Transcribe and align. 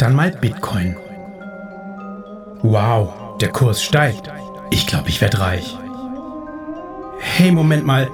dann 0.00 0.14
mal 0.14 0.30
Bitcoin. 0.30 0.96
Wow, 2.62 3.36
der 3.40 3.50
Kurs 3.50 3.82
steigt. 3.82 4.30
Ich 4.70 4.86
glaube, 4.86 5.08
ich 5.08 5.20
werde 5.20 5.40
reich. 5.40 5.76
Hey, 7.20 7.52
Moment 7.52 7.84
mal. 7.84 8.08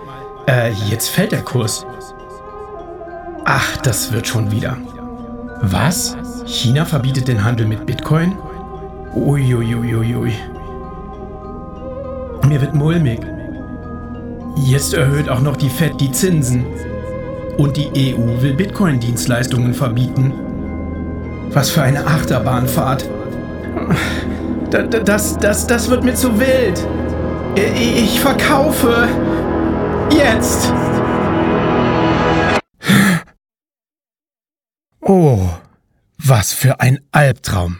Äh, 0.48 0.72
jetzt 0.90 1.08
fällt 1.08 1.32
der 1.32 1.42
Kurs. 1.42 1.86
Ach, 3.44 3.76
das 3.78 4.12
wird 4.12 4.26
schon 4.26 4.50
wieder. 4.50 4.76
Was? 5.62 6.16
China 6.46 6.84
verbietet 6.84 7.28
den 7.28 7.44
Handel 7.44 7.66
mit 7.66 7.86
Bitcoin? 7.86 8.36
Uiuiuiui. 9.14 10.32
Mir 12.46 12.60
wird 12.60 12.74
mulmig. 12.74 13.20
Jetzt 14.56 14.94
erhöht 14.94 15.28
auch 15.28 15.40
noch 15.40 15.56
die 15.56 15.70
Fed 15.70 16.00
die 16.00 16.10
Zinsen. 16.10 16.66
Und 17.58 17.76
die 17.76 18.14
EU 18.14 18.42
will 18.42 18.54
Bitcoin-Dienstleistungen 18.54 19.72
verbieten. 19.72 20.45
Was 21.50 21.70
für 21.70 21.82
eine 21.82 22.06
Achterbahnfahrt. 22.06 23.08
Das, 24.70 25.38
das, 25.38 25.66
das 25.66 25.90
wird 25.90 26.04
mir 26.04 26.14
zu 26.14 26.38
wild. 26.38 26.86
Ich 27.56 28.20
verkaufe. 28.20 29.08
Jetzt. 30.10 30.72
Oh, 35.00 35.48
was 36.18 36.52
für 36.52 36.80
ein 36.80 36.98
Albtraum. 37.12 37.78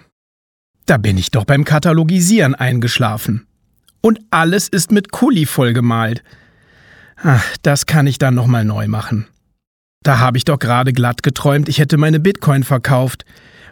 Da 0.87 0.97
bin 0.97 1.19
ich 1.19 1.33
doch 1.33 1.45
beim 1.45 1.65
Katalogisieren 1.65 2.55
eingeschlafen. 2.55 3.47
Und 4.01 4.21
alles 4.31 4.69
ist 4.69 4.93
mit 4.93 5.11
Kuli 5.11 5.45
vollgemalt. 5.45 6.23
Ach, 7.17 7.45
das 7.63 7.87
kann 7.87 8.07
ich 8.07 8.19
dann 8.19 8.35
nochmal 8.35 8.65
neu 8.65 8.87
machen. 8.87 9.27
Da 10.05 10.21
habe 10.21 10.39
ich 10.39 10.45
doch 10.45 10.61
gerade 10.61 10.93
glatt 10.93 11.25
geträumt, 11.25 11.69
ich 11.69 11.81
hätte 11.81 11.97
meine 11.97 12.21
Bitcoin 12.21 12.63
verkauft, 12.63 13.25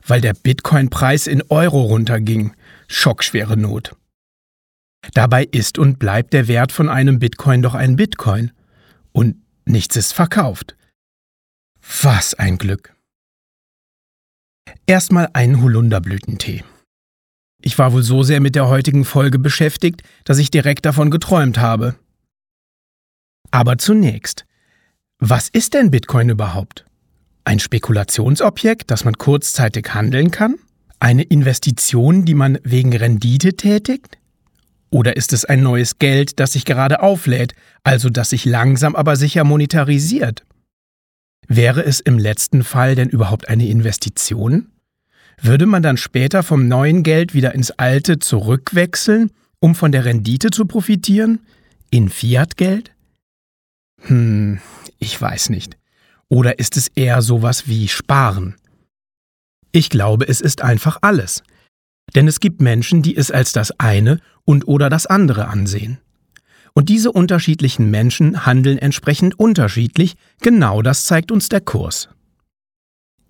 weil 0.07 0.21
der 0.21 0.35
Bitcoin-Preis 0.35 1.27
in 1.27 1.43
Euro 1.49 1.83
runterging. 1.83 2.55
Schockschwere 2.89 3.57
Not. 3.57 3.97
Dabei 5.13 5.45
ist 5.45 5.79
und 5.79 5.99
bleibt 5.99 6.33
der 6.33 6.49
Wert 6.49 6.73
von 6.73 6.89
einem 6.89 7.19
Bitcoin 7.19 7.63
doch 7.63 7.75
ein 7.75 7.97
Bitcoin. 7.97 8.53
Und 9.13 9.37
nichts 9.65 9.97
ist 9.97 10.13
verkauft. 10.13 10.77
Was 12.03 12.35
ein 12.35 12.59
Glück. 12.59 12.95
Erstmal 14.87 15.29
einen 15.33 15.63
Holunderblütentee. 15.63 16.65
Ich 17.63 17.79
war 17.79 17.93
wohl 17.93 18.03
so 18.03 18.23
sehr 18.23 18.41
mit 18.41 18.55
der 18.55 18.69
heutigen 18.69 19.05
Folge 19.05 19.39
beschäftigt, 19.39 20.03
dass 20.25 20.39
ich 20.39 20.51
direkt 20.51 20.85
davon 20.85 21.11
geträumt 21.11 21.59
habe. 21.59 21.97
Aber 23.51 23.79
zunächst, 23.79 24.45
was 25.19 25.49
ist 25.49 25.73
denn 25.75 25.91
Bitcoin 25.91 26.29
überhaupt? 26.29 26.85
Ein 27.45 27.59
Spekulationsobjekt, 27.59 28.91
das 28.91 29.05
man 29.05 29.15
kurzzeitig 29.15 29.93
handeln 29.93 30.31
kann? 30.31 30.57
Eine 30.99 31.23
Investition, 31.23 32.25
die 32.25 32.35
man 32.35 32.59
wegen 32.65 32.97
Rendite 32.97 33.55
tätigt? 33.55 34.19
Oder 34.91 35.17
ist 35.17 35.33
es 35.33 35.45
ein 35.45 35.63
neues 35.63 35.99
Geld, 35.99 36.41
das 36.41 36.53
sich 36.53 36.65
gerade 36.65 37.03
auflädt, 37.03 37.55
also 37.83 38.09
das 38.09 38.31
sich 38.31 38.45
langsam 38.45 38.97
aber 38.97 39.17
sicher 39.17 39.45
monetarisiert? 39.45 40.45
Wäre 41.47 41.85
es 41.85 42.01
im 42.01 42.19
letzten 42.19 42.65
Fall 42.65 42.95
denn 42.95 43.11
überhaupt 43.11 43.49
eine 43.49 43.69
Investition? 43.69 44.69
Würde 45.41 45.67
man 45.67 45.83
dann 45.83 45.97
später 45.97 46.43
vom 46.43 46.69
neuen 46.69 47.03
Geld 47.03 47.35
wieder 47.35 47.55
ins 47.55 47.73
alte 47.73 48.19
zurückwechseln, 48.19 49.33
um 49.59 49.75
von 49.75 49.93
der 49.93 50.05
Rendite 50.07 50.51
zu 50.51 50.65
profitieren? 50.65 51.41
In 51.91 52.09
Fiat-Geld? 52.09 52.93
Hm, 54.03 54.61
ich 54.99 55.21
weiß 55.21 55.51
nicht. 55.51 55.77
Oder 56.29 56.59
ist 56.59 56.77
es 56.77 56.89
eher 56.89 57.23
sowas 57.23 57.69
wie 57.69 57.89
Sparen? 57.89 58.57
Ich 59.73 59.91
glaube, 59.91 60.29
es 60.29 60.41
ist 60.41 60.63
einfach 60.63 60.99
alles. 61.03 61.43
Denn 62.15 62.29
es 62.29 62.41
gibt 62.41 62.61
Menschen, 62.61 63.03
die 63.03 63.17
es 63.17 63.31
als 63.31 63.53
das 63.53 63.79
eine 63.81 64.21
und 64.45 64.69
oder 64.69 64.89
das 64.89 65.07
andere 65.07 65.49
ansehen. 65.49 65.99
Und 66.75 66.89
diese 66.89 67.13
unterschiedlichen 67.13 67.91
Menschen 67.91 68.47
handeln 68.47 68.79
entsprechend 68.79 69.39
unterschiedlich, 69.39 70.17
genau 70.41 70.83
das 70.83 71.05
zeigt 71.05 71.31
uns 71.31 71.49
der 71.49 71.61
Kurs. 71.61 72.09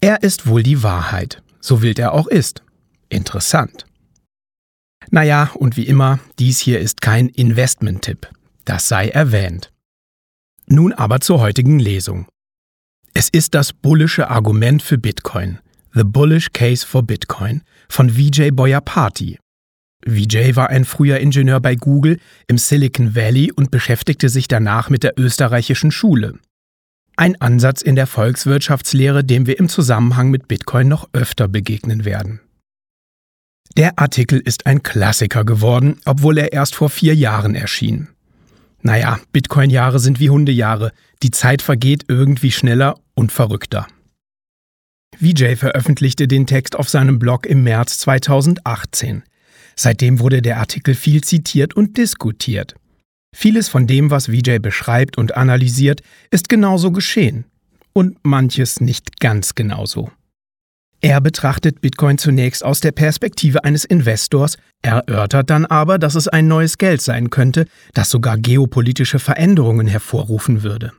Er 0.00 0.22
ist 0.22 0.46
wohl 0.46 0.62
die 0.62 0.82
Wahrheit, 0.82 1.42
so 1.60 1.82
wild 1.82 1.98
er 1.98 2.12
auch 2.12 2.26
ist. 2.26 2.62
Interessant. 3.08 3.86
Naja, 5.10 5.50
und 5.54 5.76
wie 5.76 5.86
immer, 5.86 6.18
dies 6.38 6.58
hier 6.58 6.80
ist 6.80 7.00
kein 7.00 7.28
Investment-Tipp. 7.28 8.28
Das 8.64 8.88
sei 8.88 9.08
erwähnt. 9.08 9.70
Nun 10.66 10.94
aber 10.94 11.20
zur 11.20 11.40
heutigen 11.40 11.78
Lesung. 11.78 12.26
Es 13.14 13.28
ist 13.28 13.54
das 13.54 13.72
bullische 13.72 14.28
Argument 14.28 14.82
für 14.82 14.98
Bitcoin, 14.98 15.60
The 15.94 16.04
Bullish 16.04 16.52
Case 16.52 16.86
for 16.86 17.02
Bitcoin, 17.02 17.62
von 17.88 18.16
Vijay 18.16 18.50
Boyapati, 18.50 19.38
Vijay 20.04 20.54
war 20.54 20.70
ein 20.70 20.84
früher 20.84 21.18
Ingenieur 21.18 21.60
bei 21.60 21.76
Google 21.76 22.18
im 22.46 22.58
Silicon 22.58 23.14
Valley 23.14 23.50
und 23.52 23.70
beschäftigte 23.70 24.28
sich 24.28 24.48
danach 24.48 24.90
mit 24.90 25.02
der 25.02 25.18
österreichischen 25.18 25.90
Schule. 25.90 26.38
Ein 27.16 27.40
Ansatz 27.40 27.80
in 27.80 27.96
der 27.96 28.06
Volkswirtschaftslehre, 28.06 29.24
dem 29.24 29.46
wir 29.46 29.58
im 29.58 29.68
Zusammenhang 29.68 30.30
mit 30.30 30.48
Bitcoin 30.48 30.88
noch 30.88 31.08
öfter 31.12 31.48
begegnen 31.48 32.04
werden. 32.04 32.40
Der 33.76 33.98
Artikel 33.98 34.40
ist 34.40 34.66
ein 34.66 34.82
Klassiker 34.82 35.44
geworden, 35.44 36.00
obwohl 36.04 36.38
er 36.38 36.52
erst 36.52 36.74
vor 36.74 36.90
vier 36.90 37.14
Jahren 37.14 37.54
erschien. 37.54 38.08
Naja, 38.86 39.18
Bitcoin-Jahre 39.32 39.98
sind 39.98 40.20
wie 40.20 40.28
Hundejahre, 40.28 40.92
die 41.22 41.30
Zeit 41.30 41.62
vergeht 41.62 42.04
irgendwie 42.08 42.52
schneller 42.52 43.00
und 43.14 43.32
verrückter. 43.32 43.86
Vijay 45.18 45.56
veröffentlichte 45.56 46.28
den 46.28 46.46
Text 46.46 46.76
auf 46.76 46.90
seinem 46.90 47.18
Blog 47.18 47.46
im 47.46 47.62
März 47.62 47.98
2018. 48.00 49.22
Seitdem 49.74 50.20
wurde 50.20 50.42
der 50.42 50.58
Artikel 50.58 50.94
viel 50.94 51.22
zitiert 51.22 51.74
und 51.74 51.96
diskutiert. 51.96 52.74
Vieles 53.34 53.68
von 53.68 53.86
dem, 53.86 54.10
was 54.10 54.30
Vijay 54.30 54.58
beschreibt 54.58 55.16
und 55.16 55.34
analysiert, 55.34 56.02
ist 56.30 56.50
genauso 56.50 56.92
geschehen. 56.92 57.46
Und 57.94 58.18
manches 58.22 58.80
nicht 58.80 59.18
ganz 59.18 59.54
genauso. 59.54 60.10
Er 61.04 61.20
betrachtet 61.20 61.82
Bitcoin 61.82 62.16
zunächst 62.16 62.64
aus 62.64 62.80
der 62.80 62.90
Perspektive 62.90 63.62
eines 63.62 63.84
Investors, 63.84 64.56
erörtert 64.80 65.50
dann 65.50 65.66
aber, 65.66 65.98
dass 65.98 66.14
es 66.14 66.28
ein 66.28 66.48
neues 66.48 66.78
Geld 66.78 67.02
sein 67.02 67.28
könnte, 67.28 67.66
das 67.92 68.08
sogar 68.08 68.38
geopolitische 68.38 69.18
Veränderungen 69.18 69.86
hervorrufen 69.86 70.62
würde. 70.62 70.92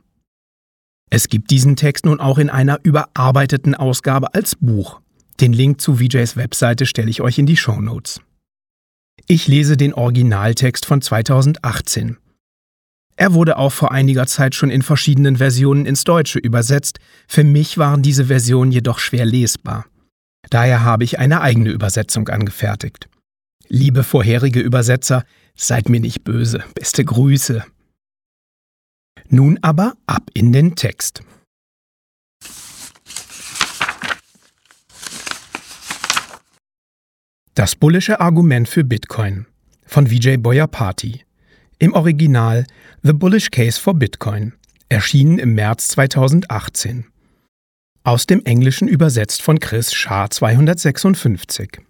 Es 1.10 1.28
gibt 1.28 1.50
diesen 1.50 1.74
Text 1.74 2.06
nun 2.06 2.20
auch 2.20 2.38
in 2.38 2.50
einer 2.50 2.78
überarbeiteten 2.84 3.74
Ausgabe 3.74 4.32
als 4.32 4.54
Buch. 4.54 5.00
Den 5.40 5.52
Link 5.52 5.80
zu 5.80 5.98
Vijays 5.98 6.36
Webseite 6.36 6.86
stelle 6.86 7.10
ich 7.10 7.20
euch 7.20 7.40
in 7.40 7.46
die 7.46 7.56
Show 7.56 7.80
Notes. 7.80 8.20
Ich 9.26 9.48
lese 9.48 9.76
den 9.76 9.92
Originaltext 9.92 10.86
von 10.86 11.02
2018. 11.02 12.16
Er 13.16 13.34
wurde 13.34 13.56
auch 13.56 13.72
vor 13.72 13.90
einiger 13.90 14.28
Zeit 14.28 14.54
schon 14.54 14.70
in 14.70 14.82
verschiedenen 14.82 15.38
Versionen 15.38 15.84
ins 15.84 16.04
Deutsche 16.04 16.38
übersetzt, 16.38 17.00
für 17.26 17.42
mich 17.42 17.76
waren 17.76 18.02
diese 18.02 18.26
Versionen 18.26 18.70
jedoch 18.70 19.00
schwer 19.00 19.24
lesbar. 19.24 19.86
Daher 20.50 20.82
habe 20.82 21.04
ich 21.04 21.18
eine 21.18 21.40
eigene 21.40 21.70
Übersetzung 21.70 22.28
angefertigt. 22.28 23.08
Liebe 23.68 24.04
vorherige 24.04 24.60
Übersetzer, 24.60 25.24
seid 25.54 25.88
mir 25.88 26.00
nicht 26.00 26.22
böse, 26.22 26.62
beste 26.74 27.04
Grüße. 27.04 27.64
Nun 29.28 29.58
aber 29.62 29.94
ab 30.06 30.30
in 30.34 30.52
den 30.52 30.76
Text. 30.76 31.22
Das 37.54 37.74
bullische 37.74 38.20
Argument 38.20 38.68
für 38.68 38.84
Bitcoin 38.84 39.46
von 39.86 40.10
Vijay 40.10 40.36
Boyapati. 40.36 41.24
Im 41.78 41.94
Original 41.94 42.66
The 43.02 43.12
Bullish 43.12 43.50
Case 43.50 43.80
for 43.80 43.94
Bitcoin, 43.94 44.52
erschienen 44.88 45.38
im 45.38 45.54
März 45.54 45.88
2018. 45.88 47.06
Aus 48.06 48.24
dem 48.24 48.44
Englischen 48.44 48.86
übersetzt 48.86 49.42
von 49.42 49.58
Chris 49.58 49.92
Schaar 49.92 50.30
256. 50.30 51.80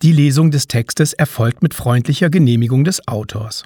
Die 0.00 0.12
Lesung 0.12 0.52
des 0.52 0.68
Textes 0.68 1.12
erfolgt 1.12 1.60
mit 1.60 1.74
freundlicher 1.74 2.30
Genehmigung 2.30 2.84
des 2.84 3.08
Autors. 3.08 3.64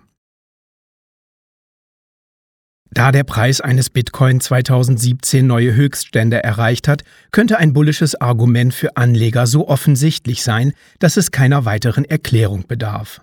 Da 2.90 3.12
der 3.12 3.24
Preis 3.24 3.60
eines 3.60 3.90
Bitcoin 3.90 4.40
2017 4.40 5.46
neue 5.46 5.74
Höchststände 5.74 6.42
erreicht 6.42 6.88
hat, 6.88 7.04
könnte 7.32 7.58
ein 7.58 7.74
bullisches 7.74 8.14
Argument 8.14 8.72
für 8.72 8.96
Anleger 8.96 9.46
so 9.46 9.68
offensichtlich 9.68 10.42
sein, 10.42 10.72
dass 11.00 11.18
es 11.18 11.32
keiner 11.32 11.66
weiteren 11.66 12.06
Erklärung 12.06 12.66
bedarf. 12.66 13.20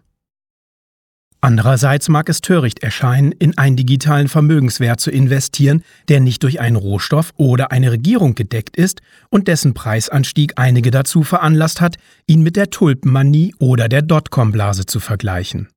Andererseits 1.44 2.07
mag 2.07 2.30
es 2.30 2.40
töricht 2.40 2.84
erscheinen, 2.84 3.34
in 3.34 3.57
einen 3.57 3.75
digitalen 3.75 4.30
Vermögenswert 4.30 5.01
zu 5.01 5.12
investieren, 5.12 5.84
der 6.07 6.22
nicht 6.22 6.42
durch 6.42 6.62
einen 6.62 6.78
Rohstoff 6.78 7.34
oder 7.36 7.69
eine 7.69 7.92
Regierung 7.92 8.34
gedeckt 8.34 8.78
ist 8.78 9.01
und 9.30 9.50
dessen 9.50 9.74
Preisanstieg 9.74 10.54
einige 10.56 10.90
dazu 10.90 11.22
veranlasst 11.22 11.81
hat, 11.81 11.98
ihn 12.28 12.44
mit 12.44 12.56
der 12.56 12.69
Tulpenmanie 12.69 13.54
oder 13.60 13.90
der 13.90 14.04
Dotcom-Blase 14.04 14.86
zu 14.86 15.01
vergleichen. 15.01 15.68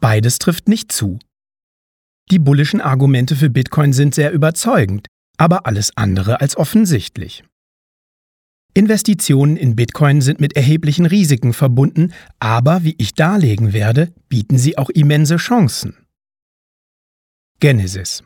Beides 0.00 0.40
trifft 0.40 0.66
nicht 0.66 0.90
zu. 0.90 1.20
Die 2.32 2.40
bullischen 2.40 2.80
Argumente 2.80 3.36
für 3.36 3.50
Bitcoin 3.50 3.92
sind 3.92 4.16
sehr 4.16 4.32
überzeugend, 4.32 5.06
aber 5.38 5.66
alles 5.66 5.96
andere 5.96 6.40
als 6.40 6.56
offensichtlich. 6.56 7.44
Investitionen 8.76 9.56
in 9.56 9.74
Bitcoin 9.74 10.20
sind 10.20 10.38
mit 10.38 10.54
erheblichen 10.54 11.06
Risiken 11.06 11.54
verbunden, 11.54 12.12
aber 12.38 12.84
wie 12.84 12.94
ich 12.98 13.14
darlegen 13.14 13.72
werde, 13.72 14.12
bieten 14.28 14.58
sie 14.58 14.76
auch 14.76 14.90
immense 14.90 15.36
Chancen. 15.36 15.96
Genesis 17.58 18.22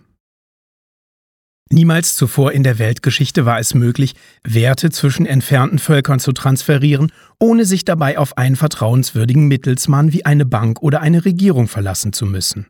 Niemals 1.72 2.16
zuvor 2.16 2.50
in 2.50 2.64
der 2.64 2.80
Weltgeschichte 2.80 3.46
war 3.46 3.60
es 3.60 3.74
möglich, 3.74 4.16
Werte 4.42 4.90
zwischen 4.90 5.24
entfernten 5.24 5.78
Völkern 5.78 6.18
zu 6.18 6.32
transferieren, 6.32 7.12
ohne 7.38 7.64
sich 7.64 7.84
dabei 7.84 8.18
auf 8.18 8.36
einen 8.36 8.56
vertrauenswürdigen 8.56 9.46
Mittelsmann 9.46 10.12
wie 10.12 10.24
eine 10.24 10.46
Bank 10.46 10.82
oder 10.82 11.00
eine 11.00 11.24
Regierung 11.24 11.68
verlassen 11.68 12.12
zu 12.12 12.26
müssen. 12.26 12.66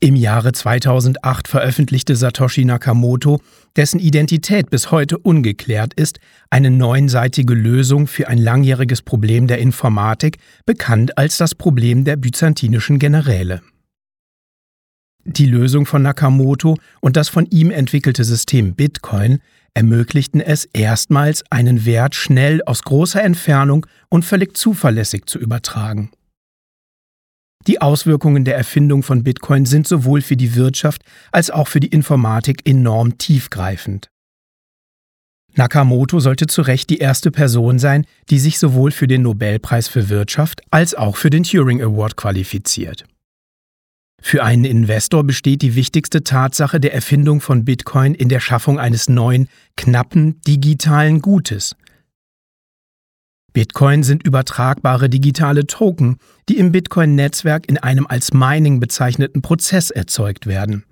Im 0.00 0.14
Jahre 0.14 0.52
2008 0.52 1.48
veröffentlichte 1.48 2.14
Satoshi 2.14 2.64
Nakamoto, 2.64 3.40
dessen 3.74 3.98
Identität 3.98 4.70
bis 4.70 4.92
heute 4.92 5.18
ungeklärt 5.18 5.92
ist, 5.94 6.20
eine 6.50 6.70
neunseitige 6.70 7.54
Lösung 7.54 8.06
für 8.06 8.28
ein 8.28 8.38
langjähriges 8.38 9.02
Problem 9.02 9.48
der 9.48 9.58
Informatik, 9.58 10.38
bekannt 10.66 11.18
als 11.18 11.36
das 11.36 11.56
Problem 11.56 12.04
der 12.04 12.14
byzantinischen 12.14 13.00
Generäle. 13.00 13.60
Die 15.24 15.46
Lösung 15.46 15.84
von 15.84 16.02
Nakamoto 16.02 16.76
und 17.00 17.16
das 17.16 17.28
von 17.28 17.46
ihm 17.46 17.72
entwickelte 17.72 18.22
System 18.22 18.74
Bitcoin 18.76 19.40
ermöglichten 19.74 20.40
es 20.40 20.64
erstmals, 20.64 21.42
einen 21.50 21.84
Wert 21.84 22.14
schnell 22.14 22.62
aus 22.64 22.82
großer 22.82 23.22
Entfernung 23.22 23.84
und 24.08 24.24
völlig 24.24 24.56
zuverlässig 24.56 25.26
zu 25.26 25.40
übertragen. 25.40 26.10
Die 27.66 27.80
Auswirkungen 27.80 28.44
der 28.44 28.56
Erfindung 28.56 29.02
von 29.02 29.24
Bitcoin 29.24 29.66
sind 29.66 29.86
sowohl 29.86 30.22
für 30.22 30.36
die 30.36 30.54
Wirtschaft 30.54 31.02
als 31.32 31.50
auch 31.50 31.68
für 31.68 31.80
die 31.80 31.88
Informatik 31.88 32.68
enorm 32.68 33.18
tiefgreifend. 33.18 34.08
Nakamoto 35.54 36.20
sollte 36.20 36.46
zu 36.46 36.62
Recht 36.62 36.88
die 36.88 36.98
erste 36.98 37.30
Person 37.30 37.78
sein, 37.78 38.06
die 38.30 38.38
sich 38.38 38.58
sowohl 38.58 38.92
für 38.92 39.08
den 39.08 39.22
Nobelpreis 39.22 39.88
für 39.88 40.08
Wirtschaft 40.08 40.62
als 40.70 40.94
auch 40.94 41.16
für 41.16 41.30
den 41.30 41.42
Turing 41.42 41.82
Award 41.82 42.16
qualifiziert. 42.16 43.04
Für 44.20 44.44
einen 44.44 44.64
Investor 44.64 45.24
besteht 45.24 45.62
die 45.62 45.74
wichtigste 45.74 46.22
Tatsache 46.22 46.80
der 46.80 46.94
Erfindung 46.94 47.40
von 47.40 47.64
Bitcoin 47.64 48.14
in 48.14 48.28
der 48.28 48.40
Schaffung 48.40 48.78
eines 48.78 49.08
neuen, 49.08 49.48
knappen, 49.76 50.40
digitalen 50.42 51.22
Gutes, 51.22 51.76
Bitcoin 53.58 54.04
sind 54.04 54.24
übertragbare 54.24 55.08
digitale 55.08 55.66
Token, 55.66 56.18
die 56.48 56.58
im 56.58 56.70
Bitcoin-Netzwerk 56.70 57.68
in 57.68 57.76
einem 57.76 58.06
als 58.06 58.32
Mining 58.32 58.78
bezeichneten 58.78 59.42
Prozess 59.42 59.90
erzeugt 59.90 60.46
werden. 60.46 60.84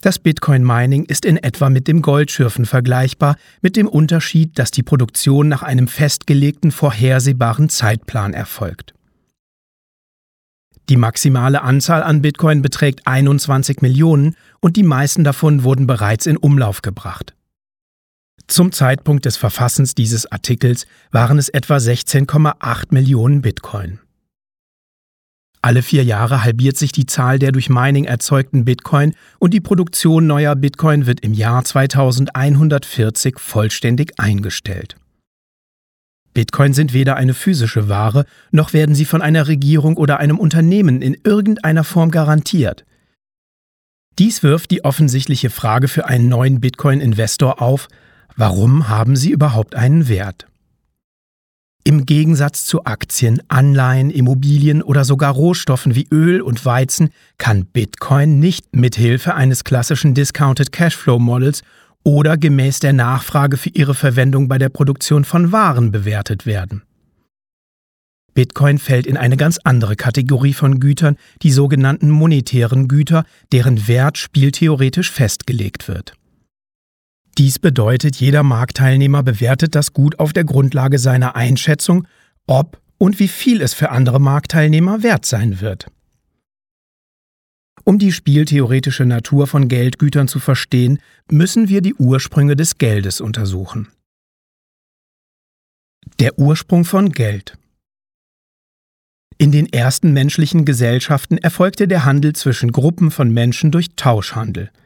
Das 0.00 0.18
Bitcoin-Mining 0.18 1.04
ist 1.04 1.24
in 1.24 1.36
etwa 1.36 1.70
mit 1.70 1.86
dem 1.86 2.02
Goldschürfen 2.02 2.66
vergleichbar, 2.66 3.36
mit 3.62 3.76
dem 3.76 3.86
Unterschied, 3.86 4.58
dass 4.58 4.72
die 4.72 4.82
Produktion 4.82 5.46
nach 5.46 5.62
einem 5.62 5.86
festgelegten, 5.86 6.72
vorhersehbaren 6.72 7.68
Zeitplan 7.68 8.34
erfolgt. 8.34 8.92
Die 10.88 10.96
maximale 10.96 11.62
Anzahl 11.62 12.02
an 12.02 12.20
Bitcoin 12.20 12.62
beträgt 12.62 13.06
21 13.06 13.80
Millionen 13.80 14.34
und 14.58 14.74
die 14.74 14.82
meisten 14.82 15.22
davon 15.22 15.62
wurden 15.62 15.86
bereits 15.86 16.26
in 16.26 16.36
Umlauf 16.36 16.82
gebracht. 16.82 17.36
Zum 18.48 18.70
Zeitpunkt 18.70 19.24
des 19.24 19.36
Verfassens 19.36 19.94
dieses 19.94 20.30
Artikels 20.30 20.86
waren 21.10 21.38
es 21.38 21.48
etwa 21.48 21.76
16,8 21.76 22.86
Millionen 22.90 23.42
Bitcoin. 23.42 23.98
Alle 25.62 25.82
vier 25.82 26.04
Jahre 26.04 26.44
halbiert 26.44 26.76
sich 26.76 26.92
die 26.92 27.06
Zahl 27.06 27.40
der 27.40 27.50
durch 27.50 27.68
Mining 27.68 28.04
erzeugten 28.04 28.64
Bitcoin 28.64 29.14
und 29.40 29.52
die 29.52 29.60
Produktion 29.60 30.28
neuer 30.28 30.54
Bitcoin 30.54 31.06
wird 31.06 31.20
im 31.22 31.34
Jahr 31.34 31.64
2140 31.64 33.40
vollständig 33.40 34.12
eingestellt. 34.18 34.94
Bitcoin 36.34 36.72
sind 36.72 36.92
weder 36.92 37.16
eine 37.16 37.34
physische 37.34 37.88
Ware, 37.88 38.26
noch 38.52 38.74
werden 38.74 38.94
sie 38.94 39.06
von 39.06 39.22
einer 39.22 39.48
Regierung 39.48 39.96
oder 39.96 40.20
einem 40.20 40.38
Unternehmen 40.38 41.02
in 41.02 41.16
irgendeiner 41.24 41.82
Form 41.82 42.12
garantiert. 42.12 42.84
Dies 44.20 44.44
wirft 44.44 44.70
die 44.70 44.84
offensichtliche 44.84 45.50
Frage 45.50 45.88
für 45.88 46.06
einen 46.06 46.28
neuen 46.28 46.60
Bitcoin-Investor 46.60 47.60
auf, 47.60 47.88
Warum 48.38 48.88
haben 48.88 49.16
sie 49.16 49.30
überhaupt 49.30 49.74
einen 49.74 50.08
Wert? 50.08 50.46
Im 51.84 52.04
Gegensatz 52.04 52.66
zu 52.66 52.84
Aktien, 52.84 53.40
Anleihen, 53.48 54.10
Immobilien 54.10 54.82
oder 54.82 55.04
sogar 55.04 55.32
Rohstoffen 55.32 55.94
wie 55.94 56.06
Öl 56.10 56.42
und 56.42 56.64
Weizen 56.66 57.10
kann 57.38 57.64
Bitcoin 57.64 58.38
nicht 58.38 58.76
mithilfe 58.76 59.34
eines 59.34 59.64
klassischen 59.64 60.12
Discounted 60.12 60.70
Cashflow 60.70 61.18
Models 61.18 61.62
oder 62.02 62.36
gemäß 62.36 62.80
der 62.80 62.92
Nachfrage 62.92 63.56
für 63.56 63.70
ihre 63.70 63.94
Verwendung 63.94 64.48
bei 64.48 64.58
der 64.58 64.68
Produktion 64.68 65.24
von 65.24 65.50
Waren 65.50 65.90
bewertet 65.90 66.44
werden. 66.44 66.82
Bitcoin 68.34 68.78
fällt 68.78 69.06
in 69.06 69.16
eine 69.16 69.38
ganz 69.38 69.58
andere 69.64 69.96
Kategorie 69.96 70.52
von 70.52 70.78
Gütern, 70.78 71.16
die 71.40 71.50
sogenannten 71.50 72.10
monetären 72.10 72.86
Güter, 72.86 73.24
deren 73.50 73.88
Wert 73.88 74.18
spieltheoretisch 74.18 75.10
festgelegt 75.10 75.88
wird. 75.88 76.12
Dies 77.38 77.58
bedeutet, 77.58 78.16
jeder 78.16 78.42
Marktteilnehmer 78.42 79.22
bewertet 79.22 79.74
das 79.74 79.92
Gut 79.92 80.18
auf 80.18 80.32
der 80.32 80.44
Grundlage 80.44 80.98
seiner 80.98 81.36
Einschätzung, 81.36 82.08
ob 82.46 82.80
und 82.96 83.18
wie 83.18 83.28
viel 83.28 83.60
es 83.60 83.74
für 83.74 83.90
andere 83.90 84.20
Marktteilnehmer 84.20 85.02
wert 85.02 85.26
sein 85.26 85.60
wird. 85.60 85.86
Um 87.84 87.98
die 87.98 88.10
spieltheoretische 88.10 89.04
Natur 89.04 89.46
von 89.46 89.68
Geldgütern 89.68 90.28
zu 90.28 90.40
verstehen, 90.40 90.98
müssen 91.30 91.68
wir 91.68 91.82
die 91.82 91.94
Ursprünge 91.94 92.56
des 92.56 92.78
Geldes 92.78 93.20
untersuchen. 93.20 93.88
Der 96.18 96.38
Ursprung 96.38 96.86
von 96.86 97.12
Geld 97.12 97.58
In 99.36 99.52
den 99.52 99.70
ersten 99.70 100.12
menschlichen 100.14 100.64
Gesellschaften 100.64 101.36
erfolgte 101.36 101.86
der 101.86 102.06
Handel 102.06 102.32
zwischen 102.32 102.72
Gruppen 102.72 103.10
von 103.10 103.30
Menschen 103.30 103.70
durch 103.70 103.94
Tauschhandel– 103.94 104.70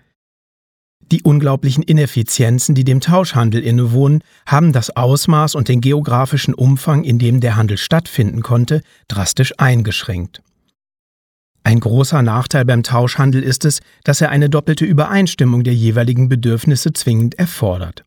die 1.11 1.23
unglaublichen 1.23 1.83
Ineffizienzen, 1.83 2.75
die 2.75 2.85
dem 2.85 3.01
Tauschhandel 3.01 3.63
innewohnen, 3.63 4.23
haben 4.47 4.73
das 4.73 4.97
Ausmaß 4.97 5.55
und 5.55 5.69
den 5.69 5.81
geografischen 5.81 6.55
Umfang, 6.55 7.05
in 7.05 7.19
dem 7.19 7.41
der 7.41 7.57
Handel 7.57 7.79
stattfinden 7.79 8.43
konnte, 8.43 8.83
drastisch 9.09 9.53
eingeschränkt. 9.59 10.43
Ein 11.63 11.81
großer 11.81 12.23
Nachteil 12.23 12.65
beim 12.65 12.83
Tauschhandel 12.83 13.43
ist 13.43 13.65
es, 13.65 13.81
dass 14.05 14.21
er 14.21 14.31
eine 14.31 14.49
doppelte 14.49 14.85
Übereinstimmung 14.85 15.63
der 15.63 15.75
jeweiligen 15.75 16.29
Bedürfnisse 16.29 16.93
zwingend 16.93 17.39
erfordert. 17.39 18.05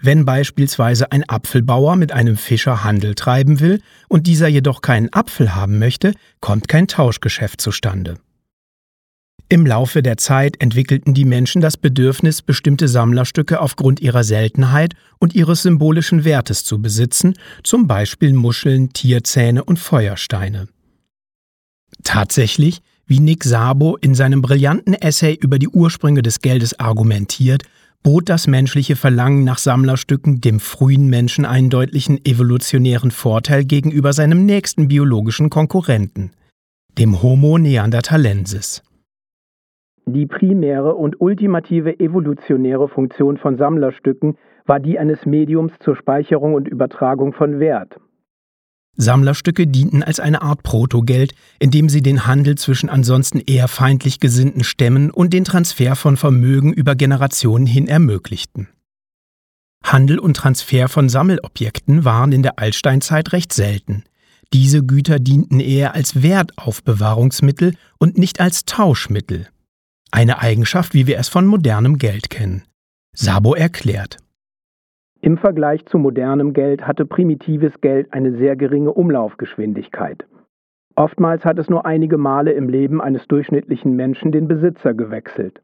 Wenn 0.00 0.24
beispielsweise 0.24 1.12
ein 1.12 1.28
Apfelbauer 1.28 1.96
mit 1.96 2.12
einem 2.12 2.36
Fischer 2.36 2.82
Handel 2.82 3.14
treiben 3.14 3.60
will 3.60 3.80
und 4.08 4.26
dieser 4.26 4.48
jedoch 4.48 4.80
keinen 4.80 5.12
Apfel 5.12 5.54
haben 5.54 5.78
möchte, 5.78 6.14
kommt 6.40 6.66
kein 6.66 6.88
Tauschgeschäft 6.88 7.60
zustande. 7.60 8.16
Im 9.52 9.66
Laufe 9.66 10.02
der 10.02 10.16
Zeit 10.16 10.62
entwickelten 10.62 11.12
die 11.12 11.26
Menschen 11.26 11.60
das 11.60 11.76
Bedürfnis, 11.76 12.40
bestimmte 12.40 12.88
Sammlerstücke 12.88 13.60
aufgrund 13.60 14.00
ihrer 14.00 14.24
Seltenheit 14.24 14.94
und 15.18 15.34
ihres 15.34 15.60
symbolischen 15.60 16.24
Wertes 16.24 16.64
zu 16.64 16.80
besitzen, 16.80 17.34
zum 17.62 17.86
Beispiel 17.86 18.32
Muscheln, 18.32 18.94
Tierzähne 18.94 19.62
und 19.62 19.78
Feuersteine. 19.78 20.68
Tatsächlich, 22.02 22.80
wie 23.04 23.20
Nick 23.20 23.44
Sabo 23.44 23.98
in 23.98 24.14
seinem 24.14 24.40
brillanten 24.40 24.94
Essay 24.94 25.34
über 25.34 25.58
die 25.58 25.68
Ursprünge 25.68 26.22
des 26.22 26.40
Geldes 26.40 26.80
argumentiert, 26.80 27.64
bot 28.02 28.30
das 28.30 28.46
menschliche 28.46 28.96
Verlangen 28.96 29.44
nach 29.44 29.58
Sammlerstücken 29.58 30.40
dem 30.40 30.60
frühen 30.60 31.10
Menschen 31.10 31.44
einen 31.44 31.68
deutlichen 31.68 32.24
evolutionären 32.24 33.10
Vorteil 33.10 33.66
gegenüber 33.66 34.14
seinem 34.14 34.46
nächsten 34.46 34.88
biologischen 34.88 35.50
Konkurrenten, 35.50 36.30
dem 36.96 37.20
Homo 37.20 37.58
neanderthalensis. 37.58 38.82
Die 40.06 40.26
primäre 40.26 40.94
und 40.94 41.20
ultimative 41.20 42.00
evolutionäre 42.00 42.88
Funktion 42.88 43.36
von 43.36 43.56
Sammlerstücken 43.56 44.36
war 44.66 44.80
die 44.80 44.98
eines 44.98 45.26
Mediums 45.26 45.72
zur 45.80 45.96
Speicherung 45.96 46.54
und 46.54 46.68
Übertragung 46.68 47.32
von 47.32 47.60
Wert 47.60 47.98
Sammlerstücke 48.94 49.66
dienten 49.66 50.02
als 50.02 50.20
eine 50.20 50.42
Art 50.42 50.62
Protogeld, 50.62 51.32
indem 51.58 51.88
sie 51.88 52.02
den 52.02 52.26
Handel 52.26 52.56
zwischen 52.56 52.90
ansonsten 52.90 53.40
eher 53.40 53.68
feindlich 53.68 54.20
gesinnten 54.20 54.64
Stämmen 54.64 55.10
und 55.10 55.32
den 55.32 55.44
Transfer 55.44 55.96
von 55.96 56.16
Vermögen 56.16 56.72
über 56.72 56.94
Generationen 56.94 57.66
hin 57.66 57.88
ermöglichten. 57.88 58.68
Handel 59.82 60.18
und 60.18 60.36
Transfer 60.36 60.88
von 60.88 61.08
Sammelobjekten 61.08 62.04
waren 62.04 62.32
in 62.32 62.42
der 62.42 62.58
Altsteinzeit 62.58 63.32
recht 63.32 63.52
selten. 63.52 64.04
Diese 64.52 64.84
Güter 64.84 65.18
dienten 65.18 65.60
eher 65.60 65.94
als 65.94 66.22
Wertaufbewahrungsmittel 66.22 67.74
und 67.98 68.18
nicht 68.18 68.40
als 68.40 68.66
Tauschmittel. 68.66 69.48
Eine 70.14 70.42
Eigenschaft, 70.42 70.92
wie 70.92 71.06
wir 71.06 71.18
es 71.18 71.30
von 71.30 71.46
modernem 71.46 71.96
Geld 71.96 72.28
kennen. 72.28 72.64
Sabo 73.14 73.54
erklärt. 73.54 74.18
Im 75.22 75.38
Vergleich 75.38 75.86
zu 75.86 75.96
modernem 75.96 76.52
Geld 76.52 76.86
hatte 76.86 77.06
primitives 77.06 77.80
Geld 77.80 78.12
eine 78.12 78.36
sehr 78.36 78.54
geringe 78.54 78.92
Umlaufgeschwindigkeit. 78.92 80.26
Oftmals 80.96 81.46
hat 81.46 81.58
es 81.58 81.70
nur 81.70 81.86
einige 81.86 82.18
Male 82.18 82.52
im 82.52 82.68
Leben 82.68 83.00
eines 83.00 83.26
durchschnittlichen 83.26 83.96
Menschen 83.96 84.32
den 84.32 84.48
Besitzer 84.48 84.92
gewechselt. 84.92 85.62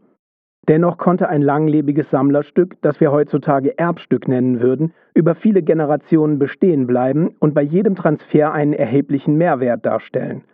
Dennoch 0.66 0.96
konnte 0.96 1.28
ein 1.28 1.42
langlebiges 1.42 2.08
Sammlerstück, 2.10 2.80
das 2.80 3.00
wir 3.00 3.12
heutzutage 3.12 3.78
Erbstück 3.78 4.28
nennen 4.28 4.60
würden, 4.60 4.94
über 5.12 5.34
viele 5.34 5.62
Generationen 5.62 6.38
bestehen 6.38 6.86
bleiben 6.86 7.34
und 7.38 7.52
bei 7.52 7.62
jedem 7.62 7.96
Transfer 7.96 8.52
einen 8.52 8.72
erheblichen 8.72 9.36
Mehrwert 9.36 9.84
darstellen. 9.84 10.44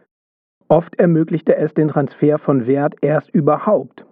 Oft 0.75 0.97
ermöglichte 0.97 1.54
es 1.54 1.73
den 1.75 1.87
Transfer 1.87 2.40
von 2.40 2.66
Wert 2.66 2.95
erst 3.00 3.31
überhaupt. 3.31 4.04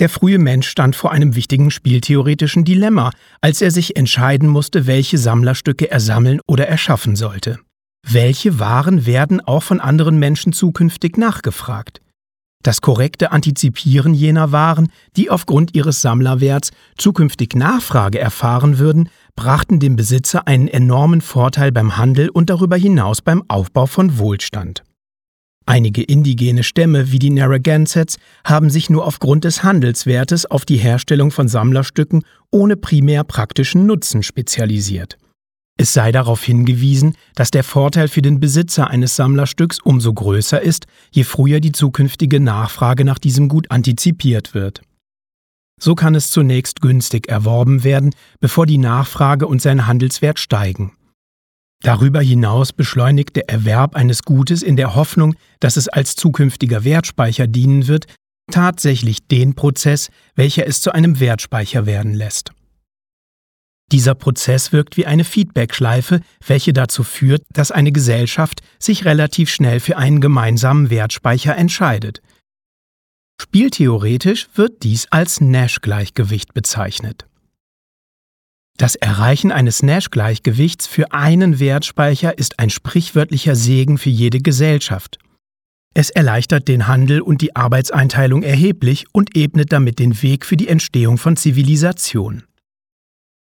Der 0.00 0.08
frühe 0.08 0.40
Mensch 0.40 0.68
stand 0.68 0.96
vor 0.96 1.12
einem 1.12 1.36
wichtigen 1.36 1.70
spieltheoretischen 1.70 2.64
Dilemma, 2.64 3.12
als 3.40 3.62
er 3.62 3.70
sich 3.70 3.96
entscheiden 3.96 4.48
musste, 4.48 4.88
welche 4.88 5.16
Sammlerstücke 5.16 5.88
er 5.88 6.00
sammeln 6.00 6.40
oder 6.48 6.66
erschaffen 6.66 7.14
sollte. 7.14 7.60
Welche 8.04 8.58
Waren 8.58 9.06
werden 9.06 9.40
auch 9.40 9.62
von 9.62 9.78
anderen 9.78 10.18
Menschen 10.18 10.52
zukünftig 10.52 11.18
nachgefragt? 11.18 12.00
Das 12.64 12.80
korrekte 12.80 13.30
Antizipieren 13.30 14.12
jener 14.12 14.50
Waren, 14.50 14.88
die 15.16 15.30
aufgrund 15.30 15.76
ihres 15.76 16.02
Sammlerwerts 16.02 16.72
zukünftig 16.98 17.54
Nachfrage 17.54 18.18
erfahren 18.18 18.80
würden, 18.80 19.08
brachten 19.36 19.78
dem 19.78 19.94
Besitzer 19.94 20.48
einen 20.48 20.66
enormen 20.66 21.20
Vorteil 21.20 21.70
beim 21.70 21.96
Handel 21.96 22.28
und 22.28 22.50
darüber 22.50 22.74
hinaus 22.76 23.22
beim 23.22 23.44
Aufbau 23.46 23.86
von 23.86 24.18
Wohlstand. 24.18 24.82
Einige 25.66 26.02
indigene 26.02 26.62
Stämme 26.62 27.10
wie 27.10 27.18
die 27.18 27.30
Narragansetts 27.30 28.18
haben 28.44 28.68
sich 28.68 28.90
nur 28.90 29.06
aufgrund 29.06 29.44
des 29.44 29.62
Handelswertes 29.62 30.44
auf 30.46 30.66
die 30.66 30.76
Herstellung 30.76 31.30
von 31.30 31.48
Sammlerstücken 31.48 32.22
ohne 32.50 32.76
primär 32.76 33.24
praktischen 33.24 33.86
Nutzen 33.86 34.22
spezialisiert. 34.22 35.16
Es 35.76 35.92
sei 35.92 36.12
darauf 36.12 36.44
hingewiesen, 36.44 37.16
dass 37.34 37.50
der 37.50 37.64
Vorteil 37.64 38.08
für 38.08 38.22
den 38.22 38.38
Besitzer 38.38 38.88
eines 38.88 39.16
Sammlerstücks 39.16 39.80
umso 39.80 40.12
größer 40.12 40.60
ist, 40.60 40.86
je 41.10 41.24
früher 41.24 41.60
die 41.60 41.72
zukünftige 41.72 42.38
Nachfrage 42.38 43.04
nach 43.04 43.18
diesem 43.18 43.48
Gut 43.48 43.70
antizipiert 43.70 44.54
wird. 44.54 44.82
So 45.80 45.96
kann 45.96 46.14
es 46.14 46.30
zunächst 46.30 46.80
günstig 46.80 47.28
erworben 47.28 47.82
werden, 47.82 48.14
bevor 48.38 48.66
die 48.66 48.78
Nachfrage 48.78 49.48
und 49.48 49.60
sein 49.60 49.86
Handelswert 49.88 50.38
steigen. 50.38 50.92
Darüber 51.84 52.22
hinaus 52.22 52.72
beschleunigt 52.72 53.36
der 53.36 53.50
Erwerb 53.50 53.94
eines 53.94 54.22
Gutes 54.22 54.62
in 54.62 54.76
der 54.76 54.94
Hoffnung, 54.94 55.36
dass 55.60 55.76
es 55.76 55.86
als 55.86 56.16
zukünftiger 56.16 56.82
Wertspeicher 56.82 57.46
dienen 57.46 57.88
wird, 57.88 58.06
tatsächlich 58.50 59.28
den 59.28 59.54
Prozess, 59.54 60.08
welcher 60.34 60.66
es 60.66 60.80
zu 60.80 60.92
einem 60.92 61.20
Wertspeicher 61.20 61.84
werden 61.84 62.14
lässt. 62.14 62.52
Dieser 63.92 64.14
Prozess 64.14 64.72
wirkt 64.72 64.96
wie 64.96 65.04
eine 65.04 65.24
Feedbackschleife, 65.24 66.22
welche 66.46 66.72
dazu 66.72 67.04
führt, 67.04 67.42
dass 67.52 67.70
eine 67.70 67.92
Gesellschaft 67.92 68.62
sich 68.78 69.04
relativ 69.04 69.50
schnell 69.50 69.78
für 69.78 69.98
einen 69.98 70.22
gemeinsamen 70.22 70.88
Wertspeicher 70.88 71.54
entscheidet. 71.54 72.22
Spieltheoretisch 73.42 74.48
wird 74.54 74.84
dies 74.84 75.06
als 75.10 75.42
Nash-Gleichgewicht 75.42 76.54
bezeichnet. 76.54 77.26
Das 78.76 78.96
Erreichen 78.96 79.52
eines 79.52 79.84
Nash-Gleichgewichts 79.84 80.88
für 80.88 81.12
einen 81.12 81.60
Wertspeicher 81.60 82.36
ist 82.36 82.58
ein 82.58 82.70
sprichwörtlicher 82.70 83.54
Segen 83.54 83.98
für 83.98 84.10
jede 84.10 84.40
Gesellschaft. 84.40 85.18
Es 85.94 86.10
erleichtert 86.10 86.66
den 86.66 86.88
Handel 86.88 87.20
und 87.20 87.40
die 87.40 87.54
Arbeitseinteilung 87.54 88.42
erheblich 88.42 89.06
und 89.12 89.36
ebnet 89.36 89.72
damit 89.72 90.00
den 90.00 90.20
Weg 90.22 90.44
für 90.44 90.56
die 90.56 90.66
Entstehung 90.66 91.18
von 91.18 91.36
Zivilisation. 91.36 92.42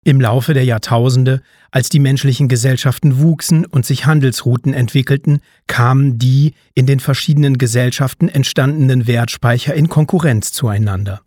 Im 0.04 0.20
Laufe 0.20 0.52
der 0.52 0.64
Jahrtausende, 0.64 1.40
als 1.70 1.88
die 1.88 2.00
menschlichen 2.00 2.48
Gesellschaften 2.48 3.20
wuchsen 3.20 3.64
und 3.64 3.86
sich 3.86 4.04
Handelsrouten 4.04 4.74
entwickelten, 4.74 5.40
kamen 5.66 6.18
die 6.18 6.52
in 6.74 6.84
den 6.84 7.00
verschiedenen 7.00 7.56
Gesellschaften 7.56 8.28
entstandenen 8.28 9.06
Wertspeicher 9.06 9.72
in 9.72 9.88
Konkurrenz 9.88 10.52
zueinander. 10.52 11.22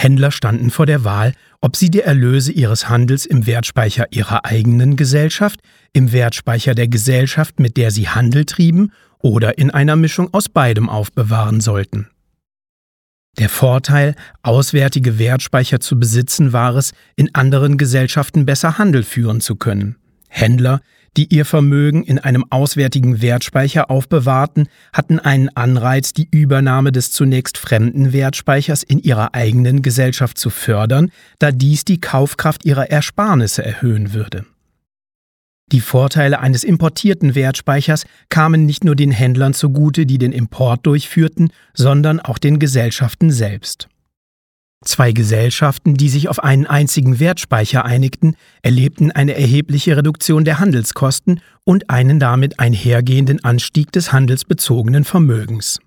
Händler 0.00 0.30
standen 0.30 0.70
vor 0.70 0.86
der 0.86 1.02
Wahl, 1.02 1.32
ob 1.60 1.74
sie 1.74 1.90
die 1.90 2.02
Erlöse 2.02 2.52
ihres 2.52 2.88
Handels 2.88 3.26
im 3.26 3.46
Wertspeicher 3.46 4.06
ihrer 4.12 4.44
eigenen 4.44 4.94
Gesellschaft, 4.94 5.58
im 5.92 6.12
Wertspeicher 6.12 6.76
der 6.76 6.86
Gesellschaft, 6.86 7.58
mit 7.58 7.76
der 7.76 7.90
sie 7.90 8.08
Handel 8.08 8.44
trieben, 8.44 8.92
oder 9.18 9.58
in 9.58 9.72
einer 9.72 9.96
Mischung 9.96 10.32
aus 10.32 10.48
beidem 10.48 10.88
aufbewahren 10.88 11.60
sollten. 11.60 12.06
Der 13.38 13.48
Vorteil, 13.48 14.14
auswärtige 14.42 15.18
Wertspeicher 15.18 15.80
zu 15.80 15.98
besitzen, 15.98 16.52
war 16.52 16.76
es, 16.76 16.92
in 17.16 17.34
anderen 17.34 17.76
Gesellschaften 17.76 18.46
besser 18.46 18.78
Handel 18.78 19.02
führen 19.02 19.40
zu 19.40 19.56
können. 19.56 19.96
Händler, 20.28 20.80
die 21.18 21.34
ihr 21.34 21.44
Vermögen 21.44 22.04
in 22.04 22.20
einem 22.20 22.44
auswärtigen 22.48 23.20
Wertspeicher 23.20 23.90
aufbewahrten, 23.90 24.68
hatten 24.92 25.18
einen 25.18 25.48
Anreiz, 25.48 26.12
die 26.12 26.28
Übernahme 26.30 26.92
des 26.92 27.10
zunächst 27.10 27.58
fremden 27.58 28.12
Wertspeichers 28.12 28.84
in 28.84 29.00
ihrer 29.00 29.34
eigenen 29.34 29.82
Gesellschaft 29.82 30.38
zu 30.38 30.48
fördern, 30.48 31.10
da 31.40 31.50
dies 31.50 31.84
die 31.84 32.00
Kaufkraft 32.00 32.64
ihrer 32.64 32.92
Ersparnisse 32.92 33.64
erhöhen 33.64 34.14
würde. 34.14 34.46
Die 35.72 35.80
Vorteile 35.80 36.38
eines 36.38 36.62
importierten 36.62 37.34
Wertspeichers 37.34 38.06
kamen 38.28 38.64
nicht 38.64 38.84
nur 38.84 38.94
den 38.94 39.10
Händlern 39.10 39.54
zugute, 39.54 40.06
die 40.06 40.18
den 40.18 40.30
Import 40.30 40.86
durchführten, 40.86 41.50
sondern 41.74 42.20
auch 42.20 42.38
den 42.38 42.60
Gesellschaften 42.60 43.32
selbst. 43.32 43.88
Zwei 44.84 45.10
Gesellschaften, 45.10 45.94
die 45.94 46.08
sich 46.08 46.28
auf 46.28 46.42
einen 46.42 46.66
einzigen 46.66 47.18
Wertspeicher 47.18 47.84
einigten, 47.84 48.36
erlebten 48.62 49.10
eine 49.10 49.34
erhebliche 49.34 49.96
Reduktion 49.96 50.44
der 50.44 50.60
Handelskosten 50.60 51.40
und 51.64 51.90
einen 51.90 52.20
damit 52.20 52.60
einhergehenden 52.60 53.42
Anstieg 53.42 53.90
des 53.90 54.12
handelsbezogenen 54.12 55.04
Vermögens. 55.04 55.80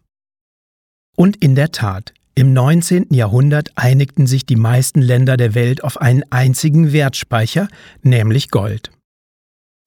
Und 1.16 1.38
in 1.38 1.56
der 1.56 1.72
Tat, 1.72 2.14
im 2.36 2.52
19. 2.54 3.08
Jahrhundert 3.12 3.70
einigten 3.76 4.28
sich 4.28 4.46
die 4.46 4.56
meisten 4.58 5.02
Länder 5.02 5.38
der 5.38 5.56
Welt 5.56 5.84
auf 5.84 6.00
einen 6.00 6.24
einzigen 6.30 6.92
Wertspeicher, 6.92 7.70
nämlich 8.02 8.52
Gold. 8.52 8.92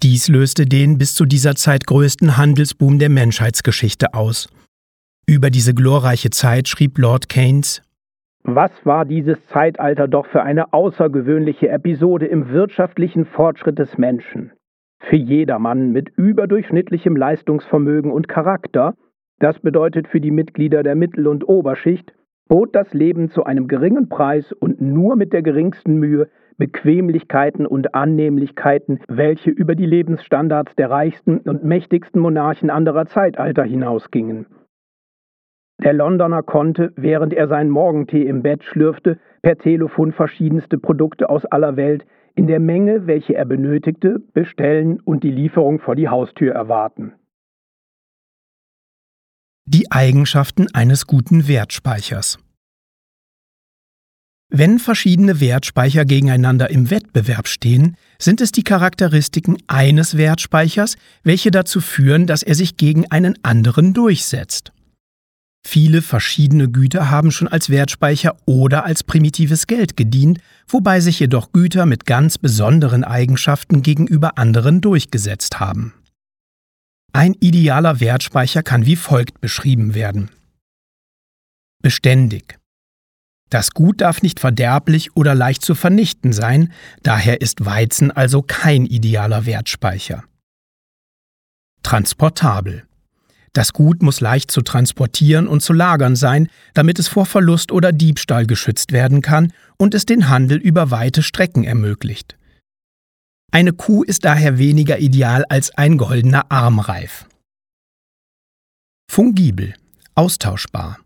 Dies 0.03 0.29
löste 0.29 0.67
den 0.67 0.97
bis 0.99 1.15
zu 1.15 1.25
dieser 1.25 1.57
Zeit 1.57 1.87
größten 1.87 2.37
Handelsboom 2.37 2.99
der 2.99 3.11
Menschheitsgeschichte 3.11 4.15
aus. 4.15 4.49
Über 5.27 5.51
diese 5.51 5.75
glorreiche 5.75 6.31
Zeit 6.31 6.69
schrieb 6.69 6.99
Lord 6.99 7.29
Keynes 7.29 7.83
Was 8.47 8.85
war 8.85 9.07
dieses 9.07 9.43
Zeitalter 9.47 10.07
doch 10.07 10.27
für 10.27 10.43
eine 10.43 10.75
außergewöhnliche 10.75 11.71
Episode 11.71 12.27
im 12.27 12.51
wirtschaftlichen 12.51 13.25
Fortschritt 13.25 13.79
des 13.79 13.97
Menschen. 13.97 14.53
Für 14.99 15.17
jedermann 15.17 15.93
mit 15.93 16.11
überdurchschnittlichem 16.11 17.17
Leistungsvermögen 17.17 18.13
und 18.13 18.29
Charakter, 18.29 18.97
das 19.39 19.59
bedeutet 19.61 20.09
für 20.09 20.21
die 20.21 20.31
Mitglieder 20.31 20.83
der 20.83 20.95
Mittel- 20.95 21.27
und 21.27 21.49
Oberschicht, 21.49 22.13
bot 22.47 22.75
das 22.75 22.93
Leben 22.93 23.31
zu 23.31 23.45
einem 23.45 23.67
geringen 23.67 24.11
Preis 24.11 24.53
und 24.53 24.79
nur 24.79 25.17
mit 25.17 25.33
der 25.33 25.41
geringsten 25.41 25.99
Mühe 25.99 26.29
Bequemlichkeiten 26.59 27.67
und 27.67 27.95
Annehmlichkeiten, 27.95 29.01
welche 29.09 29.51
über 29.51 29.75
die 29.75 29.87
Lebensstandards 29.87 30.77
der 30.77 30.91
reichsten 30.91 31.39
und 31.39 31.65
mächtigsten 31.65 32.21
Monarchen 32.21 32.69
anderer 32.69 33.07
Zeitalter 33.07 33.65
hinausgingen. 33.65 34.45
Der 35.83 35.93
Londoner 35.93 36.43
konnte, 36.43 36.93
während 36.97 37.33
er 37.33 37.49
seinen 37.49 37.71
Morgentee 37.71 38.23
im 38.23 38.43
Bett 38.43 38.63
schlürfte, 38.65 39.19
per 39.43 39.59
Telefon 39.59 40.13
verschiedenste 40.13 40.79
Produkte 40.79 41.29
aus 41.29 41.45
aller 41.47 41.77
Welt 41.77 42.07
in 42.37 42.47
der 42.47 42.61
Menge, 42.61 43.07
welche 43.07 43.35
er 43.35 43.45
benötigte, 43.45 44.21
bestellen 44.33 45.01
und 45.01 45.23
die 45.25 45.31
Lieferung 45.31 45.81
vor 45.81 45.95
die 45.95 46.09
Haustür 46.09 46.53
erwarten. 46.53 47.13
Die 49.67 49.91
Eigenschaften 49.91 50.67
eines 50.75 51.07
guten 51.07 51.49
Wertspeichers. 51.49 52.39
Wenn 54.51 54.79
verschiedene 54.79 55.41
Wertspeicher 55.41 56.05
gegeneinander 56.05 56.71
im 56.71 56.91
Wettbewerb 56.91 57.49
stehen, 57.49 57.97
sind 58.19 58.41
es 58.41 58.53
die 58.53 58.63
Charakteristiken 58.63 59.57
eines 59.67 60.17
Wertspeichers, 60.17 60.97
welche 61.25 61.51
dazu 61.51 61.81
führen, 61.81 62.27
dass 62.27 62.43
er 62.43 62.55
sich 62.55 62.77
gegen 62.77 63.11
einen 63.11 63.37
anderen 63.43 63.95
durchsetzt. 63.95 64.73
Viele 65.67 66.03
verschiedene 66.03 66.71
Güter 66.71 67.11
haben 67.11 67.31
schon 67.31 67.49
als 67.49 67.71
Wertspeicher 67.71 68.37
oder 68.45 68.85
als 68.85 69.03
primitives 69.03 69.67
Geld 69.67 69.97
gedient, 69.97 70.39
wobei 70.69 71.01
sich 71.01 71.19
jedoch 71.19 71.53
Güter 71.53 71.87
mit 71.87 72.05
ganz 72.05 72.39
besonderen 72.39 73.03
Eigenschaften 73.03 73.83
gegenüber 73.83 74.37
anderen 74.37 74.81
durchgesetzt 74.81 75.59
haben. 75.61 75.95
Ein 77.13 77.35
idealer 77.41 78.01
Wertspeicher 78.01 78.63
kann 78.63 78.87
wie 78.87 78.97
folgt 78.97 79.41
beschrieben 79.41 79.95
werden. 79.95 80.31
Beständig. 81.83 82.59
Das 83.51 83.71
Gut 83.71 84.01
darf 84.01 84.21
nicht 84.21 84.41
verderblich 84.41 85.17
oder 85.17 85.35
leicht 85.35 85.65
zu 85.65 85.75
vernichten 85.75 86.33
sein, 86.33 86.73
daher 87.03 87.41
ist 87.41 87.65
Weizen 87.65 88.11
also 88.11 88.43
kein 88.43 88.85
idealer 88.85 89.47
Wertspeicher. 89.47 90.25
Transportabel. 91.83 92.87
Das 93.55 93.73
Gut 93.73 94.03
muss 94.03 94.21
leicht 94.21 94.51
zu 94.51 94.63
transportieren 94.63 95.47
und 95.47 95.61
zu 95.61 95.73
lagern 95.73 96.17
sein, 96.17 96.49
damit 96.75 96.99
es 96.99 97.07
vor 97.07 97.25
Verlust 97.25 97.71
oder 97.71 97.93
Diebstahl 97.93 98.47
geschützt 98.47 98.91
werden 98.91 99.23
kann 99.23 99.53
und 99.79 99.95
es 99.95 100.05
den 100.05 100.29
Handel 100.29 100.59
über 100.59 100.91
weite 100.91 101.23
Strecken 101.23 101.63
ermöglicht. 101.63 102.37
Eine 103.53 103.73
Kuh 103.73 104.03
ist 104.03 104.25
daher 104.25 104.59
weniger 104.59 104.99
ideal 104.99 105.45
als 105.49 105.71
ein 105.71 105.97
goldener 105.97 106.51
Armreif. 106.51 107.27
Fungibel, 109.09 109.75
austauschbar. 110.17 110.99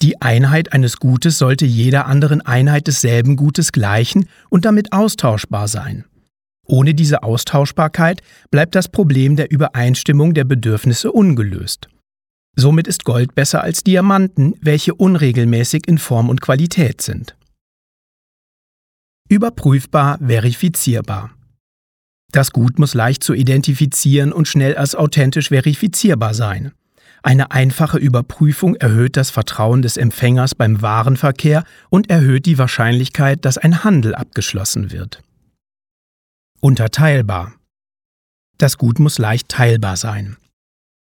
Die 0.00 0.22
Einheit 0.22 0.72
eines 0.72 0.96
Gutes 0.96 1.36
sollte 1.36 1.66
jeder 1.66 2.06
anderen 2.06 2.40
Einheit 2.40 2.86
desselben 2.86 3.36
Gutes 3.36 3.72
gleichen 3.72 4.26
und 4.48 4.64
damit 4.64 4.94
austauschbar 4.94 5.68
sein. 5.68 6.06
Ohne 6.66 6.94
diese 6.94 7.22
Austauschbarkeit 7.22 8.22
bleibt 8.50 8.74
das 8.74 8.88
Problem 8.88 9.36
der 9.36 9.50
Übereinstimmung 9.50 10.34
der 10.34 10.44
Bedürfnisse 10.44 11.12
ungelöst. 11.12 11.88
Somit 12.54 12.86
ist 12.86 13.04
Gold 13.04 13.34
besser 13.34 13.62
als 13.62 13.82
Diamanten, 13.82 14.54
welche 14.60 14.94
unregelmäßig 14.94 15.88
in 15.88 15.98
Form 15.98 16.28
und 16.28 16.40
Qualität 16.40 17.00
sind. 17.00 17.36
Überprüfbar, 19.28 20.18
verifizierbar. 20.18 21.30
Das 22.30 22.52
Gut 22.52 22.78
muss 22.78 22.94
leicht 22.94 23.22
zu 23.24 23.34
identifizieren 23.34 24.32
und 24.32 24.48
schnell 24.48 24.76
als 24.76 24.94
authentisch 24.94 25.48
verifizierbar 25.48 26.34
sein. 26.34 26.72
Eine 27.22 27.52
einfache 27.52 27.98
Überprüfung 27.98 28.74
erhöht 28.76 29.16
das 29.16 29.30
Vertrauen 29.30 29.80
des 29.80 29.96
Empfängers 29.96 30.54
beim 30.54 30.82
Warenverkehr 30.82 31.64
und 31.88 32.10
erhöht 32.10 32.46
die 32.46 32.58
Wahrscheinlichkeit, 32.58 33.44
dass 33.44 33.58
ein 33.58 33.84
Handel 33.84 34.14
abgeschlossen 34.14 34.90
wird. 34.90 35.22
Unterteilbar. 36.64 37.54
Das 38.56 38.78
Gut 38.78 39.00
muss 39.00 39.18
leicht 39.18 39.48
teilbar 39.48 39.96
sein. 39.96 40.36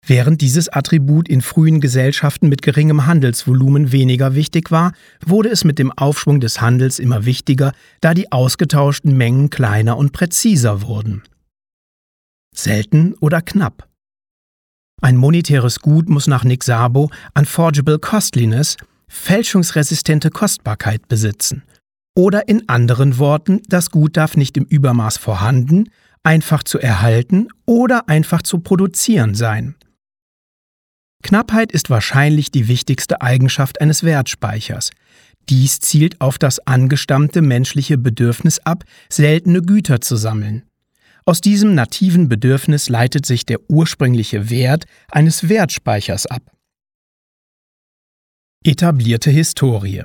Während 0.06 0.40
dieses 0.40 0.70
Attribut 0.70 1.28
in 1.28 1.42
frühen 1.42 1.82
Gesellschaften 1.82 2.48
mit 2.48 2.62
geringem 2.62 3.04
Handelsvolumen 3.04 3.92
weniger 3.92 4.34
wichtig 4.34 4.70
war, 4.70 4.94
wurde 5.22 5.50
es 5.50 5.62
mit 5.64 5.78
dem 5.78 5.92
Aufschwung 5.92 6.40
des 6.40 6.62
Handels 6.62 6.98
immer 6.98 7.26
wichtiger, 7.26 7.74
da 8.00 8.14
die 8.14 8.32
ausgetauschten 8.32 9.14
Mengen 9.18 9.50
kleiner 9.50 9.98
und 9.98 10.12
präziser 10.12 10.80
wurden. 10.80 11.22
Selten 12.56 13.12
oder 13.20 13.42
knapp. 13.42 13.86
Ein 15.02 15.18
monetäres 15.18 15.80
Gut 15.80 16.08
muss 16.08 16.26
nach 16.26 16.44
Nick 16.44 16.64
Sabo 16.64 17.10
unforgeable 17.36 17.98
costliness, 17.98 18.78
fälschungsresistente 19.08 20.30
Kostbarkeit 20.30 21.06
besitzen 21.06 21.64
oder 22.14 22.48
in 22.48 22.68
anderen 22.68 23.18
Worten, 23.18 23.60
das 23.68 23.90
Gut 23.90 24.16
darf 24.16 24.36
nicht 24.36 24.56
im 24.56 24.64
Übermaß 24.64 25.16
vorhanden, 25.16 25.90
einfach 26.22 26.62
zu 26.62 26.78
erhalten 26.78 27.48
oder 27.66 28.08
einfach 28.08 28.42
zu 28.42 28.60
produzieren 28.60 29.34
sein. 29.34 29.74
Knappheit 31.22 31.72
ist 31.72 31.90
wahrscheinlich 31.90 32.50
die 32.50 32.68
wichtigste 32.68 33.22
Eigenschaft 33.22 33.80
eines 33.80 34.04
Wertspeichers. 34.04 34.90
Dies 35.48 35.80
zielt 35.80 36.20
auf 36.20 36.38
das 36.38 36.60
angestammte 36.66 37.42
menschliche 37.42 37.98
Bedürfnis 37.98 38.60
ab, 38.60 38.84
seltene 39.08 39.62
Güter 39.62 40.00
zu 40.00 40.16
sammeln. 40.16 40.64
Aus 41.26 41.40
diesem 41.40 41.74
nativen 41.74 42.28
Bedürfnis 42.28 42.88
leitet 42.88 43.24
sich 43.24 43.46
der 43.46 43.58
ursprüngliche 43.68 44.50
Wert 44.50 44.84
eines 45.10 45.48
Wertspeichers 45.48 46.26
ab. 46.26 46.42
Etablierte 48.62 49.30
Historie 49.30 50.04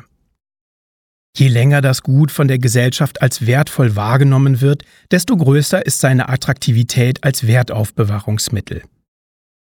Je 1.35 1.47
länger 1.47 1.81
das 1.81 2.03
Gut 2.03 2.31
von 2.31 2.47
der 2.47 2.59
Gesellschaft 2.59 3.21
als 3.21 3.45
wertvoll 3.45 3.95
wahrgenommen 3.95 4.61
wird, 4.61 4.83
desto 5.11 5.37
größer 5.37 5.85
ist 5.85 5.99
seine 5.99 6.29
Attraktivität 6.29 7.23
als 7.23 7.47
Wertaufbewahrungsmittel. 7.47 8.83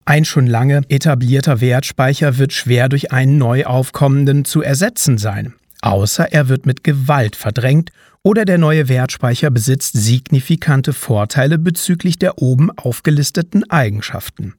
Ein 0.04 0.24
schon 0.24 0.46
lange 0.46 0.82
etablierter 0.88 1.60
Wertspeicher 1.60 2.38
wird 2.38 2.52
schwer 2.52 2.88
durch 2.88 3.12
einen 3.12 3.36
neu 3.36 3.66
aufkommenden 3.66 4.46
zu 4.46 4.62
ersetzen 4.62 5.18
sein, 5.18 5.54
außer 5.82 6.32
er 6.32 6.48
wird 6.48 6.64
mit 6.64 6.82
Gewalt 6.82 7.36
verdrängt 7.36 7.90
oder 8.22 8.44
der 8.44 8.56
neue 8.56 8.88
Wertspeicher 8.88 9.50
besitzt 9.50 9.92
signifikante 9.94 10.92
Vorteile 10.92 11.58
bezüglich 11.58 12.18
der 12.18 12.38
oben 12.38 12.70
aufgelisteten 12.70 13.68
Eigenschaften. 13.70 14.54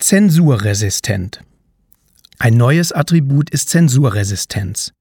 Zensurresistent 0.00 1.40
ein 2.38 2.56
neues 2.56 2.92
Attribut 2.92 3.50
ist 3.50 3.68
Zensurresistenz. 3.70 4.92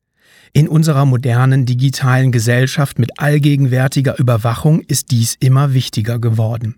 In 0.53 0.67
unserer 0.67 1.05
modernen 1.05 1.65
digitalen 1.65 2.31
Gesellschaft 2.31 2.99
mit 2.99 3.19
allgegenwärtiger 3.19 4.19
Überwachung 4.19 4.81
ist 4.81 5.09
dies 5.09 5.35
immer 5.39 5.73
wichtiger 5.73 6.19
geworden. 6.19 6.75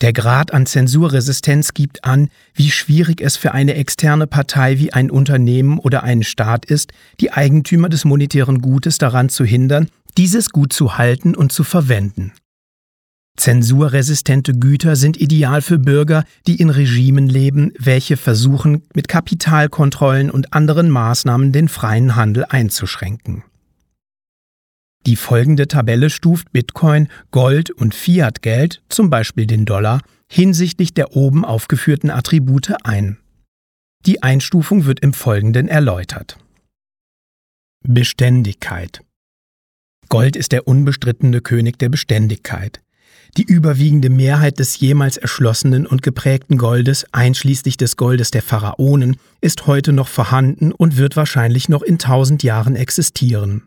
Der 0.00 0.12
Grad 0.12 0.52
an 0.52 0.66
Zensurresistenz 0.66 1.74
gibt 1.74 2.04
an, 2.04 2.28
wie 2.54 2.70
schwierig 2.70 3.20
es 3.20 3.36
für 3.36 3.52
eine 3.52 3.74
externe 3.74 4.26
Partei 4.26 4.78
wie 4.78 4.92
ein 4.92 5.10
Unternehmen 5.10 5.78
oder 5.78 6.04
einen 6.04 6.22
Staat 6.22 6.66
ist, 6.66 6.92
die 7.20 7.32
Eigentümer 7.32 7.88
des 7.88 8.04
monetären 8.04 8.60
Gutes 8.60 8.98
daran 8.98 9.28
zu 9.28 9.44
hindern, 9.44 9.88
dieses 10.16 10.50
Gut 10.50 10.72
zu 10.72 10.98
halten 10.98 11.34
und 11.34 11.50
zu 11.50 11.64
verwenden. 11.64 12.32
Zensurresistente 13.38 14.52
Güter 14.52 14.96
sind 14.96 15.16
ideal 15.16 15.62
für 15.62 15.78
Bürger, 15.78 16.24
die 16.48 16.60
in 16.60 16.70
Regimen 16.70 17.28
leben, 17.28 17.72
welche 17.78 18.16
versuchen, 18.16 18.82
mit 18.94 19.06
Kapitalkontrollen 19.06 20.28
und 20.30 20.52
anderen 20.52 20.90
Maßnahmen 20.90 21.52
den 21.52 21.68
freien 21.68 22.16
Handel 22.16 22.44
einzuschränken. 22.44 23.44
Die 25.06 25.14
folgende 25.14 25.68
Tabelle 25.68 26.10
stuft 26.10 26.50
Bitcoin, 26.52 27.08
Gold 27.30 27.70
und 27.70 27.94
Fiat-Geld, 27.94 28.82
zum 28.88 29.08
Beispiel 29.08 29.46
den 29.46 29.64
Dollar, 29.64 30.02
hinsichtlich 30.28 30.92
der 30.92 31.14
oben 31.16 31.44
aufgeführten 31.44 32.10
Attribute 32.10 32.74
ein. 32.84 33.18
Die 34.04 34.20
Einstufung 34.20 34.84
wird 34.84 34.98
im 35.00 35.12
Folgenden 35.12 35.68
erläutert. 35.68 36.38
Beständigkeit 37.84 39.00
Gold 40.08 40.34
ist 40.34 40.50
der 40.52 40.66
unbestrittene 40.66 41.40
König 41.40 41.78
der 41.78 41.88
Beständigkeit. 41.88 42.80
Die 43.36 43.44
überwiegende 43.44 44.10
Mehrheit 44.10 44.58
des 44.58 44.80
jemals 44.80 45.16
erschlossenen 45.16 45.86
und 45.86 46.02
geprägten 46.02 46.58
Goldes, 46.58 47.06
einschließlich 47.12 47.76
des 47.76 47.96
Goldes 47.96 48.30
der 48.30 48.42
Pharaonen, 48.42 49.16
ist 49.40 49.66
heute 49.66 49.92
noch 49.92 50.08
vorhanden 50.08 50.72
und 50.72 50.96
wird 50.96 51.16
wahrscheinlich 51.16 51.68
noch 51.68 51.82
in 51.82 51.98
tausend 51.98 52.42
Jahren 52.42 52.74
existieren. 52.74 53.62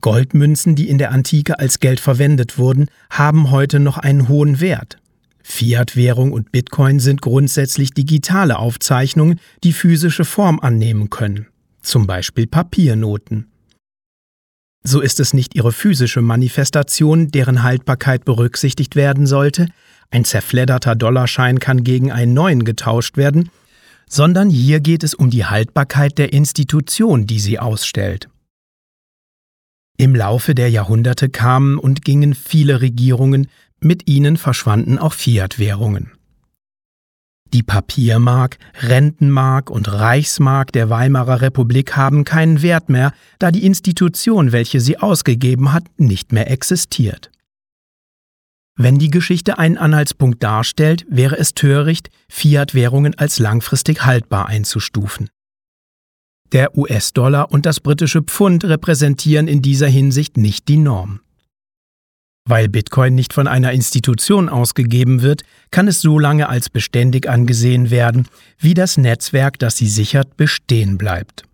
Goldmünzen, 0.00 0.74
die 0.74 0.88
in 0.88 0.98
der 0.98 1.12
Antike 1.12 1.58
als 1.58 1.80
Geld 1.80 2.00
verwendet 2.00 2.58
wurden, 2.58 2.88
haben 3.10 3.50
heute 3.50 3.80
noch 3.80 3.96
einen 3.96 4.28
hohen 4.28 4.60
Wert. 4.60 4.98
Fiat-Währung 5.42 6.32
und 6.32 6.52
Bitcoin 6.52 7.00
sind 7.00 7.20
grundsätzlich 7.20 7.92
digitale 7.92 8.58
Aufzeichnungen, 8.58 9.40
die 9.62 9.72
physische 9.72 10.24
Form 10.24 10.58
annehmen 10.60 11.10
können, 11.10 11.46
zum 11.82 12.06
Beispiel 12.06 12.46
Papiernoten. 12.46 13.46
So 14.86 15.00
ist 15.00 15.18
es 15.18 15.32
nicht 15.32 15.54
ihre 15.54 15.72
physische 15.72 16.20
Manifestation, 16.20 17.30
deren 17.30 17.62
Haltbarkeit 17.62 18.24
berücksichtigt 18.24 18.96
werden 18.96 19.26
sollte, 19.26 19.68
ein 20.10 20.24
zerfledderter 20.24 20.94
Dollarschein 20.94 21.58
kann 21.58 21.82
gegen 21.82 22.12
einen 22.12 22.34
neuen 22.34 22.64
getauscht 22.64 23.16
werden, 23.16 23.50
sondern 24.08 24.50
hier 24.50 24.80
geht 24.80 25.02
es 25.02 25.14
um 25.14 25.30
die 25.30 25.46
Haltbarkeit 25.46 26.18
der 26.18 26.32
Institution, 26.32 27.26
die 27.26 27.40
sie 27.40 27.58
ausstellt. 27.58 28.28
Im 29.96 30.14
Laufe 30.14 30.54
der 30.54 30.70
Jahrhunderte 30.70 31.30
kamen 31.30 31.78
und 31.78 32.04
gingen 32.04 32.34
viele 32.34 32.80
Regierungen, 32.80 33.48
mit 33.80 34.08
ihnen 34.08 34.36
verschwanden 34.36 34.98
auch 34.98 35.12
Fiat-Währungen. 35.12 36.12
Die 37.52 37.62
Papiermark, 37.62 38.58
Rentenmark 38.80 39.70
und 39.70 39.92
Reichsmark 39.92 40.72
der 40.72 40.90
Weimarer 40.90 41.40
Republik 41.40 41.96
haben 41.96 42.24
keinen 42.24 42.62
Wert 42.62 42.88
mehr, 42.88 43.12
da 43.38 43.50
die 43.50 43.64
Institution, 43.64 44.52
welche 44.52 44.80
sie 44.80 44.98
ausgegeben 44.98 45.72
hat, 45.72 45.84
nicht 45.96 46.32
mehr 46.32 46.50
existiert. 46.50 47.30
Wenn 48.76 48.98
die 48.98 49.10
Geschichte 49.10 49.58
einen 49.58 49.78
Anhaltspunkt 49.78 50.42
darstellt, 50.42 51.06
wäre 51.08 51.38
es 51.38 51.54
töricht, 51.54 52.10
Fiat-Währungen 52.28 53.14
als 53.16 53.38
langfristig 53.38 54.04
haltbar 54.04 54.46
einzustufen. 54.46 55.30
Der 56.52 56.76
US-Dollar 56.76 57.52
und 57.52 57.66
das 57.66 57.80
britische 57.80 58.22
Pfund 58.22 58.64
repräsentieren 58.64 59.46
in 59.46 59.62
dieser 59.62 59.88
Hinsicht 59.88 60.36
nicht 60.36 60.66
die 60.68 60.76
Norm. 60.76 61.20
Weil 62.46 62.68
Bitcoin 62.68 63.14
nicht 63.14 63.32
von 63.32 63.48
einer 63.48 63.72
Institution 63.72 64.50
ausgegeben 64.50 65.22
wird, 65.22 65.44
kann 65.70 65.88
es 65.88 66.02
so 66.02 66.18
lange 66.18 66.48
als 66.48 66.68
beständig 66.68 67.28
angesehen 67.28 67.90
werden, 67.90 68.28
wie 68.58 68.74
das 68.74 68.98
Netzwerk, 68.98 69.58
das 69.58 69.78
sie 69.78 69.88
sichert, 69.88 70.36
bestehen 70.36 70.98
bleibt. 70.98 71.44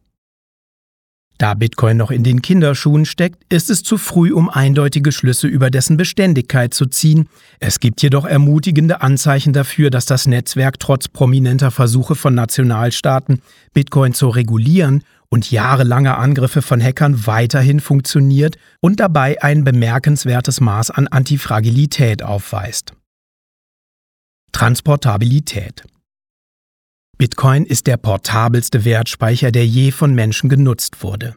Da 1.38 1.54
Bitcoin 1.54 1.96
noch 1.96 2.10
in 2.10 2.22
den 2.22 2.42
Kinderschuhen 2.42 3.06
steckt, 3.06 3.44
ist 3.50 3.70
es 3.70 3.82
zu 3.82 3.96
früh, 3.96 4.30
um 4.30 4.50
eindeutige 4.50 5.10
Schlüsse 5.10 5.46
über 5.46 5.70
dessen 5.70 5.96
Beständigkeit 5.96 6.74
zu 6.74 6.84
ziehen. 6.84 7.30
Es 7.60 7.80
gibt 7.80 8.02
jedoch 8.02 8.26
ermutigende 8.26 9.00
Anzeichen 9.00 9.54
dafür, 9.54 9.88
dass 9.88 10.04
das 10.04 10.26
Netzwerk 10.26 10.78
trotz 10.80 11.08
prominenter 11.08 11.70
Versuche 11.70 12.14
von 12.14 12.34
Nationalstaaten, 12.34 13.40
Bitcoin 13.72 14.12
zu 14.12 14.28
regulieren 14.28 15.02
und 15.30 15.50
jahrelanger 15.50 16.18
Angriffe 16.18 16.60
von 16.60 16.82
Hackern 16.82 17.26
weiterhin 17.26 17.80
funktioniert 17.80 18.56
und 18.80 19.00
dabei 19.00 19.42
ein 19.42 19.64
bemerkenswertes 19.64 20.60
Maß 20.60 20.90
an 20.90 21.06
Antifragilität 21.08 22.22
aufweist. 22.22 22.92
Transportabilität 24.52 25.84
Bitcoin 27.16 27.64
ist 27.66 27.86
der 27.86 27.98
portabelste 27.98 28.84
Wertspeicher, 28.84 29.52
der 29.52 29.66
je 29.66 29.90
von 29.90 30.14
Menschen 30.14 30.48
genutzt 30.48 31.02
wurde. 31.02 31.36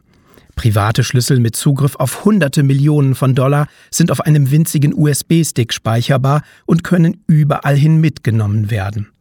Private 0.56 1.04
Schlüssel 1.04 1.40
mit 1.40 1.56
Zugriff 1.56 1.96
auf 1.96 2.24
hunderte 2.24 2.62
Millionen 2.62 3.14
von 3.14 3.34
Dollar 3.34 3.66
sind 3.90 4.10
auf 4.10 4.20
einem 4.20 4.50
winzigen 4.50 4.94
USB-Stick 4.94 5.72
speicherbar 5.72 6.42
und 6.64 6.84
können 6.84 7.22
überall 7.26 7.76
hin 7.76 8.00
mitgenommen 8.00 8.70
werden. 8.70 9.13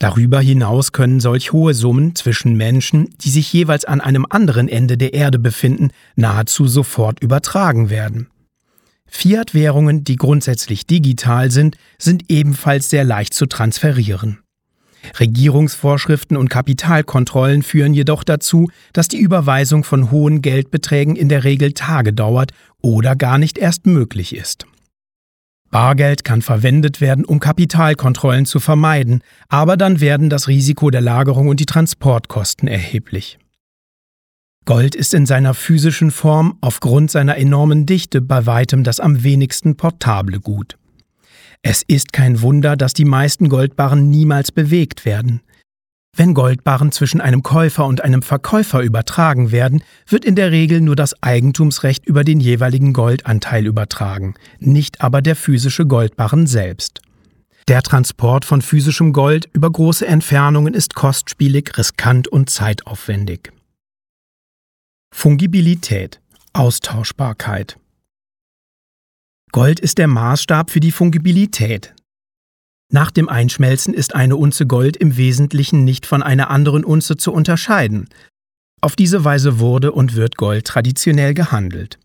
Darüber 0.00 0.40
hinaus 0.40 0.92
können 0.92 1.20
solch 1.20 1.52
hohe 1.52 1.74
Summen 1.74 2.14
zwischen 2.14 2.56
Menschen, 2.56 3.10
die 3.20 3.28
sich 3.28 3.52
jeweils 3.52 3.84
an 3.84 4.00
einem 4.00 4.26
anderen 4.30 4.66
Ende 4.66 4.96
der 4.96 5.12
Erde 5.12 5.38
befinden, 5.38 5.90
nahezu 6.16 6.66
sofort 6.66 7.22
übertragen 7.22 7.90
werden. 7.90 8.28
Fiat-Währungen, 9.06 10.02
die 10.02 10.16
grundsätzlich 10.16 10.86
digital 10.86 11.50
sind, 11.50 11.76
sind 11.98 12.24
ebenfalls 12.28 12.88
sehr 12.88 13.04
leicht 13.04 13.34
zu 13.34 13.44
transferieren. 13.44 14.38
Regierungsvorschriften 15.18 16.38
und 16.38 16.48
Kapitalkontrollen 16.48 17.62
führen 17.62 17.92
jedoch 17.92 18.24
dazu, 18.24 18.70
dass 18.94 19.08
die 19.08 19.18
Überweisung 19.18 19.84
von 19.84 20.10
hohen 20.10 20.40
Geldbeträgen 20.40 21.14
in 21.14 21.28
der 21.28 21.44
Regel 21.44 21.72
Tage 21.72 22.14
dauert 22.14 22.52
oder 22.80 23.16
gar 23.16 23.36
nicht 23.36 23.58
erst 23.58 23.84
möglich 23.84 24.34
ist. 24.34 24.66
Bargeld 25.70 26.24
kann 26.24 26.42
verwendet 26.42 27.00
werden, 27.00 27.24
um 27.24 27.38
Kapitalkontrollen 27.38 28.44
zu 28.44 28.58
vermeiden, 28.58 29.22
aber 29.48 29.76
dann 29.76 30.00
werden 30.00 30.28
das 30.28 30.48
Risiko 30.48 30.90
der 30.90 31.00
Lagerung 31.00 31.48
und 31.48 31.60
die 31.60 31.66
Transportkosten 31.66 32.68
erheblich. 32.68 33.38
Gold 34.64 34.94
ist 34.94 35.14
in 35.14 35.26
seiner 35.26 35.54
physischen 35.54 36.10
Form 36.10 36.58
aufgrund 36.60 37.10
seiner 37.10 37.36
enormen 37.36 37.86
Dichte 37.86 38.20
bei 38.20 38.46
weitem 38.46 38.84
das 38.84 39.00
am 39.00 39.22
wenigsten 39.22 39.76
portable 39.76 40.40
Gut. 40.40 40.76
Es 41.62 41.82
ist 41.82 42.12
kein 42.12 42.40
Wunder, 42.42 42.76
dass 42.76 42.94
die 42.94 43.04
meisten 43.04 43.48
Goldbarren 43.48 44.08
niemals 44.08 44.52
bewegt 44.52 45.04
werden. 45.04 45.40
Wenn 46.16 46.34
Goldbarren 46.34 46.92
zwischen 46.92 47.20
einem 47.20 47.42
Käufer 47.42 47.86
und 47.86 48.02
einem 48.02 48.22
Verkäufer 48.22 48.82
übertragen 48.82 49.52
werden, 49.52 49.82
wird 50.06 50.24
in 50.24 50.34
der 50.34 50.50
Regel 50.50 50.80
nur 50.80 50.96
das 50.96 51.22
Eigentumsrecht 51.22 52.04
über 52.04 52.24
den 52.24 52.40
jeweiligen 52.40 52.92
Goldanteil 52.92 53.66
übertragen, 53.66 54.34
nicht 54.58 55.00
aber 55.00 55.22
der 55.22 55.36
physische 55.36 55.86
Goldbarren 55.86 56.46
selbst. 56.46 57.00
Der 57.68 57.82
Transport 57.82 58.44
von 58.44 58.62
physischem 58.62 59.12
Gold 59.12 59.48
über 59.52 59.70
große 59.70 60.06
Entfernungen 60.06 60.74
ist 60.74 60.94
kostspielig, 60.94 61.78
riskant 61.78 62.26
und 62.26 62.50
zeitaufwendig. 62.50 63.52
Fungibilität 65.14 66.20
Austauschbarkeit 66.52 67.78
Gold 69.52 69.80
ist 69.80 69.98
der 69.98 70.06
Maßstab 70.06 70.70
für 70.70 70.80
die 70.80 70.92
Fungibilität. 70.92 71.94
Nach 72.90 73.12
dem 73.12 73.28
Einschmelzen 73.28 73.94
ist 73.94 74.16
eine 74.16 74.36
Unze 74.36 74.66
Gold 74.66 74.96
im 74.96 75.16
Wesentlichen 75.16 75.84
nicht 75.84 76.06
von 76.06 76.22
einer 76.24 76.50
anderen 76.50 76.84
Unze 76.84 77.16
zu 77.16 77.32
unterscheiden. 77.32 78.08
Auf 78.80 78.96
diese 78.96 79.24
Weise 79.24 79.60
wurde 79.60 79.92
und 79.92 80.16
wird 80.16 80.36
Gold 80.36 80.66
traditionell 80.66 81.32
gehandelt. 81.34 81.98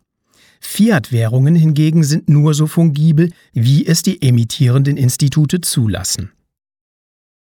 Fiat-Währungen 0.59 1.55
hingegen 1.55 2.03
sind 2.03 2.29
nur 2.29 2.53
so 2.53 2.67
fungibel, 2.67 3.31
wie 3.53 3.85
es 3.85 4.03
die 4.03 4.21
emittierenden 4.21 4.97
Institute 4.97 5.61
zulassen. 5.61 6.31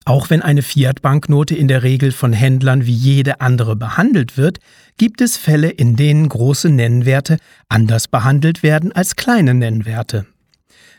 Auch 0.05 0.31
wenn 0.31 0.42
eine 0.42 0.62
Fiat-Banknote 0.62 1.55
in 1.55 1.68
der 1.68 1.83
Regel 1.83 2.12
von 2.12 2.33
Händlern 2.33 2.87
wie 2.87 2.92
jede 2.92 3.40
andere 3.40 3.76
behandelt 3.76 4.37
wird, 4.37 4.59
gibt 4.98 5.20
es 5.20 5.37
Fälle, 5.37 5.70
in 5.70 5.96
denen 5.96 6.29
große 6.29 6.68
Nennwerte 6.68 7.38
anders 7.68 8.09
behandelt 8.09 8.62
werden 8.62 8.92
als 8.92 9.16
kleine 9.16 9.55
Nennwerte. 9.55 10.26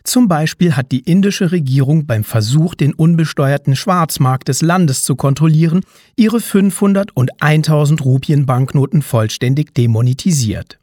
Zum 0.04 0.28
Beispiel 0.28 0.76
hat 0.76 0.92
die 0.92 1.02
indische 1.02 1.52
Regierung 1.52 2.06
beim 2.06 2.24
Versuch, 2.24 2.76
den 2.76 2.94
unbesteuerten 2.94 3.76
Schwarzmarkt 3.76 4.48
des 4.48 4.62
Landes 4.62 5.04
zu 5.04 5.16
kontrollieren, 5.16 5.82
ihre 6.16 6.40
500 6.40 7.16
und 7.16 7.42
1000 7.42 8.04
Rupien 8.04 8.46
Banknoten 8.46 9.02
vollständig 9.02 9.74
demonetisiert. 9.74 10.80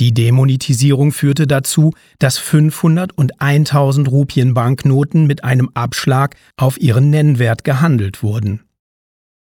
Die 0.00 0.14
Demonetisierung 0.14 1.10
führte 1.10 1.46
dazu, 1.46 1.92
dass 2.20 2.38
500 2.38 3.16
und 3.18 3.40
1000 3.40 4.08
Rupien 4.08 4.54
Banknoten 4.54 5.26
mit 5.26 5.42
einem 5.42 5.70
Abschlag 5.74 6.36
auf 6.56 6.80
ihren 6.80 7.10
Nennwert 7.10 7.64
gehandelt 7.64 8.22
wurden. 8.22 8.60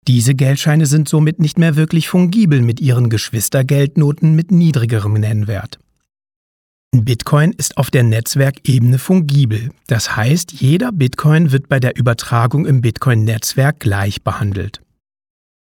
Diese 0.09 0.35
Geldscheine 0.35 0.87
sind 0.87 1.09
somit 1.09 1.39
nicht 1.39 1.59
mehr 1.59 1.77
wirklich 1.77 2.09
fungibel 2.09 2.61
mit 2.61 2.81
ihren 2.81 3.09
Geschwistergeldnoten 3.09 4.35
mit 4.35 4.51
niedrigerem 4.51 5.15
Nennwert. 5.15 5.79
Bitcoin 6.95 7.53
ist 7.53 7.79
auf 7.79 7.91
der 7.91 8.03
Netzwerkebene 8.03 8.99
fungibel, 8.99 9.71
das 9.87 10.15
heißt, 10.15 10.53
jeder 10.53 10.93
Bitcoin 10.93 11.51
wird 11.51 11.69
bei 11.69 11.81
der 11.81 11.97
Übertragung 11.97 12.67
im 12.67 12.83
Bitcoin-Netzwerk 12.83 13.81
gleich 13.81 14.23
behandelt. 14.23 14.83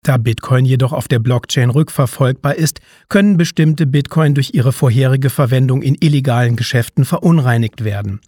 Da 0.03 0.15
Bitcoin 0.15 0.63
jedoch 0.63 0.93
auf 0.93 1.09
der 1.09 1.19
Blockchain 1.19 1.69
rückverfolgbar 1.69 2.55
ist, 2.55 2.79
können 3.09 3.35
bestimmte 3.35 3.85
Bitcoin 3.85 4.35
durch 4.35 4.53
ihre 4.53 4.71
vorherige 4.71 5.29
Verwendung 5.29 5.81
in 5.81 5.97
illegalen 5.99 6.55
Geschäften 6.55 7.03
verunreinigt 7.03 7.83
werden. 7.83 8.21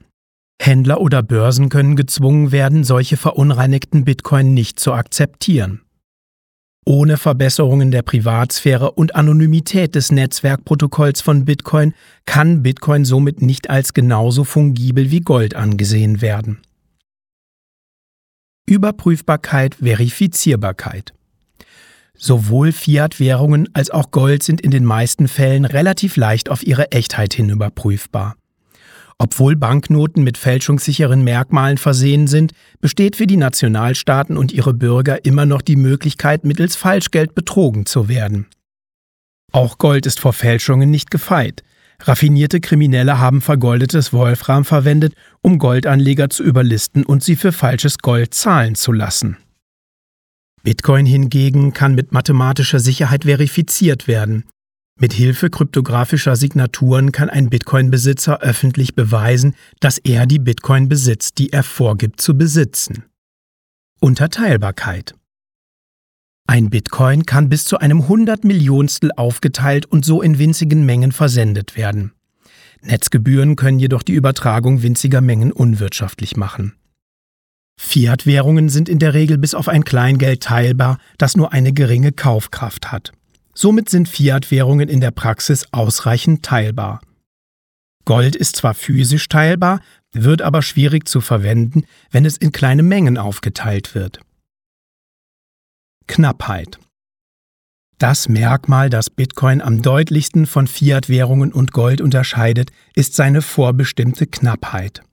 Händler 0.61 0.99
oder 0.99 1.23
Börsen 1.23 1.69
können 1.69 1.95
gezwungen 1.95 2.51
werden, 2.51 2.83
solche 2.83 3.15
verunreinigten 3.15 4.03
Bitcoin 4.03 4.53
nicht 4.53 4.77
zu 4.77 4.91
akzeptieren. 4.91 5.81
Ohne 6.85 7.17
Verbesserungen 7.17 7.91
der 7.91 8.01
Privatsphäre 8.01 8.91
und 8.91 9.15
Anonymität 9.15 9.95
des 9.95 10.11
Netzwerkprotokolls 10.11 11.21
von 11.21 11.45
Bitcoin 11.45 11.93
kann 12.25 12.63
Bitcoin 12.63 13.05
somit 13.05 13.41
nicht 13.41 13.69
als 13.69 13.93
genauso 13.93 14.43
fungibel 14.43 15.11
wie 15.11 15.21
Gold 15.21 15.55
angesehen 15.55 16.21
werden. 16.21 16.61
Überprüfbarkeit, 18.65 19.75
Verifizierbarkeit. 19.75 21.13
Sowohl 22.15 22.71
Fiat-Währungen 22.71 23.69
als 23.73 23.89
auch 23.89 24.11
Gold 24.11 24.43
sind 24.43 24.61
in 24.61 24.71
den 24.71 24.85
meisten 24.85 25.27
Fällen 25.27 25.65
relativ 25.65 26.17
leicht 26.17 26.49
auf 26.49 26.63
ihre 26.63 26.91
Echtheit 26.91 27.33
hin 27.33 27.49
überprüfbar. 27.49 28.35
Obwohl 29.21 29.57
Banknoten 29.57 30.23
mit 30.23 30.37
fälschungssicheren 30.37 31.23
Merkmalen 31.23 31.77
versehen 31.77 32.27
sind, 32.27 32.53
besteht 32.79 33.17
für 33.17 33.27
die 33.27 33.37
Nationalstaaten 33.37 34.37
und 34.37 34.53
ihre 34.53 34.73
Bürger 34.73 35.25
immer 35.25 35.45
noch 35.45 35.61
die 35.61 35.75
Möglichkeit, 35.75 36.45
mittels 36.45 36.77
Falschgeld 36.77 37.35
betrogen 37.35 37.85
zu 37.85 38.07
werden. 38.07 38.47
Auch 39.51 39.77
Gold 39.77 40.05
ist 40.05 40.21
vor 40.21 40.31
Fälschungen 40.31 40.89
nicht 40.89 41.11
gefeit. 41.11 41.63
Raffinierte 42.01 42.61
Kriminelle 42.61 43.19
haben 43.19 43.41
vergoldetes 43.41 44.13
Wolfram 44.13 44.63
verwendet, 44.63 45.15
um 45.41 45.59
Goldanleger 45.59 46.29
zu 46.29 46.43
überlisten 46.43 47.05
und 47.05 47.21
sie 47.21 47.35
für 47.35 47.51
falsches 47.51 47.97
Gold 47.97 48.33
zahlen 48.33 48.75
zu 48.75 48.93
lassen. 48.93 49.37
Bitcoin 50.63 51.05
hingegen 51.05 51.73
kann 51.73 51.93
mit 51.93 52.13
mathematischer 52.13 52.79
Sicherheit 52.79 53.25
verifiziert 53.25 54.07
werden. 54.07 54.45
Mit 55.01 55.13
Hilfe 55.13 55.49
kryptografischer 55.49 56.35
Signaturen 56.35 57.13
kann 57.13 57.29
ein 57.29 57.49
Bitcoin-Besitzer 57.49 58.41
öffentlich 58.41 58.95
beweisen, 58.95 59.55
dass 59.79 59.97
er 59.97 60.25
die 60.25 60.39
Bitcoin 60.39 60.89
besitzt, 60.89 61.37
die 61.37 61.53
er 61.53 61.63
vorgibt 61.63 62.19
zu 62.19 62.37
besitzen. 62.37 63.05
Unterteilbarkeit 64.01 65.15
Ein 66.47 66.69
Bitcoin 66.69 67.25
kann 67.25 67.47
bis 67.47 67.63
zu 67.63 67.77
einem 67.77 68.09
Hundertmillionstel 68.09 69.13
aufgeteilt 69.15 69.85
und 69.85 70.03
so 70.03 70.21
in 70.21 70.37
winzigen 70.37 70.85
Mengen 70.85 71.13
versendet 71.13 71.77
werden. 71.77 72.11
Netzgebühren 72.81 73.55
können 73.55 73.79
jedoch 73.79 74.03
die 74.03 74.13
Übertragung 74.13 74.83
winziger 74.83 75.21
Mengen 75.21 75.53
unwirtschaftlich 75.53 76.35
machen. 76.35 76.73
Fiat-Währungen 77.77 78.67
sind 78.67 78.89
in 78.89 78.99
der 78.99 79.13
Regel 79.13 79.37
bis 79.37 79.55
auf 79.55 79.69
ein 79.69 79.85
Kleingeld 79.85 80.43
teilbar, 80.43 80.97
das 81.17 81.37
nur 81.37 81.53
eine 81.53 81.71
geringe 81.71 82.11
Kaufkraft 82.11 82.91
hat. 82.91 83.13
Somit 83.53 83.89
sind 83.89 84.07
Fiat-Währungen 84.07 84.89
in 84.89 85.01
der 85.01 85.11
Praxis 85.11 85.65
ausreichend 85.71 86.43
teilbar. 86.43 87.01
Gold 88.05 88.35
ist 88.35 88.55
zwar 88.55 88.73
physisch 88.73 89.27
teilbar, 89.27 89.81
wird 90.11 90.41
aber 90.41 90.61
schwierig 90.61 91.07
zu 91.07 91.21
verwenden, 91.21 91.83
wenn 92.09 92.25
es 92.25 92.37
in 92.37 92.51
kleine 92.51 92.83
Mengen 92.83 93.17
aufgeteilt 93.17 93.93
wird. 93.93 94.19
Knappheit 96.07 96.79
Das 97.99 98.27
Merkmal, 98.27 98.89
das 98.89 99.11
Bitcoin 99.11 99.61
am 99.61 99.83
deutlichsten 99.83 100.47
von 100.47 100.65
Fiat-Währungen 100.65 101.53
und 101.53 101.71
Gold 101.71 102.01
unterscheidet, 102.01 102.71
ist 102.95 103.13
seine 103.13 103.43
vorbestimmte 103.43 104.25
Knappheit. 104.25 105.03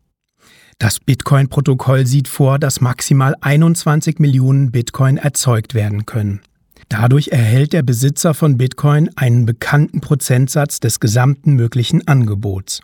Das 0.79 1.01
Bitcoin-Protokoll 1.01 2.07
sieht 2.07 2.29
vor, 2.29 2.59
dass 2.59 2.81
maximal 2.81 3.35
21 3.41 4.19
Millionen 4.19 4.71
Bitcoin 4.71 5.17
erzeugt 5.17 5.75
werden 5.75 6.07
können. 6.07 6.41
Dadurch 6.89 7.29
erhält 7.29 7.73
der 7.73 7.83
Besitzer 7.83 8.33
von 8.33 8.57
Bitcoin 8.57 9.11
einen 9.17 9.45
bekannten 9.45 10.01
Prozentsatz 10.01 10.81
des 10.81 11.01
gesamten 11.01 11.55
möglichen 11.55 12.07
Angebots. 12.07 12.81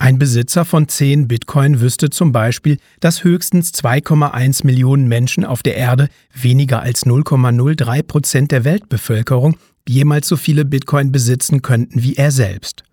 Ein 0.00 0.18
Besitzer 0.18 0.64
von 0.64 0.88
10 0.88 1.26
Bitcoin 1.26 1.80
wüsste 1.80 2.08
zum 2.08 2.30
Beispiel, 2.30 2.78
dass 3.00 3.24
höchstens 3.24 3.72
2,1 3.74 4.64
Millionen 4.64 5.08
Menschen 5.08 5.44
auf 5.44 5.62
der 5.62 5.76
Erde, 5.76 6.08
weniger 6.32 6.80
als 6.80 7.04
0,03 7.04 8.02
Prozent 8.04 8.52
der 8.52 8.64
Weltbevölkerung, 8.64 9.56
jemals 9.88 10.28
so 10.28 10.36
viele 10.36 10.64
Bitcoin 10.64 11.10
besitzen 11.10 11.62
könnten 11.62 12.02
wie 12.02 12.14
er 12.14 12.30
selbst. 12.30 12.84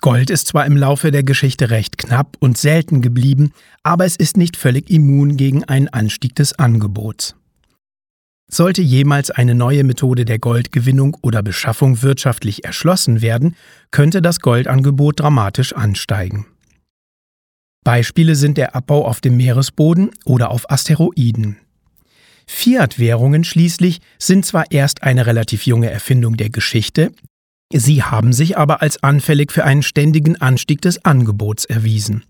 Gold 0.00 0.30
ist 0.30 0.48
zwar 0.48 0.66
im 0.66 0.76
Laufe 0.76 1.10
der 1.10 1.22
Geschichte 1.22 1.70
recht 1.70 1.98
knapp 1.98 2.36
und 2.40 2.58
selten 2.58 3.00
geblieben, 3.00 3.52
aber 3.82 4.06
es 4.06 4.16
ist 4.16 4.36
nicht 4.36 4.56
völlig 4.56 4.90
immun 4.90 5.36
gegen 5.36 5.62
einen 5.64 5.88
Anstieg 5.88 6.34
des 6.34 6.58
Angebots. 6.58 7.36
Sollte 8.52 8.82
jemals 8.82 9.30
eine 9.30 9.54
neue 9.54 9.84
Methode 9.84 10.24
der 10.24 10.40
Goldgewinnung 10.40 11.16
oder 11.22 11.42
Beschaffung 11.42 12.02
wirtschaftlich 12.02 12.64
erschlossen 12.64 13.22
werden, 13.22 13.54
könnte 13.92 14.20
das 14.20 14.40
Goldangebot 14.40 15.20
dramatisch 15.20 15.72
ansteigen. 15.72 16.46
Beispiele 17.84 18.34
sind 18.34 18.58
der 18.58 18.74
Abbau 18.74 19.06
auf 19.06 19.20
dem 19.20 19.36
Meeresboden 19.36 20.10
oder 20.24 20.50
auf 20.50 20.68
Asteroiden. 20.70 21.58
Fiat-Währungen 22.46 23.44
schließlich 23.44 24.00
sind 24.18 24.44
zwar 24.44 24.64
erst 24.70 25.04
eine 25.04 25.26
relativ 25.26 25.64
junge 25.64 25.88
Erfindung 25.88 26.36
der 26.36 26.50
Geschichte, 26.50 27.12
sie 27.72 28.02
haben 28.02 28.32
sich 28.32 28.58
aber 28.58 28.82
als 28.82 29.02
anfällig 29.04 29.52
für 29.52 29.64
einen 29.64 29.84
ständigen 29.84 30.40
Anstieg 30.40 30.82
des 30.82 31.04
Angebots 31.04 31.64
erwiesen. 31.64 32.24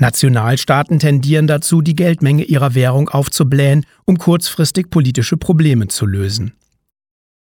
Nationalstaaten 0.00 0.98
tendieren 0.98 1.46
dazu, 1.46 1.82
die 1.82 1.94
Geldmenge 1.94 2.44
ihrer 2.44 2.74
Währung 2.74 3.10
aufzublähen, 3.10 3.84
um 4.06 4.16
kurzfristig 4.16 4.90
politische 4.90 5.36
Probleme 5.36 5.88
zu 5.88 6.06
lösen. 6.06 6.54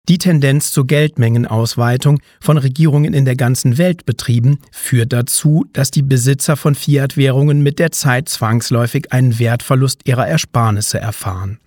Die 0.08 0.18
Tendenz 0.18 0.72
zur 0.72 0.86
Geldmengenausweitung 0.86 2.20
von 2.40 2.56
Regierungen 2.56 3.12
in 3.12 3.26
der 3.26 3.36
ganzen 3.36 3.78
Welt 3.78 4.06
betrieben, 4.06 4.58
führt 4.72 5.12
dazu, 5.12 5.66
dass 5.72 5.90
die 5.90 6.02
Besitzer 6.02 6.56
von 6.56 6.74
Fiat-Währungen 6.74 7.62
mit 7.62 7.78
der 7.78 7.92
Zeit 7.92 8.28
zwangsläufig 8.28 9.12
einen 9.12 9.38
Wertverlust 9.38 10.08
ihrer 10.08 10.26
Ersparnisse 10.26 10.98
erfahren. 10.98 11.58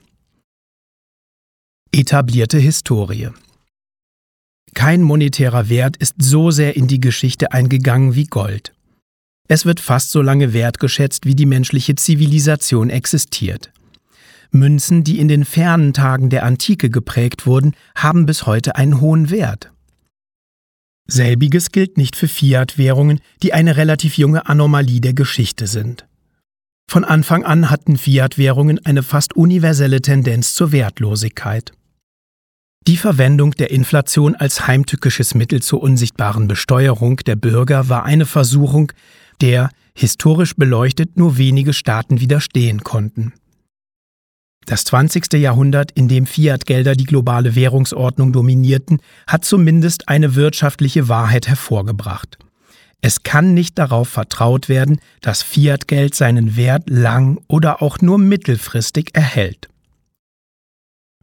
Etablierte 1.94 2.58
Historie 2.58 3.30
Kein 4.74 5.04
monetärer 5.04 5.70
Wert 5.70 5.98
ist 5.98 6.16
so 6.18 6.50
sehr 6.50 6.76
in 6.76 6.88
die 6.88 7.00
Geschichte 7.00 7.52
eingegangen 7.52 8.16
wie 8.16 8.26
Gold. 8.26 8.74
Es 9.54 9.66
wird 9.66 9.82
fast 9.82 10.12
so 10.12 10.22
lange 10.22 10.54
wertgeschätzt, 10.54 11.26
wie 11.26 11.36
die 11.36 11.46
menschliche 11.46 11.96
Zivilisation 11.96 12.90
existiert. 12.90 13.74
Münzen, 14.52 15.04
die 15.04 15.20
in 15.20 15.28
den 15.28 15.44
fernen 15.44 15.92
Tagen 15.92 16.30
der 16.30 16.46
Antike 16.46 16.90
geprägt 16.90 17.46
wurden, 17.46 17.76
haben 17.94 18.26
bis 18.26 18.46
heute 18.46 18.78
einen 18.78 19.02
hohen 19.02 19.30
Wert. 19.30 19.74
Selbiges 21.06 21.74
gilt 21.74 21.98
nicht 21.98 22.16
für 22.16 22.30
Fiat-Währungen, 22.30 23.20
die 23.44 23.52
eine 23.52 23.76
relativ 23.76 24.18
junge 24.18 24.48
Anomalie 24.48 25.02
der 25.02 25.14
Geschichte 25.14 25.68
sind. 25.68 26.08
Von 26.90 27.04
Anfang 27.04 27.44
an 27.44 27.70
hatten 27.70 27.98
Fiat-Währungen 27.98 28.86
eine 28.86 29.04
fast 29.04 29.36
universelle 29.36 30.02
Tendenz 30.02 30.54
zur 30.54 30.72
Wertlosigkeit. 30.72 31.74
Die 32.88 32.96
Verwendung 32.96 33.52
der 33.52 33.70
Inflation 33.70 34.34
als 34.34 34.66
heimtückisches 34.66 35.36
Mittel 35.36 35.62
zur 35.62 35.84
unsichtbaren 35.84 36.48
Besteuerung 36.48 37.18
der 37.18 37.36
Bürger 37.36 37.90
war 37.90 38.06
eine 38.06 38.26
Versuchung, 38.26 38.94
der, 39.42 39.70
historisch 39.96 40.56
beleuchtet, 40.56 41.18
nur 41.18 41.38
wenige 41.38 41.74
Staaten 41.74 42.20
widerstehen 42.20 42.84
konnten. 42.84 43.34
Das 44.66 44.84
20. 44.86 45.34
Jahrhundert, 45.34 45.92
in 45.92 46.08
dem 46.08 46.26
Fiat-Gelder 46.26 46.96
die 46.96 47.06
globale 47.06 47.56
Währungsordnung 47.56 48.32
dominierten, 48.32 49.02
hat 49.28 49.44
zumindest 49.44 50.08
eine 50.08 50.36
wirtschaftliche 50.36 51.08
Wahrheit 51.08 51.48
hervorgebracht. 51.48 52.38
Es 53.02 53.24
kann 53.24 53.56
nicht 53.56 53.80
darauf 53.80 54.08
vertraut 54.08 54.70
werden, 54.70 55.00
dass 55.22 55.42
Fiat-Geld 55.42 56.14
seinen 56.14 56.56
Wert 56.56 56.88
lang 56.88 57.42
oder 57.48 57.82
auch 57.82 58.00
nur 58.00 58.20
mittelfristig 58.20 59.10
erhält. 59.14 59.70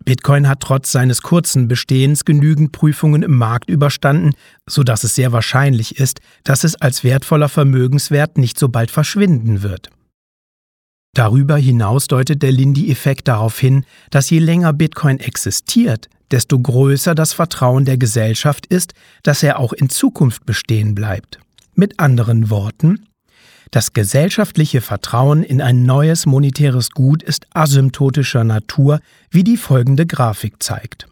Bitcoin 0.08 0.48
hat 0.48 0.60
trotz 0.60 0.90
seines 0.90 1.20
kurzen 1.20 1.68
Bestehens 1.68 2.24
genügend 2.24 2.72
Prüfungen 2.72 3.22
im 3.22 3.36
Markt 3.36 3.68
überstanden, 3.68 4.32
sodass 4.66 5.04
es 5.04 5.14
sehr 5.14 5.32
wahrscheinlich 5.32 6.00
ist, 6.00 6.20
dass 6.44 6.64
es 6.64 6.76
als 6.76 7.04
wertvoller 7.04 7.50
Vermögenswert 7.50 8.38
nicht 8.38 8.58
so 8.58 8.70
bald 8.70 8.90
verschwinden 8.90 9.60
wird. 9.60 9.90
Darüber 11.14 11.58
hinaus 11.58 12.06
deutet 12.06 12.42
der 12.42 12.52
Lindy-Effekt 12.52 13.28
darauf 13.28 13.58
hin, 13.58 13.84
dass 14.10 14.30
je 14.30 14.38
länger 14.38 14.72
Bitcoin 14.72 15.20
existiert, 15.20 16.08
desto 16.30 16.58
größer 16.58 17.14
das 17.14 17.34
Vertrauen 17.34 17.84
der 17.84 17.98
Gesellschaft 17.98 18.64
ist, 18.64 18.94
dass 19.24 19.42
er 19.42 19.58
auch 19.58 19.74
in 19.74 19.90
Zukunft 19.90 20.46
bestehen 20.46 20.94
bleibt. 20.94 21.38
Mit 21.74 22.00
anderen 22.00 22.48
Worten, 22.48 23.04
das 23.70 23.92
gesellschaftliche 23.92 24.80
Vertrauen 24.80 25.42
in 25.42 25.60
ein 25.60 25.84
neues 25.84 26.26
monetäres 26.26 26.90
Gut 26.90 27.22
ist 27.22 27.46
asymptotischer 27.54 28.44
Natur, 28.44 29.00
wie 29.30 29.44
die 29.44 29.56
folgende 29.56 30.06
Grafik 30.06 30.62
zeigt. 30.62 31.06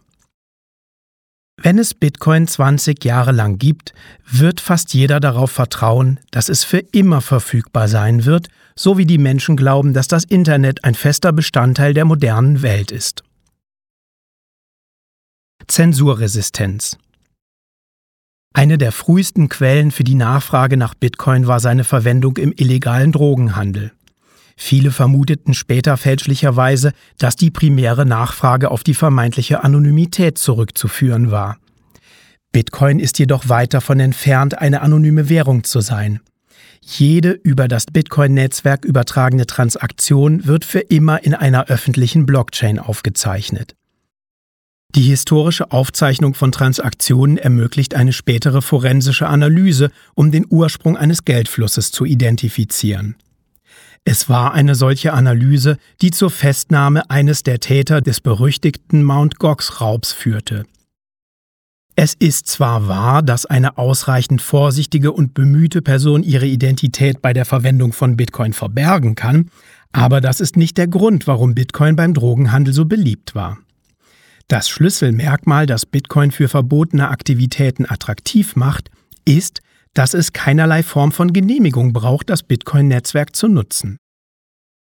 Wenn 1.58 1.78
es 1.78 1.94
Bitcoin 1.94 2.46
20 2.46 3.02
Jahre 3.04 3.32
lang 3.32 3.58
gibt, 3.58 3.94
wird 4.30 4.60
fast 4.60 4.92
jeder 4.92 5.20
darauf 5.20 5.50
vertrauen, 5.50 6.20
dass 6.30 6.48
es 6.48 6.64
für 6.64 6.78
immer 6.78 7.22
verfügbar 7.22 7.88
sein 7.88 8.26
wird, 8.26 8.48
so 8.74 8.98
wie 8.98 9.06
die 9.06 9.18
Menschen 9.18 9.56
glauben, 9.56 9.94
dass 9.94 10.06
das 10.06 10.24
Internet 10.24 10.84
ein 10.84 10.94
fester 10.94 11.32
Bestandteil 11.32 11.94
der 11.94 12.04
modernen 12.04 12.60
Welt 12.60 12.92
ist. 12.92 13.22
Zensurresistenz 15.66 16.98
eine 18.56 18.78
der 18.78 18.90
frühesten 18.90 19.50
Quellen 19.50 19.90
für 19.90 20.02
die 20.02 20.14
Nachfrage 20.14 20.78
nach 20.78 20.94
Bitcoin 20.94 21.46
war 21.46 21.60
seine 21.60 21.84
Verwendung 21.84 22.38
im 22.38 22.54
illegalen 22.56 23.12
Drogenhandel. 23.12 23.92
Viele 24.56 24.92
vermuteten 24.92 25.52
später 25.52 25.98
fälschlicherweise, 25.98 26.92
dass 27.18 27.36
die 27.36 27.50
primäre 27.50 28.06
Nachfrage 28.06 28.70
auf 28.70 28.82
die 28.82 28.94
vermeintliche 28.94 29.62
Anonymität 29.62 30.38
zurückzuführen 30.38 31.30
war. 31.30 31.58
Bitcoin 32.50 32.98
ist 32.98 33.18
jedoch 33.18 33.50
weit 33.50 33.74
davon 33.74 34.00
entfernt, 34.00 34.56
eine 34.56 34.80
anonyme 34.80 35.28
Währung 35.28 35.62
zu 35.62 35.82
sein. 35.82 36.20
Jede 36.80 37.32
über 37.32 37.68
das 37.68 37.84
Bitcoin-Netzwerk 37.84 38.86
übertragene 38.86 39.44
Transaktion 39.44 40.46
wird 40.46 40.64
für 40.64 40.80
immer 40.80 41.22
in 41.22 41.34
einer 41.34 41.66
öffentlichen 41.66 42.24
Blockchain 42.24 42.78
aufgezeichnet. 42.78 43.76
Die 44.96 45.02
historische 45.02 45.72
Aufzeichnung 45.72 46.32
von 46.32 46.52
Transaktionen 46.52 47.36
ermöglicht 47.36 47.94
eine 47.94 48.14
spätere 48.14 48.62
forensische 48.62 49.26
Analyse, 49.26 49.90
um 50.14 50.30
den 50.30 50.46
Ursprung 50.48 50.96
eines 50.96 51.26
Geldflusses 51.26 51.92
zu 51.92 52.06
identifizieren. 52.06 53.16
Es 54.06 54.30
war 54.30 54.54
eine 54.54 54.74
solche 54.74 55.12
Analyse, 55.12 55.76
die 56.00 56.12
zur 56.12 56.30
Festnahme 56.30 57.10
eines 57.10 57.42
der 57.42 57.60
Täter 57.60 58.00
des 58.00 58.22
berüchtigten 58.22 59.04
Mount 59.04 59.38
Gox-Raubs 59.38 60.14
führte. 60.14 60.64
Es 61.94 62.14
ist 62.14 62.48
zwar 62.48 62.88
wahr, 62.88 63.22
dass 63.22 63.44
eine 63.44 63.76
ausreichend 63.76 64.40
vorsichtige 64.40 65.12
und 65.12 65.34
bemühte 65.34 65.82
Person 65.82 66.22
ihre 66.22 66.46
Identität 66.46 67.20
bei 67.20 67.34
der 67.34 67.44
Verwendung 67.44 67.92
von 67.92 68.16
Bitcoin 68.16 68.54
verbergen 68.54 69.14
kann, 69.14 69.50
aber 69.92 70.22
das 70.22 70.40
ist 70.40 70.56
nicht 70.56 70.78
der 70.78 70.88
Grund, 70.88 71.26
warum 71.26 71.54
Bitcoin 71.54 71.96
beim 71.96 72.14
Drogenhandel 72.14 72.72
so 72.72 72.86
beliebt 72.86 73.34
war. 73.34 73.58
Das 74.48 74.68
Schlüsselmerkmal, 74.68 75.66
das 75.66 75.86
Bitcoin 75.86 76.30
für 76.30 76.48
verbotene 76.48 77.08
Aktivitäten 77.08 77.84
attraktiv 77.84 78.54
macht, 78.54 78.90
ist, 79.24 79.60
dass 79.92 80.14
es 80.14 80.32
keinerlei 80.32 80.82
Form 80.82 81.10
von 81.10 81.32
Genehmigung 81.32 81.92
braucht, 81.92 82.30
das 82.30 82.42
Bitcoin-Netzwerk 82.44 83.34
zu 83.34 83.48
nutzen. 83.48 83.96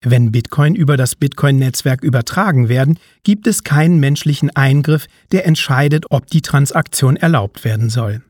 Wenn 0.04 0.30
Bitcoin 0.30 0.76
über 0.76 0.96
das 0.96 1.16
Bitcoin-Netzwerk 1.16 2.04
übertragen 2.04 2.68
werden, 2.68 3.00
gibt 3.24 3.48
es 3.48 3.64
keinen 3.64 3.98
menschlichen 3.98 4.54
Eingriff, 4.54 5.06
der 5.32 5.44
entscheidet, 5.44 6.06
ob 6.10 6.28
die 6.28 6.42
Transaktion 6.42 7.16
erlaubt 7.16 7.64
werden 7.64 7.90
soll. 7.90 8.22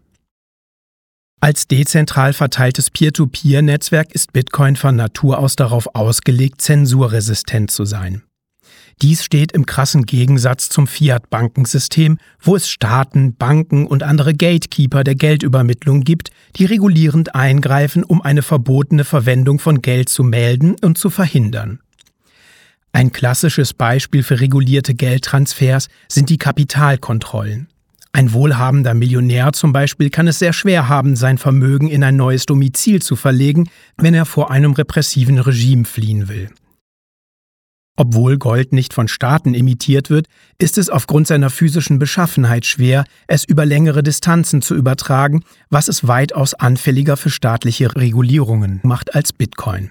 Als 1.41 1.69
dezentral 1.69 2.33
verteiltes 2.33 2.91
Peer-to-Peer-Netzwerk 2.91 4.13
ist 4.13 4.33
Bitcoin 4.33 4.77
von 4.77 4.97
Natur 4.97 5.39
aus 5.39 5.57
darauf 5.57 5.95
ausgelegt, 5.95 6.63
zensurresistent 6.63 7.71
zu 7.71 7.85
sein. 7.85 8.23
Dies 9.01 9.23
steht 9.23 9.53
im 9.53 9.65
krassen 9.65 10.07
Gegensatz 10.07 10.69
zum 10.69 10.89
Fiat-Bankensystem, 10.89 12.19
wo 12.41 12.57
es 12.57 12.69
Staaten, 12.69 13.35
Banken 13.35 13.87
und 13.87 14.03
andere 14.03 14.35
Gatekeeper 14.35 15.05
der 15.05 15.15
Geldübermittlung 15.15 16.03
gibt, 16.03 16.31
die 16.57 16.65
regulierend 16.65 17.35
eingreifen, 17.35 18.03
um 18.03 18.21
eine 18.23 18.43
verbotene 18.43 19.05
Verwendung 19.05 19.61
von 19.61 19.83
Geld 19.83 20.09
zu 20.09 20.25
melden 20.25 20.75
und 20.83 20.99
zu 20.99 21.11
verhindern. 21.11 21.79
Ein 22.91 23.13
klassisches 23.13 23.73
Beispiel 23.73 24.25
für 24.25 24.41
regulierte 24.41 24.95
Geldtransfers 24.95 25.89
sind 26.09 26.31
die 26.31 26.39
Kapitalkontrollen. 26.39 27.69
Ein 28.13 28.33
wohlhabender 28.33 28.95
Millionär 28.95 29.53
zum 29.53 29.73
Beispiel 29.73 30.11
kann 30.11 30.27
es 30.27 30.41
sehr 30.41 30.53
schwer 30.53 30.89
haben, 30.89 31.15
sein 31.15 31.39
Vermögen 31.39 31.89
in 31.89 32.03
ein 32.03 32.17
neues 32.17 32.47
Domizil 32.47 33.01
zu 33.01 33.15
verlegen, 33.15 33.69
wenn 33.97 34.15
er 34.15 34.25
vor 34.25 34.51
einem 34.51 34.73
repressiven 34.73 35.39
Regime 35.39 35.85
fliehen 35.85 36.27
will. 36.27 36.51
Obwohl 38.01 38.39
Gold 38.39 38.73
nicht 38.73 38.95
von 38.95 39.09
Staaten 39.09 39.55
emittiert 39.55 40.09
wird, 40.09 40.29
ist 40.59 40.79
es 40.79 40.89
aufgrund 40.89 41.27
seiner 41.27 41.51
physischen 41.51 41.99
Beschaffenheit 41.99 42.65
schwer, 42.65 43.05
es 43.27 43.43
über 43.43 43.67
längere 43.67 44.05
Distanzen 44.05 44.63
zu 44.63 44.77
übertragen, 44.77 45.43
was 45.69 45.89
es 45.89 46.07
weitaus 46.07 46.55
anfälliger 46.55 47.17
für 47.17 47.29
staatliche 47.29 47.97
Regulierungen 47.97 48.79
macht 48.85 49.17
als 49.17 49.33
Bitcoin. 49.33 49.91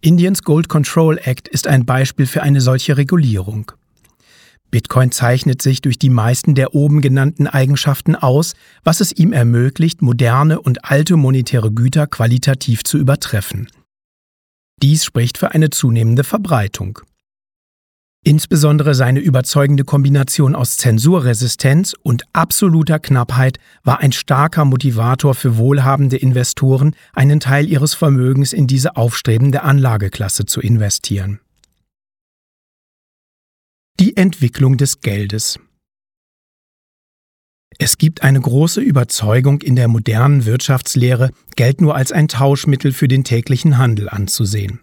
Indiens 0.00 0.42
Gold 0.42 0.68
Control 0.68 1.20
Act 1.22 1.46
ist 1.46 1.68
ein 1.68 1.86
Beispiel 1.86 2.26
für 2.26 2.42
eine 2.42 2.60
solche 2.60 2.96
Regulierung. 2.96 3.70
Bitcoin 4.72 5.12
zeichnet 5.12 5.62
sich 5.62 5.82
durch 5.82 5.98
die 5.98 6.10
meisten 6.10 6.56
der 6.56 6.74
oben 6.74 7.02
genannten 7.02 7.46
Eigenschaften 7.46 8.16
aus, 8.16 8.54
was 8.82 9.00
es 9.00 9.12
ihm 9.12 9.32
ermöglicht, 9.32 10.02
moderne 10.02 10.60
und 10.60 10.90
alte 10.90 11.14
monetäre 11.14 11.70
Güter 11.70 12.08
qualitativ 12.08 12.82
zu 12.82 12.98
übertreffen. 12.98 13.68
Dies 14.82 15.04
spricht 15.04 15.38
für 15.38 15.52
eine 15.52 15.70
zunehmende 15.70 16.24
Verbreitung. 16.24 17.00
Insbesondere 18.22 18.94
seine 18.94 19.20
überzeugende 19.20 19.84
Kombination 19.84 20.54
aus 20.54 20.76
Zensurresistenz 20.76 21.94
und 22.02 22.24
absoluter 22.34 22.98
Knappheit 22.98 23.58
war 23.82 24.00
ein 24.00 24.12
starker 24.12 24.66
Motivator 24.66 25.34
für 25.34 25.56
wohlhabende 25.56 26.18
Investoren, 26.18 26.94
einen 27.14 27.40
Teil 27.40 27.66
ihres 27.66 27.94
Vermögens 27.94 28.52
in 28.52 28.66
diese 28.66 28.96
aufstrebende 28.96 29.62
Anlageklasse 29.62 30.44
zu 30.44 30.60
investieren. 30.60 31.40
Die 33.98 34.16
Entwicklung 34.18 34.76
des 34.76 35.00
Geldes 35.00 35.58
es 37.82 37.96
gibt 37.96 38.22
eine 38.22 38.38
große 38.38 38.82
Überzeugung 38.82 39.62
in 39.62 39.74
der 39.74 39.88
modernen 39.88 40.44
Wirtschaftslehre, 40.44 41.30
Geld 41.56 41.80
nur 41.80 41.96
als 41.96 42.12
ein 42.12 42.28
Tauschmittel 42.28 42.92
für 42.92 43.08
den 43.08 43.24
täglichen 43.24 43.78
Handel 43.78 44.10
anzusehen. 44.10 44.80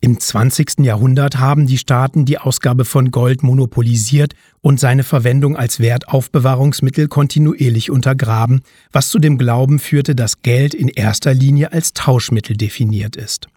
Im 0.00 0.20
20. 0.20 0.80
Jahrhundert 0.80 1.38
haben 1.38 1.66
die 1.66 1.78
Staaten 1.78 2.26
die 2.26 2.36
Ausgabe 2.36 2.84
von 2.84 3.10
Gold 3.10 3.42
monopolisiert 3.42 4.34
und 4.60 4.78
seine 4.78 5.04
Verwendung 5.04 5.56
als 5.56 5.80
Wertaufbewahrungsmittel 5.80 7.08
kontinuierlich 7.08 7.90
untergraben, 7.90 8.60
was 8.92 9.08
zu 9.08 9.18
dem 9.18 9.38
Glauben 9.38 9.78
führte, 9.78 10.14
dass 10.14 10.42
Geld 10.42 10.74
in 10.74 10.88
erster 10.88 11.32
Linie 11.32 11.72
als 11.72 11.94
Tauschmittel 11.94 12.58
definiert 12.58 13.16
ist. 13.16 13.48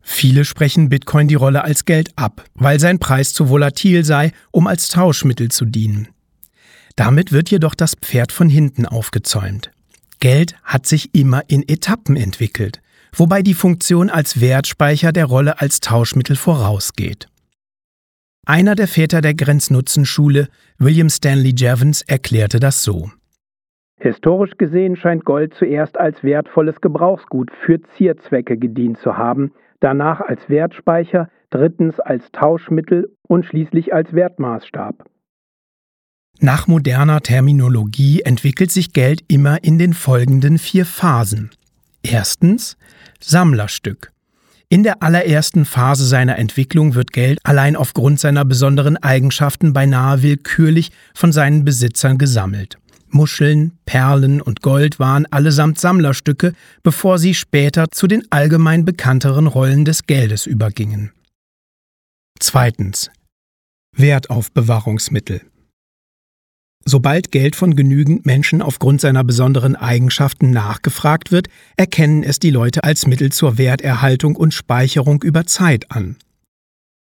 Viele 0.00 0.44
sprechen 0.44 0.88
Bitcoin 0.88 1.26
die 1.26 1.34
Rolle 1.34 1.64
als 1.64 1.86
Geld 1.86 2.12
ab, 2.14 2.44
weil 2.54 2.78
sein 2.78 3.00
Preis 3.00 3.34
zu 3.34 3.48
volatil 3.48 4.04
sei, 4.04 4.30
um 4.52 4.68
als 4.68 4.86
Tauschmittel 4.86 5.50
zu 5.50 5.64
dienen. 5.64 6.06
Damit 7.00 7.32
wird 7.32 7.50
jedoch 7.50 7.74
das 7.74 7.94
Pferd 7.94 8.30
von 8.30 8.50
hinten 8.50 8.84
aufgezäumt. 8.84 9.70
Geld 10.20 10.54
hat 10.62 10.84
sich 10.84 11.14
immer 11.14 11.40
in 11.48 11.66
Etappen 11.66 12.14
entwickelt, 12.14 12.82
wobei 13.16 13.40
die 13.40 13.54
Funktion 13.54 14.10
als 14.10 14.42
Wertspeicher 14.42 15.10
der 15.10 15.24
Rolle 15.24 15.62
als 15.62 15.80
Tauschmittel 15.80 16.36
vorausgeht. 16.36 17.26
Einer 18.46 18.74
der 18.74 18.86
Väter 18.86 19.22
der 19.22 19.32
Grenznutzenschule, 19.32 20.48
William 20.76 21.08
Stanley 21.08 21.54
Jevons, 21.56 22.02
erklärte 22.02 22.60
das 22.60 22.84
so. 22.84 23.10
Historisch 23.98 24.58
gesehen 24.58 24.94
scheint 24.94 25.24
Gold 25.24 25.54
zuerst 25.54 25.98
als 25.98 26.22
wertvolles 26.22 26.82
Gebrauchsgut 26.82 27.50
für 27.64 27.80
Zierzwecke 27.96 28.58
gedient 28.58 28.98
zu 28.98 29.16
haben, 29.16 29.52
danach 29.80 30.20
als 30.20 30.50
Wertspeicher, 30.50 31.30
drittens 31.48 31.98
als 31.98 32.30
Tauschmittel 32.32 33.10
und 33.26 33.46
schließlich 33.46 33.94
als 33.94 34.12
Wertmaßstab. 34.12 35.06
Nach 36.38 36.66
moderner 36.66 37.20
Terminologie 37.20 38.22
entwickelt 38.22 38.70
sich 38.70 38.92
Geld 38.92 39.24
immer 39.28 39.62
in 39.62 39.78
den 39.78 39.92
folgenden 39.92 40.58
vier 40.58 40.86
Phasen. 40.86 41.50
Erstens 42.02 42.76
Sammlerstück. 43.20 44.12
In 44.70 44.84
der 44.84 45.02
allerersten 45.02 45.64
Phase 45.64 46.06
seiner 46.06 46.38
Entwicklung 46.38 46.94
wird 46.94 47.12
Geld 47.12 47.40
allein 47.42 47.76
aufgrund 47.76 48.20
seiner 48.20 48.44
besonderen 48.44 48.96
Eigenschaften 48.96 49.72
beinahe 49.72 50.22
willkürlich 50.22 50.92
von 51.12 51.32
seinen 51.32 51.64
Besitzern 51.64 52.18
gesammelt. 52.18 52.78
Muscheln, 53.08 53.72
Perlen 53.84 54.40
und 54.40 54.62
Gold 54.62 54.98
waren 55.00 55.26
allesamt 55.26 55.78
Sammlerstücke, 55.80 56.52
bevor 56.82 57.18
sie 57.18 57.34
später 57.34 57.90
zu 57.90 58.06
den 58.06 58.22
allgemein 58.30 58.84
bekannteren 58.84 59.48
Rollen 59.48 59.84
des 59.84 60.06
Geldes 60.06 60.46
übergingen. 60.46 61.10
Zweitens 62.38 63.10
Wertaufbewahrungsmittel. 63.96 65.42
Sobald 66.84 67.30
Geld 67.30 67.56
von 67.56 67.76
genügend 67.76 68.24
Menschen 68.24 68.62
aufgrund 68.62 69.00
seiner 69.00 69.22
besonderen 69.22 69.76
Eigenschaften 69.76 70.50
nachgefragt 70.50 71.30
wird, 71.30 71.48
erkennen 71.76 72.22
es 72.22 72.38
die 72.38 72.50
Leute 72.50 72.84
als 72.84 73.06
Mittel 73.06 73.30
zur 73.30 73.58
Werterhaltung 73.58 74.34
und 74.34 74.54
Speicherung 74.54 75.22
über 75.22 75.46
Zeit 75.46 75.90
an. 75.90 76.16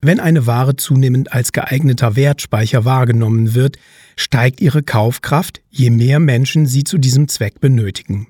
Wenn 0.02 0.20
eine 0.20 0.48
Ware 0.48 0.76
zunehmend 0.76 1.34
als 1.34 1.52
geeigneter 1.52 2.16
Wertspeicher 2.16 2.86
wahrgenommen 2.86 3.54
wird, 3.54 3.78
steigt 4.16 4.62
ihre 4.62 4.82
Kaufkraft, 4.82 5.62
je 5.70 5.90
mehr 5.90 6.20
Menschen 6.20 6.66
sie 6.66 6.86
zu 6.86 6.98
diesem 6.98 7.28
Zweck 7.28 7.60
benötigen. 7.60 8.28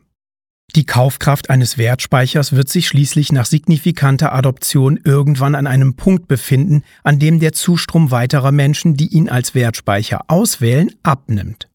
Die 0.76 0.86
Kaufkraft 0.86 1.50
eines 1.50 1.78
Wertspeichers 1.80 2.54
wird 2.54 2.70
sich 2.70 2.88
schließlich 2.88 3.32
nach 3.32 3.46
signifikanter 3.46 4.34
Adoption 4.34 5.00
irgendwann 5.04 5.56
an 5.56 5.66
einem 5.66 5.96
Punkt 5.96 6.28
befinden, 6.28 6.84
an 7.04 7.18
dem 7.18 7.40
der 7.40 7.54
Zustrom 7.54 8.12
weiterer 8.12 8.52
Menschen, 8.52 8.96
die 8.96 9.08
ihn 9.08 9.30
als 9.30 9.56
Wertspeicher 9.56 10.22
auswählen, 10.28 10.92
abnimmt. 11.02 11.68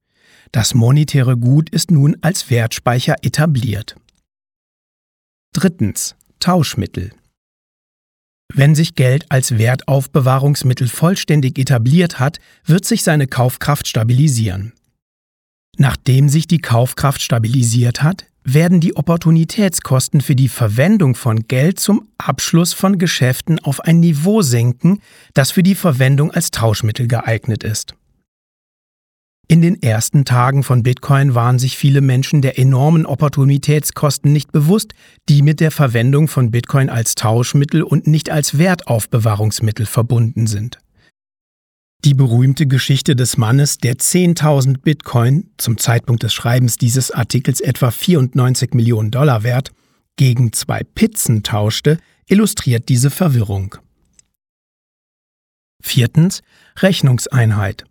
Das 0.52 0.74
monetäre 0.74 1.36
Gut 1.36 1.70
ist 1.70 1.90
nun 1.90 2.16
als 2.20 2.50
Wertspeicher 2.50 3.16
etabliert. 3.22 3.96
Drittens. 5.52 6.14
Tauschmittel. 6.38 7.10
Wenn 8.52 8.74
sich 8.74 8.94
Geld 8.94 9.24
als 9.30 9.56
Wertaufbewahrungsmittel 9.56 10.88
vollständig 10.88 11.58
etabliert 11.58 12.20
hat, 12.20 12.38
wird 12.64 12.84
sich 12.84 13.02
seine 13.02 13.26
Kaufkraft 13.26 13.88
stabilisieren. 13.88 14.74
Nachdem 15.78 16.28
sich 16.28 16.46
die 16.46 16.58
Kaufkraft 16.58 17.22
stabilisiert 17.22 18.02
hat, 18.02 18.26
werden 18.44 18.80
die 18.80 18.96
Opportunitätskosten 18.96 20.20
für 20.20 20.36
die 20.36 20.48
Verwendung 20.48 21.14
von 21.14 21.48
Geld 21.48 21.80
zum 21.80 22.08
Abschluss 22.18 22.74
von 22.74 22.98
Geschäften 22.98 23.58
auf 23.58 23.80
ein 23.80 24.00
Niveau 24.00 24.42
senken, 24.42 25.00
das 25.32 25.50
für 25.50 25.62
die 25.62 25.74
Verwendung 25.74 26.30
als 26.30 26.50
Tauschmittel 26.50 27.08
geeignet 27.08 27.64
ist. 27.64 27.94
In 29.46 29.60
den 29.60 29.82
ersten 29.82 30.24
Tagen 30.24 30.62
von 30.62 30.82
Bitcoin 30.82 31.34
waren 31.34 31.58
sich 31.58 31.76
viele 31.76 32.00
Menschen 32.00 32.40
der 32.40 32.58
enormen 32.58 33.04
Opportunitätskosten 33.04 34.32
nicht 34.32 34.52
bewusst, 34.52 34.94
die 35.28 35.42
mit 35.42 35.60
der 35.60 35.70
Verwendung 35.70 36.28
von 36.28 36.50
Bitcoin 36.50 36.88
als 36.88 37.14
Tauschmittel 37.14 37.82
und 37.82 38.06
nicht 38.06 38.30
als 38.30 38.56
Wertaufbewahrungsmittel 38.56 39.84
verbunden 39.84 40.46
sind. 40.46 40.78
Die 42.04 42.12
berühmte 42.12 42.66
Geschichte 42.66 43.16
des 43.16 43.38
Mannes, 43.38 43.78
der 43.78 43.94
10.000 43.94 44.82
Bitcoin, 44.82 45.48
zum 45.56 45.78
Zeitpunkt 45.78 46.22
des 46.22 46.34
Schreibens 46.34 46.76
dieses 46.76 47.10
Artikels 47.10 47.62
etwa 47.62 47.90
94 47.90 48.74
Millionen 48.74 49.10
Dollar 49.10 49.42
wert, 49.42 49.72
gegen 50.16 50.52
zwei 50.52 50.82
Pizzen 50.84 51.42
tauschte, 51.42 51.96
illustriert 52.26 52.90
diese 52.90 53.08
Verwirrung. 53.08 53.76
Viertens. 55.82 56.42
Rechnungseinheit. 56.78 57.86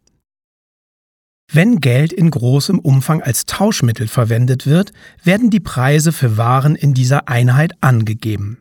Wenn 1.51 1.79
Geld 1.79 2.13
in 2.13 2.29
großem 2.29 2.77
Umfang 2.77 3.19
als 3.23 3.47
Tauschmittel 3.47 4.07
verwendet 4.07 4.67
wird, 4.67 4.91
werden 5.23 5.49
die 5.49 5.59
Preise 5.59 6.11
für 6.11 6.37
Waren 6.37 6.75
in 6.75 6.93
dieser 6.93 7.29
Einheit 7.29 7.71
angegeben. 7.81 8.59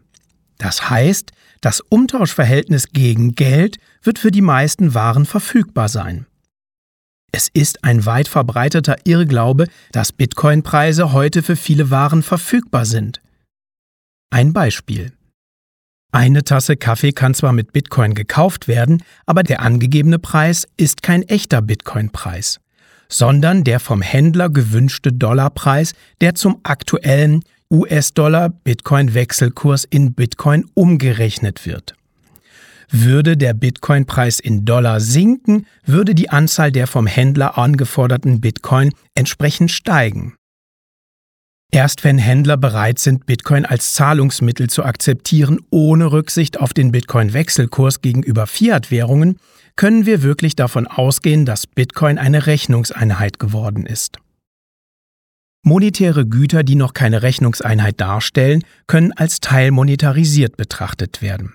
Das 0.57 0.89
heißt, 0.89 1.33
das 1.63 1.81
Umtauschverhältnis 1.81 2.89
gegen 2.93 3.35
Geld 3.35 3.79
wird 4.03 4.19
für 4.19 4.31
die 4.31 4.43
meisten 4.43 4.95
Waren 4.95 5.25
verfügbar 5.25 5.89
sein. 5.89 6.27
Es 7.31 7.49
ist 7.49 7.83
ein 7.85 8.05
weit 8.05 8.29
verbreiteter 8.29 8.97
Irrglaube, 9.05 9.69
dass 9.93 10.13
Bitcoin-Preise 10.13 11.13
heute 11.13 11.43
für 11.43 11.57
viele 11.57 11.91
Waren 11.91 12.23
verfügbar 12.23 12.85
sind. 12.85 13.23
Ein 14.31 14.53
Beispiel. 14.53 15.13
Eine 16.11 16.45
Tasse 16.45 16.77
Kaffee 16.77 17.13
kann 17.13 17.33
zwar 17.33 17.53
mit 17.53 17.73
Bitcoin 17.73 18.13
gekauft 18.15 18.69
werden, 18.69 19.03
aber 19.25 19.43
der 19.43 19.63
angegebene 19.63 20.19
Preis 20.19 20.69
ist 20.77 21.03
kein 21.03 21.23
echter 21.23 21.63
Bitcoin-Preis, 21.63 22.61
sondern 23.09 23.65
der 23.65 23.81
vom 23.81 24.03
Händler 24.03 24.51
gewünschte 24.51 25.13
Dollarpreis, 25.13 25.95
der 26.21 26.35
zum 26.35 26.61
aktuellen 26.65 27.45
US-Dollar-Bitcoin-Wechselkurs 27.73 29.85
in 29.85 30.13
Bitcoin 30.13 30.67
umgerechnet 30.75 31.65
wird. 31.65 31.95
Würde 32.91 33.39
der 33.39 33.55
Bitcoin-Preis 33.55 34.39
in 34.39 34.67
Dollar 34.67 35.01
sinken, 35.01 35.65
würde 35.87 36.15
die 36.15 36.29
Anzahl 36.29 36.71
der 36.71 36.87
vom 36.87 37.07
Händler 37.07 37.57
angeforderten 37.57 38.43
Bitcoin 38.43 38.93
entsprechend 39.15 39.73
steigen. 39.73 40.35
Erst 41.71 42.05
wenn 42.05 42.19
Händler 42.19 42.59
bereit 42.59 42.99
sind, 42.99 43.25
Bitcoin 43.25 43.65
als 43.65 43.95
Zahlungsmittel 43.95 44.69
zu 44.69 44.85
akzeptieren, 44.85 45.59
ohne 45.71 46.13
Rücksicht 46.13 46.61
auf 46.61 46.75
den 46.75 46.93
Bitcoin-Wechselkurs 46.93 48.03
gegenüber 48.03 48.47
Fiat-Währungen, 48.47 49.39
können 49.77 50.05
wir 50.05 50.23
wirklich 50.23 50.55
davon 50.55 50.87
ausgehen, 50.87 51.47
dass 51.47 51.67
Bitcoin 51.67 52.19
eine 52.19 52.47
Rechnungseinheit 52.47 53.39
geworden 53.39 53.87
ist. 53.87 54.19
Monetäre 55.65 56.27
Güter, 56.27 56.65
die 56.65 56.75
noch 56.75 56.93
keine 56.93 57.23
Rechnungseinheit 57.23 58.01
darstellen, 58.01 58.65
können 58.89 59.13
als 59.13 59.39
teilmonetarisiert 59.39 60.57
betrachtet 60.57 61.23
werden. 61.23 61.55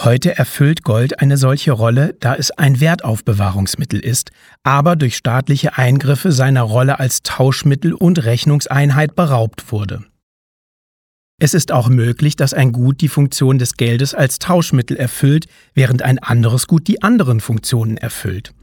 Heute 0.00 0.36
erfüllt 0.36 0.82
Gold 0.82 1.20
eine 1.20 1.36
solche 1.36 1.72
Rolle, 1.72 2.16
da 2.20 2.34
es 2.34 2.50
ein 2.50 2.80
Wertaufbewahrungsmittel 2.80 4.00
ist, 4.00 4.32
aber 4.62 4.96
durch 4.96 5.16
staatliche 5.16 5.76
Eingriffe 5.76 6.32
seiner 6.32 6.62
Rolle 6.62 6.98
als 6.98 7.22
Tauschmittel 7.22 7.92
und 7.92 8.24
Rechnungseinheit 8.24 9.14
beraubt 9.14 9.70
wurde. 9.70 10.04
Es 11.38 11.52
ist 11.52 11.70
auch 11.70 11.88
möglich, 11.88 12.34
dass 12.34 12.54
ein 12.54 12.72
Gut 12.72 13.02
die 13.02 13.08
Funktion 13.08 13.58
des 13.58 13.74
Geldes 13.74 14.14
als 14.14 14.38
Tauschmittel 14.38 14.96
erfüllt, 14.96 15.46
während 15.74 16.02
ein 16.02 16.18
anderes 16.18 16.66
Gut 16.66 16.88
die 16.88 17.02
anderen 17.02 17.40
Funktionen 17.40 17.96
erfüllt. 17.98 18.54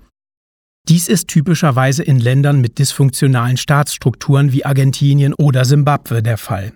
Dies 0.90 1.08
ist 1.08 1.28
typischerweise 1.28 2.04
in 2.04 2.20
Ländern 2.20 2.60
mit 2.60 2.80
dysfunktionalen 2.80 3.58
Staatsstrukturen 3.58 4.52
wie 4.52 4.66
Argentinien 4.66 5.34
oder 5.34 5.64
Simbabwe 5.66 6.22
der 6.24 6.38
Fall. 6.38 6.74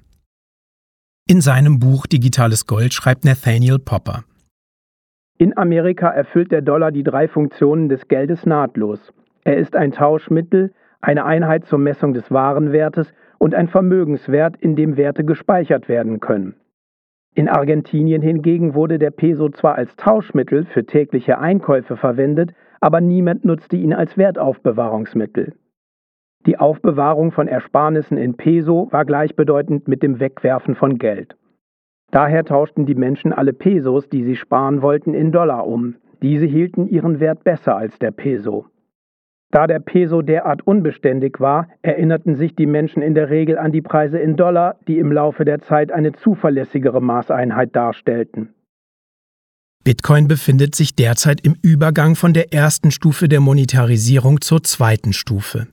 In 1.27 1.41
seinem 1.41 1.79
Buch 1.79 2.05
Digitales 2.05 2.67
Gold 2.67 2.93
schreibt 2.93 3.25
Nathaniel 3.25 3.79
Popper 3.79 4.23
in 5.37 5.57
Amerika 5.57 6.09
erfüllt 6.09 6.53
der 6.53 6.61
Dollar 6.61 6.93
die 6.93 7.03
drei 7.03 7.27
Funktionen 7.27 7.89
des 7.89 8.07
Geldes 8.07 8.45
nahtlos. 8.45 9.13
Er 9.43 9.57
ist 9.57 9.75
ein 9.75 9.91
Tauschmittel, 9.91 10.71
eine 11.01 11.25
Einheit 11.25 11.65
zur 11.65 11.77
Messung 11.77 12.13
des 12.13 12.31
Warenwertes 12.31 13.13
und 13.37 13.53
ein 13.53 13.67
Vermögenswert, 13.67 14.55
in 14.57 14.77
dem 14.77 14.95
Werte 14.95 15.25
gespeichert 15.25 15.89
werden 15.89 16.21
können. 16.21 16.55
In 17.33 17.49
Argentinien 17.49 18.21
hingegen 18.21 18.75
wurde 18.75 18.97
der 18.97 19.11
Peso 19.11 19.49
zwar 19.49 19.75
als 19.75 19.93
Tauschmittel 19.97 20.65
für 20.67 20.85
tägliche 20.85 21.37
Einkäufe 21.37 21.97
verwendet, 21.97 22.53
aber 22.81 23.01
niemand 23.01 23.45
nutzte 23.45 23.77
ihn 23.77 23.93
als 23.93 24.17
Wertaufbewahrungsmittel. 24.17 25.53
Die 26.45 26.59
Aufbewahrung 26.59 27.31
von 27.31 27.47
Ersparnissen 27.47 28.17
in 28.17 28.35
Peso 28.35 28.87
war 28.91 29.05
gleichbedeutend 29.05 29.87
mit 29.87 30.03
dem 30.03 30.19
Wegwerfen 30.19 30.75
von 30.75 30.97
Geld. 30.99 31.35
Daher 32.11 32.45
tauschten 32.45 32.85
die 32.85 32.95
Menschen 32.95 33.33
alle 33.33 33.51
Pesos, 33.51 34.09
die 34.09 34.23
sie 34.23 34.35
sparen 34.35 34.81
wollten, 34.81 35.13
in 35.13 35.31
Dollar 35.31 35.65
um. 35.65 35.95
Diese 36.21 36.45
hielten 36.45 36.87
ihren 36.87 37.19
Wert 37.19 37.43
besser 37.43 37.75
als 37.75 37.97
der 37.99 38.11
Peso. 38.11 38.67
Da 39.51 39.67
der 39.67 39.79
Peso 39.79 40.21
derart 40.21 40.67
unbeständig 40.67 41.39
war, 41.39 41.67
erinnerten 41.81 42.35
sich 42.35 42.55
die 42.55 42.65
Menschen 42.65 43.01
in 43.01 43.15
der 43.15 43.29
Regel 43.29 43.57
an 43.57 43.71
die 43.71 43.81
Preise 43.81 44.19
in 44.19 44.35
Dollar, 44.35 44.75
die 44.87 44.99
im 44.99 45.11
Laufe 45.11 45.45
der 45.45 45.59
Zeit 45.59 45.91
eine 45.91 46.11
zuverlässigere 46.11 47.01
Maßeinheit 47.01 47.75
darstellten. 47.75 48.53
Bitcoin 49.85 50.27
befindet 50.27 50.73
sich 50.73 50.95
derzeit 50.95 51.41
im 51.41 51.55
Übergang 51.61 52.15
von 52.15 52.33
der 52.33 52.51
ersten 52.51 52.89
Stufe 52.89 53.29
der 53.29 53.39
Monetarisierung 53.39 54.41
zur 54.41 54.63
zweiten 54.63 55.13
Stufe. 55.13 55.67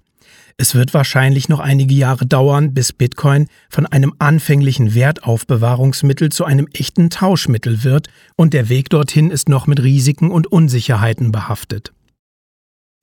Es 0.58 0.74
wird 0.74 0.92
wahrscheinlich 0.92 1.48
noch 1.48 1.60
einige 1.60 1.94
Jahre 1.94 2.26
dauern, 2.26 2.74
bis 2.74 2.92
Bitcoin 2.92 3.48
von 3.70 3.86
einem 3.86 4.12
anfänglichen 4.18 4.94
Wertaufbewahrungsmittel 4.94 6.30
zu 6.30 6.44
einem 6.44 6.68
echten 6.74 7.08
Tauschmittel 7.08 7.84
wird, 7.84 8.08
und 8.36 8.52
der 8.52 8.68
Weg 8.68 8.90
dorthin 8.90 9.30
ist 9.30 9.48
noch 9.48 9.66
mit 9.66 9.82
Risiken 9.82 10.30
und 10.30 10.46
Unsicherheiten 10.46 11.32
behaftet. 11.32 11.94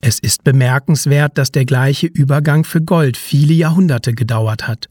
Es 0.00 0.20
ist 0.20 0.44
bemerkenswert, 0.44 1.36
dass 1.36 1.50
der 1.50 1.64
gleiche 1.64 2.06
Übergang 2.06 2.62
für 2.62 2.82
Gold 2.82 3.16
viele 3.16 3.52
Jahrhunderte 3.52 4.14
gedauert 4.14 4.68
hat. 4.68 4.88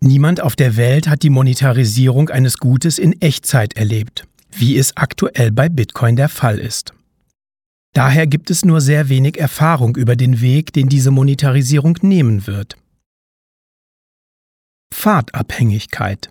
Niemand 0.00 0.40
auf 0.40 0.56
der 0.56 0.76
Welt 0.76 1.06
hat 1.06 1.22
die 1.22 1.28
Monetarisierung 1.28 2.30
eines 2.30 2.56
Gutes 2.56 2.98
in 2.98 3.20
Echtzeit 3.20 3.76
erlebt, 3.76 4.26
wie 4.56 4.76
es 4.76 4.96
aktuell 4.96 5.50
bei 5.50 5.68
Bitcoin 5.68 6.16
der 6.16 6.28
Fall 6.28 6.58
ist. 6.58 6.94
Daher 7.94 8.26
gibt 8.26 8.50
es 8.50 8.64
nur 8.64 8.80
sehr 8.80 9.08
wenig 9.08 9.38
Erfahrung 9.38 9.96
über 9.96 10.16
den 10.16 10.40
Weg, 10.40 10.72
den 10.72 10.88
diese 10.88 11.10
Monetarisierung 11.10 11.98
nehmen 12.02 12.46
wird. 12.46 12.76
Pfadabhängigkeit 14.92 16.30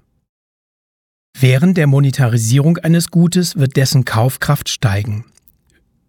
Während 1.40 1.78
der 1.78 1.88
Monetarisierung 1.88 2.78
eines 2.78 3.10
Gutes 3.10 3.56
wird 3.56 3.76
dessen 3.76 4.06
Kaufkraft 4.06 4.70
steigen. 4.70 5.26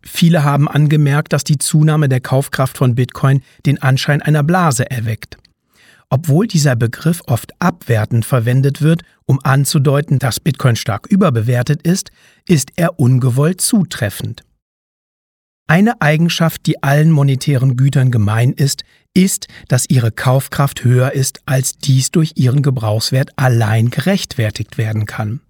Viele 0.02 0.44
haben 0.44 0.68
angemerkt, 0.68 1.32
dass 1.32 1.44
die 1.44 1.58
Zunahme 1.58 2.08
der 2.08 2.20
Kaufkraft 2.20 2.76
von 2.76 2.94
Bitcoin 2.94 3.42
den 3.64 3.80
Anschein 3.80 4.20
einer 4.20 4.42
Blase 4.42 4.90
erweckt. 4.90 5.38
Obwohl 6.10 6.46
dieser 6.46 6.76
Begriff 6.76 7.22
oft 7.26 7.52
abwertend 7.60 8.24
verwendet 8.24 8.82
wird, 8.82 9.02
um 9.26 9.40
anzudeuten, 9.42 10.18
dass 10.18 10.40
Bitcoin 10.40 10.76
stark 10.76 11.06
überbewertet 11.06 11.82
ist, 11.82 12.10
ist 12.46 12.70
er 12.76 12.98
ungewollt 12.98 13.60
zutreffend. 13.60 14.44
Eine 15.66 16.02
Eigenschaft, 16.02 16.66
die 16.66 16.82
allen 16.82 17.10
monetären 17.10 17.76
Gütern 17.76 18.10
gemein 18.10 18.52
ist, 18.52 18.84
ist, 19.14 19.48
dass 19.68 19.88
ihre 19.88 20.12
Kaufkraft 20.12 20.84
höher 20.84 21.12
ist, 21.12 21.40
als 21.46 21.78
dies 21.78 22.10
durch 22.10 22.32
ihren 22.36 22.62
Gebrauchswert 22.62 23.30
allein 23.36 23.88
gerechtfertigt 23.88 24.76
werden 24.76 25.06
kann. 25.06 25.40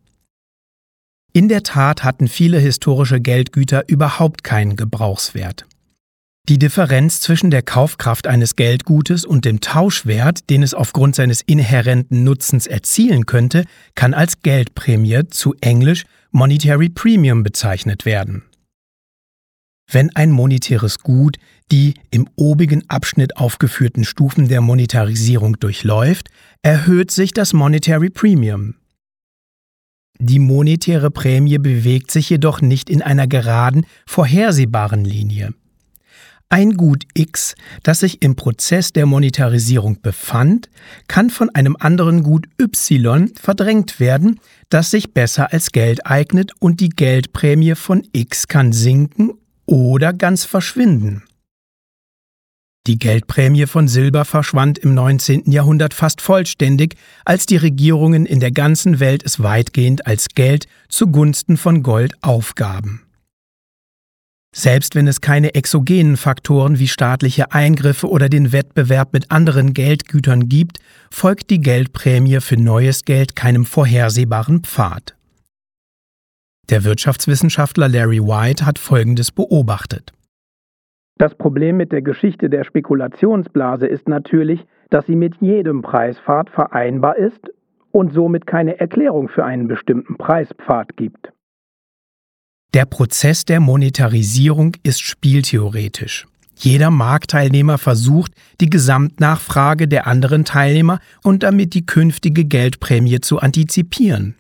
In 1.32 1.48
der 1.48 1.64
Tat 1.64 2.04
hatten 2.04 2.28
viele 2.28 2.60
historische 2.60 3.20
Geldgüter 3.20 3.88
überhaupt 3.88 4.44
keinen 4.44 4.76
Gebrauchswert. 4.76 5.66
Die 6.46 6.58
Differenz 6.58 7.20
zwischen 7.20 7.50
der 7.50 7.62
Kaufkraft 7.62 8.26
eines 8.26 8.54
Geldgutes 8.54 9.24
und 9.24 9.46
dem 9.46 9.60
Tauschwert, 9.60 10.50
den 10.50 10.62
es 10.62 10.74
aufgrund 10.74 11.16
seines 11.16 11.40
inhärenten 11.40 12.22
Nutzens 12.22 12.66
erzielen 12.66 13.24
könnte, 13.24 13.64
kann 13.94 14.12
als 14.12 14.42
Geldprämie 14.42 15.28
zu 15.30 15.54
Englisch 15.62 16.04
Monetary 16.32 16.90
Premium 16.90 17.44
bezeichnet 17.44 18.04
werden. 18.04 18.42
Wenn 19.90 20.14
ein 20.14 20.30
monetäres 20.30 20.98
Gut 20.98 21.38
die 21.72 21.94
im 22.10 22.28
obigen 22.36 22.88
Abschnitt 22.88 23.36
aufgeführten 23.36 24.04
Stufen 24.04 24.48
der 24.48 24.60
Monetarisierung 24.60 25.58
durchläuft, 25.58 26.28
erhöht 26.62 27.10
sich 27.10 27.32
das 27.32 27.52
Monetary 27.52 28.10
Premium. 28.10 28.74
Die 30.18 30.38
monetäre 30.38 31.10
Prämie 31.10 31.58
bewegt 31.58 32.10
sich 32.10 32.30
jedoch 32.30 32.60
nicht 32.60 32.90
in 32.90 33.02
einer 33.02 33.26
geraden, 33.26 33.86
vorhersehbaren 34.06 35.04
Linie. 35.04 35.54
Ein 36.48 36.76
Gut 36.76 37.04
X, 37.14 37.54
das 37.82 38.00
sich 38.00 38.22
im 38.22 38.36
Prozess 38.36 38.92
der 38.92 39.06
Monetarisierung 39.06 40.00
befand, 40.02 40.68
kann 41.08 41.30
von 41.30 41.50
einem 41.50 41.76
anderen 41.78 42.22
Gut 42.22 42.46
Y 42.60 43.32
verdrängt 43.34 43.98
werden, 43.98 44.38
das 44.68 44.90
sich 44.90 45.12
besser 45.12 45.52
als 45.52 45.72
Geld 45.72 46.06
eignet 46.06 46.52
und 46.60 46.80
die 46.80 46.90
Geldprämie 46.90 47.74
von 47.74 48.06
X 48.12 48.46
kann 48.46 48.72
sinken 48.72 49.32
oder 49.66 50.12
ganz 50.12 50.44
verschwinden. 50.44 51.24
Die 52.86 52.98
Geldprämie 52.98 53.64
von 53.66 53.88
Silber 53.88 54.26
verschwand 54.26 54.78
im 54.78 54.92
19. 54.92 55.50
Jahrhundert 55.50 55.94
fast 55.94 56.20
vollständig, 56.20 56.96
als 57.24 57.46
die 57.46 57.56
Regierungen 57.56 58.26
in 58.26 58.40
der 58.40 58.52
ganzen 58.52 59.00
Welt 59.00 59.22
es 59.24 59.42
weitgehend 59.42 60.06
als 60.06 60.28
Geld 60.34 60.66
zugunsten 60.90 61.56
von 61.56 61.82
Gold 61.82 62.12
aufgaben. 62.22 63.00
Selbst 64.56 64.94
wenn 64.94 65.08
es 65.08 65.20
keine 65.20 65.56
exogenen 65.56 66.16
Faktoren 66.16 66.78
wie 66.78 66.86
staatliche 66.86 67.50
Eingriffe 67.50 68.08
oder 68.08 68.28
den 68.28 68.52
Wettbewerb 68.52 69.12
mit 69.12 69.32
anderen 69.32 69.74
Geldgütern 69.74 70.48
gibt, 70.48 70.78
folgt 71.10 71.50
die 71.50 71.60
Geldprämie 71.60 72.38
für 72.40 72.56
neues 72.56 73.04
Geld 73.04 73.34
keinem 73.34 73.64
vorhersehbaren 73.64 74.60
Pfad. 74.60 75.16
Der 76.70 76.84
Wirtschaftswissenschaftler 76.84 77.88
Larry 77.88 78.20
White 78.20 78.64
hat 78.64 78.78
Folgendes 78.78 79.32
beobachtet. 79.32 80.12
Das 81.18 81.34
Problem 81.34 81.76
mit 81.76 81.90
der 81.90 82.02
Geschichte 82.02 82.48
der 82.48 82.62
Spekulationsblase 82.62 83.88
ist 83.88 84.08
natürlich, 84.08 84.64
dass 84.90 85.04
sie 85.06 85.16
mit 85.16 85.34
jedem 85.40 85.82
Preispfad 85.82 86.48
vereinbar 86.48 87.16
ist 87.16 87.50
und 87.90 88.12
somit 88.12 88.46
keine 88.46 88.78
Erklärung 88.78 89.28
für 89.28 89.44
einen 89.44 89.66
bestimmten 89.66 90.16
Preispfad 90.16 90.96
gibt. 90.96 91.33
Der 92.74 92.86
Prozess 92.86 93.44
der 93.44 93.60
Monetarisierung 93.60 94.76
ist 94.82 95.00
spieltheoretisch. 95.00 96.26
Jeder 96.56 96.90
Marktteilnehmer 96.90 97.78
versucht, 97.78 98.32
die 98.60 98.68
Gesamtnachfrage 98.68 99.86
der 99.86 100.08
anderen 100.08 100.44
Teilnehmer 100.44 100.98
und 101.22 101.44
damit 101.44 101.74
die 101.74 101.86
künftige 101.86 102.44
Geldprämie 102.44 103.20
zu 103.20 103.38
antizipieren. 103.38 104.34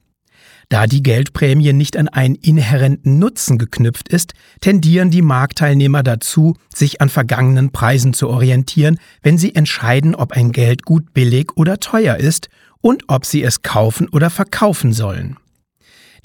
Da 0.68 0.88
die 0.88 1.04
Geldprämie 1.04 1.72
nicht 1.72 1.96
an 1.96 2.08
einen 2.08 2.34
inhärenten 2.34 3.20
Nutzen 3.20 3.56
geknüpft 3.56 4.08
ist, 4.08 4.32
tendieren 4.60 5.12
die 5.12 5.22
Marktteilnehmer 5.22 6.02
dazu, 6.02 6.56
sich 6.74 7.00
an 7.00 7.10
vergangenen 7.10 7.70
Preisen 7.70 8.14
zu 8.14 8.28
orientieren, 8.28 8.98
wenn 9.22 9.38
sie 9.38 9.54
entscheiden, 9.54 10.16
ob 10.16 10.32
ein 10.32 10.50
Geldgut 10.50 11.14
billig 11.14 11.52
oder 11.54 11.78
teuer 11.78 12.16
ist 12.16 12.48
und 12.80 13.04
ob 13.06 13.26
sie 13.26 13.44
es 13.44 13.62
kaufen 13.62 14.08
oder 14.08 14.28
verkaufen 14.28 14.92
sollen. 14.92 15.36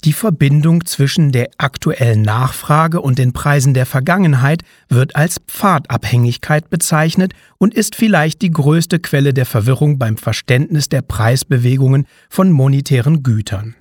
Die 0.04 0.14
Verbindung 0.14 0.86
zwischen 0.86 1.30
der 1.30 1.50
aktuellen 1.58 2.22
Nachfrage 2.22 3.02
und 3.02 3.18
den 3.18 3.34
Preisen 3.34 3.74
der 3.74 3.84
Vergangenheit 3.84 4.62
wird 4.88 5.14
als 5.14 5.40
Pfadabhängigkeit 5.46 6.70
bezeichnet 6.70 7.34
und 7.58 7.74
ist 7.74 7.96
vielleicht 7.96 8.40
die 8.40 8.50
größte 8.50 8.98
Quelle 8.98 9.34
der 9.34 9.44
Verwirrung 9.44 9.98
beim 9.98 10.16
Verständnis 10.16 10.88
der 10.88 11.02
Preisbewegungen 11.02 12.06
von 12.30 12.50
monetären 12.50 13.22
Gütern. 13.22 13.74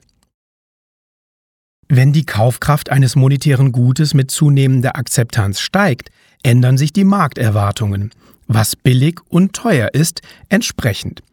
Wenn 1.88 2.12
die 2.12 2.26
Kaufkraft 2.26 2.90
eines 2.90 3.16
monetären 3.16 3.72
Gutes 3.72 4.14
mit 4.14 4.30
zunehmender 4.30 4.98
Akzeptanz 4.98 5.62
steigt, 5.62 6.10
ändern 6.44 6.78
sich 6.78 6.92
die 6.92 7.06
Markterwartungen, 7.06 8.12
was 8.48 8.76
billig 8.76 9.22
und 9.30 9.54
teuer 9.54 9.90
ist, 9.94 10.22
entsprechend. 10.50 11.24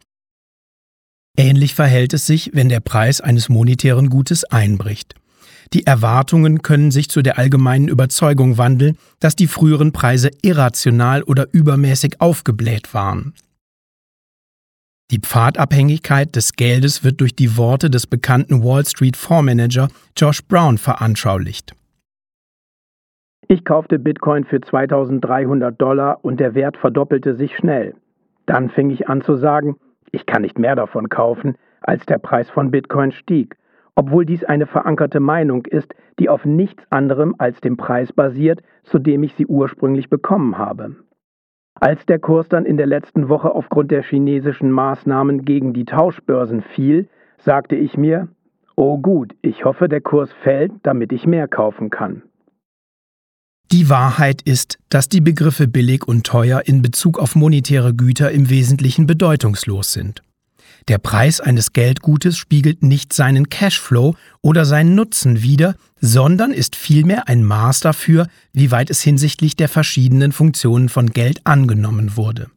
Ähnlich 1.37 1.75
verhält 1.75 2.13
es 2.13 2.25
sich, 2.25 2.49
wenn 2.53 2.67
der 2.67 2.79
Preis 2.79 3.21
eines 3.21 3.47
monetären 3.47 4.09
Gutes 4.09 4.43
einbricht. 4.43 5.13
die 5.73 5.85
Erwartungen 5.85 6.61
können 6.61 6.91
sich 6.91 7.09
zu 7.09 7.21
der 7.21 7.37
allgemeinen 7.37 7.89
Überzeugung 7.89 8.57
wandeln, 8.57 8.97
dass 9.19 9.35
die 9.35 9.47
früheren 9.47 9.91
Preise 9.91 10.29
irrational 10.41 11.23
oder 11.23 11.47
übermäßig 11.51 12.21
aufgebläht 12.21 12.93
waren. 12.93 13.33
Die 15.11 15.19
Pfadabhängigkeit 15.19 16.35
des 16.35 16.53
Geldes 16.53 17.03
wird 17.03 17.19
durch 17.19 17.35
die 17.35 17.57
Worte 17.57 17.89
des 17.89 18.07
bekannten 18.07 18.63
Wall 18.63 18.85
Street 18.85 19.17
Fondsmanager 19.17 19.89
Josh 20.15 20.41
Brown 20.43 20.77
veranschaulicht. 20.77 21.73
Ich 23.49 23.63
kaufte 23.63 23.99
Bitcoin 23.99 24.45
für 24.45 24.61
2300 24.61 25.79
Dollar 25.79 26.23
und 26.23 26.39
der 26.39 26.55
Wert 26.55 26.77
verdoppelte 26.77 27.35
sich 27.35 27.55
schnell. 27.55 27.93
Dann 28.45 28.69
fing 28.69 28.89
ich 28.89 29.07
an 29.07 29.21
zu 29.21 29.35
sagen, 29.35 29.77
ich 30.11 30.25
kann 30.25 30.41
nicht 30.41 30.59
mehr 30.59 30.75
davon 30.75 31.09
kaufen, 31.09 31.55
als 31.81 32.05
der 32.05 32.17
Preis 32.17 32.49
von 32.49 32.71
Bitcoin 32.71 33.11
stieg, 33.11 33.57
obwohl 33.95 34.25
dies 34.25 34.43
eine 34.43 34.67
verankerte 34.67 35.19
Meinung 35.19 35.65
ist, 35.65 35.93
die 36.19 36.29
auf 36.29 36.45
nichts 36.45 36.83
anderem 36.91 37.35
als 37.37 37.61
dem 37.61 37.77
Preis 37.77 38.13
basiert, 38.13 38.61
zu 38.83 38.99
dem 38.99 39.23
ich 39.23 39.33
sie 39.35 39.47
ursprünglich 39.47 40.09
bekommen 40.09 40.57
habe. 40.57 40.95
Als 41.79 42.05
der 42.05 42.19
Kurs 42.19 42.49
dann 42.49 42.65
in 42.65 42.77
der 42.77 42.87
letzten 42.87 43.29
Woche 43.29 43.53
aufgrund 43.53 43.91
der 43.91 44.01
chinesischen 44.01 44.71
Maßnahmen 44.71 45.45
gegen 45.45 45.73
die 45.73 45.85
Tauschbörsen 45.85 46.61
fiel, 46.61 47.07
sagte 47.37 47.75
ich 47.75 47.97
mir, 47.97 48.29
oh 48.75 48.97
gut, 48.97 49.35
ich 49.41 49.65
hoffe, 49.65 49.87
der 49.87 50.01
Kurs 50.01 50.31
fällt, 50.33 50.71
damit 50.83 51.11
ich 51.11 51.27
mehr 51.27 51.47
kaufen 51.47 51.89
kann. 51.89 52.23
Die 53.71 53.89
Wahrheit 53.89 54.41
ist, 54.43 54.77
dass 54.87 55.09
die 55.09 55.19
Begriffe 55.19 55.67
billig 55.67 56.07
und 56.07 56.25
teuer 56.25 56.61
in 56.65 56.81
Bezug 56.81 57.19
auf 57.19 57.35
monetäre 57.35 57.93
Güter 57.93 58.31
im 58.31 58.49
Wesentlichen 58.49 59.07
bedeutungslos 59.07 59.91
sind. 59.91 60.23
Der 60.87 60.99
Preis 60.99 61.41
eines 61.41 61.73
Geldgutes 61.73 62.37
spiegelt 62.37 62.81
nicht 62.81 63.11
seinen 63.11 63.49
Cashflow 63.49 64.15
oder 64.41 64.63
seinen 64.63 64.95
Nutzen 64.95 65.41
wider, 65.41 65.75
sondern 65.99 66.51
ist 66.51 66.77
vielmehr 66.77 67.27
ein 67.27 67.43
Maß 67.43 67.81
dafür, 67.81 68.27
wie 68.53 68.71
weit 68.71 68.89
es 68.89 69.01
hinsichtlich 69.01 69.57
der 69.57 69.67
verschiedenen 69.67 70.31
Funktionen 70.31 70.87
von 70.87 71.09
Geld 71.09 71.41
angenommen 71.45 72.15
wurde. 72.15 72.49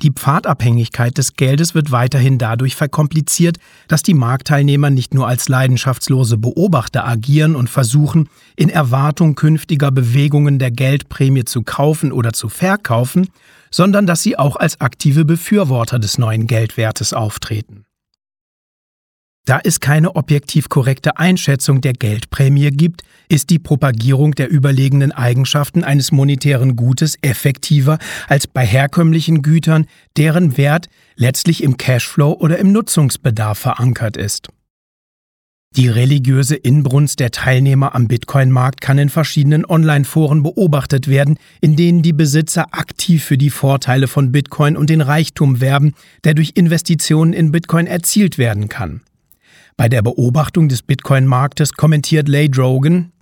Die 0.00 0.12
Pfadabhängigkeit 0.12 1.18
des 1.18 1.34
Geldes 1.34 1.74
wird 1.74 1.90
weiterhin 1.90 2.38
dadurch 2.38 2.76
verkompliziert, 2.76 3.58
dass 3.88 4.04
die 4.04 4.14
Marktteilnehmer 4.14 4.90
nicht 4.90 5.12
nur 5.12 5.26
als 5.26 5.48
leidenschaftslose 5.48 6.36
Beobachter 6.36 7.04
agieren 7.04 7.56
und 7.56 7.68
versuchen, 7.68 8.28
in 8.54 8.68
Erwartung 8.68 9.34
künftiger 9.34 9.90
Bewegungen 9.90 10.60
der 10.60 10.70
Geldprämie 10.70 11.44
zu 11.44 11.62
kaufen 11.62 12.12
oder 12.12 12.32
zu 12.32 12.48
verkaufen, 12.48 13.28
sondern 13.72 14.06
dass 14.06 14.22
sie 14.22 14.38
auch 14.38 14.54
als 14.54 14.80
aktive 14.80 15.24
Befürworter 15.24 15.98
des 15.98 16.16
neuen 16.16 16.46
Geldwertes 16.46 17.12
auftreten. 17.12 17.84
Da 19.48 19.58
es 19.64 19.80
keine 19.80 20.14
objektiv 20.14 20.68
korrekte 20.68 21.16
Einschätzung 21.16 21.80
der 21.80 21.94
Geldprämie 21.94 22.68
gibt, 22.70 23.00
ist 23.30 23.48
die 23.48 23.58
Propagierung 23.58 24.32
der 24.34 24.50
überlegenen 24.50 25.10
Eigenschaften 25.10 25.84
eines 25.84 26.12
monetären 26.12 26.76
Gutes 26.76 27.16
effektiver 27.22 27.96
als 28.26 28.46
bei 28.46 28.66
herkömmlichen 28.66 29.40
Gütern, 29.40 29.86
deren 30.18 30.58
Wert 30.58 30.90
letztlich 31.16 31.62
im 31.62 31.78
Cashflow 31.78 32.32
oder 32.32 32.58
im 32.58 32.72
Nutzungsbedarf 32.72 33.58
verankert 33.58 34.18
ist. 34.18 34.48
Die 35.76 35.88
religiöse 35.88 36.54
Inbrunst 36.54 37.18
der 37.18 37.30
Teilnehmer 37.30 37.94
am 37.94 38.06
Bitcoin-Markt 38.06 38.82
kann 38.82 38.98
in 38.98 39.08
verschiedenen 39.08 39.64
Online-Foren 39.64 40.42
beobachtet 40.42 41.08
werden, 41.08 41.38
in 41.62 41.74
denen 41.74 42.02
die 42.02 42.12
Besitzer 42.12 42.66
aktiv 42.72 43.24
für 43.24 43.38
die 43.38 43.48
Vorteile 43.48 44.08
von 44.08 44.30
Bitcoin 44.30 44.76
und 44.76 44.90
den 44.90 45.00
Reichtum 45.00 45.62
werben, 45.62 45.94
der 46.24 46.34
durch 46.34 46.52
Investitionen 46.54 47.32
in 47.32 47.50
Bitcoin 47.50 47.86
erzielt 47.86 48.36
werden 48.36 48.68
kann. 48.68 49.00
Bei 49.78 49.88
der 49.88 50.02
Beobachtung 50.02 50.66
des 50.66 50.82
Bitcoin-Marktes 50.82 51.74
kommentiert 51.74 52.26
Lay 52.26 52.48
Drogan, 52.48 53.12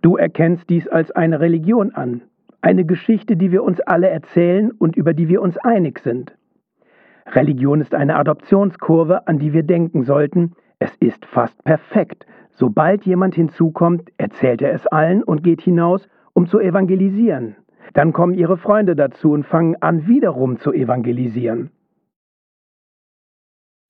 Du 0.00 0.16
erkennst 0.16 0.70
dies 0.70 0.86
als 0.86 1.10
eine 1.10 1.40
Religion 1.40 1.92
an, 1.92 2.22
eine 2.62 2.84
Geschichte, 2.84 3.36
die 3.36 3.50
wir 3.50 3.64
uns 3.64 3.80
alle 3.80 4.08
erzählen 4.08 4.70
und 4.70 4.94
über 4.94 5.12
die 5.12 5.28
wir 5.28 5.42
uns 5.42 5.58
einig 5.58 5.98
sind. 5.98 6.36
Religion 7.26 7.80
ist 7.80 7.96
eine 7.96 8.14
Adoptionskurve, 8.14 9.26
an 9.26 9.40
die 9.40 9.52
wir 9.52 9.64
denken 9.64 10.04
sollten. 10.04 10.52
Es 10.78 10.94
ist 11.00 11.26
fast 11.26 11.64
perfekt. 11.64 12.26
Sobald 12.52 13.04
jemand 13.04 13.34
hinzukommt, 13.34 14.12
erzählt 14.18 14.62
er 14.62 14.72
es 14.72 14.86
allen 14.86 15.24
und 15.24 15.42
geht 15.42 15.62
hinaus, 15.62 16.08
um 16.32 16.46
zu 16.46 16.60
evangelisieren. 16.60 17.56
Dann 17.94 18.12
kommen 18.12 18.34
ihre 18.34 18.56
Freunde 18.56 18.94
dazu 18.94 19.32
und 19.32 19.44
fangen 19.44 19.74
an, 19.82 20.06
wiederum 20.06 20.60
zu 20.60 20.72
evangelisieren. 20.72 21.70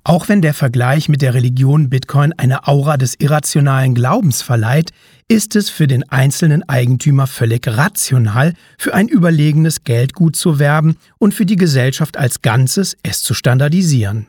Auch 0.03 0.29
wenn 0.29 0.41
der 0.41 0.55
Vergleich 0.55 1.09
mit 1.09 1.21
der 1.21 1.35
Religion 1.35 1.91
Bitcoin 1.91 2.33
eine 2.37 2.67
Aura 2.67 2.97
des 2.97 3.17
irrationalen 3.19 3.95
Glaubens 3.95 4.41
verleiht, 4.41 4.93
ist 5.29 5.57
es 5.57 5.69
für 5.69 5.87
den 5.87 6.09
einzelnen 6.09 6.67
Eigentümer 6.69 7.27
völlig 7.27 7.69
rational, 7.69 8.55
für 8.79 8.95
ein 8.95 9.09
überlegenes 9.09 9.85
Geldgut 9.85 10.37
zu 10.37 10.59
werben 10.59 10.97
und 11.19 11.35
für 11.35 11.45
die 11.45 11.57
Gesellschaft 11.57 12.17
als 12.17 12.41
Ganzes 12.41 12.97
es 13.03 13.23
zu 13.23 13.35
standardisieren. 13.35 14.27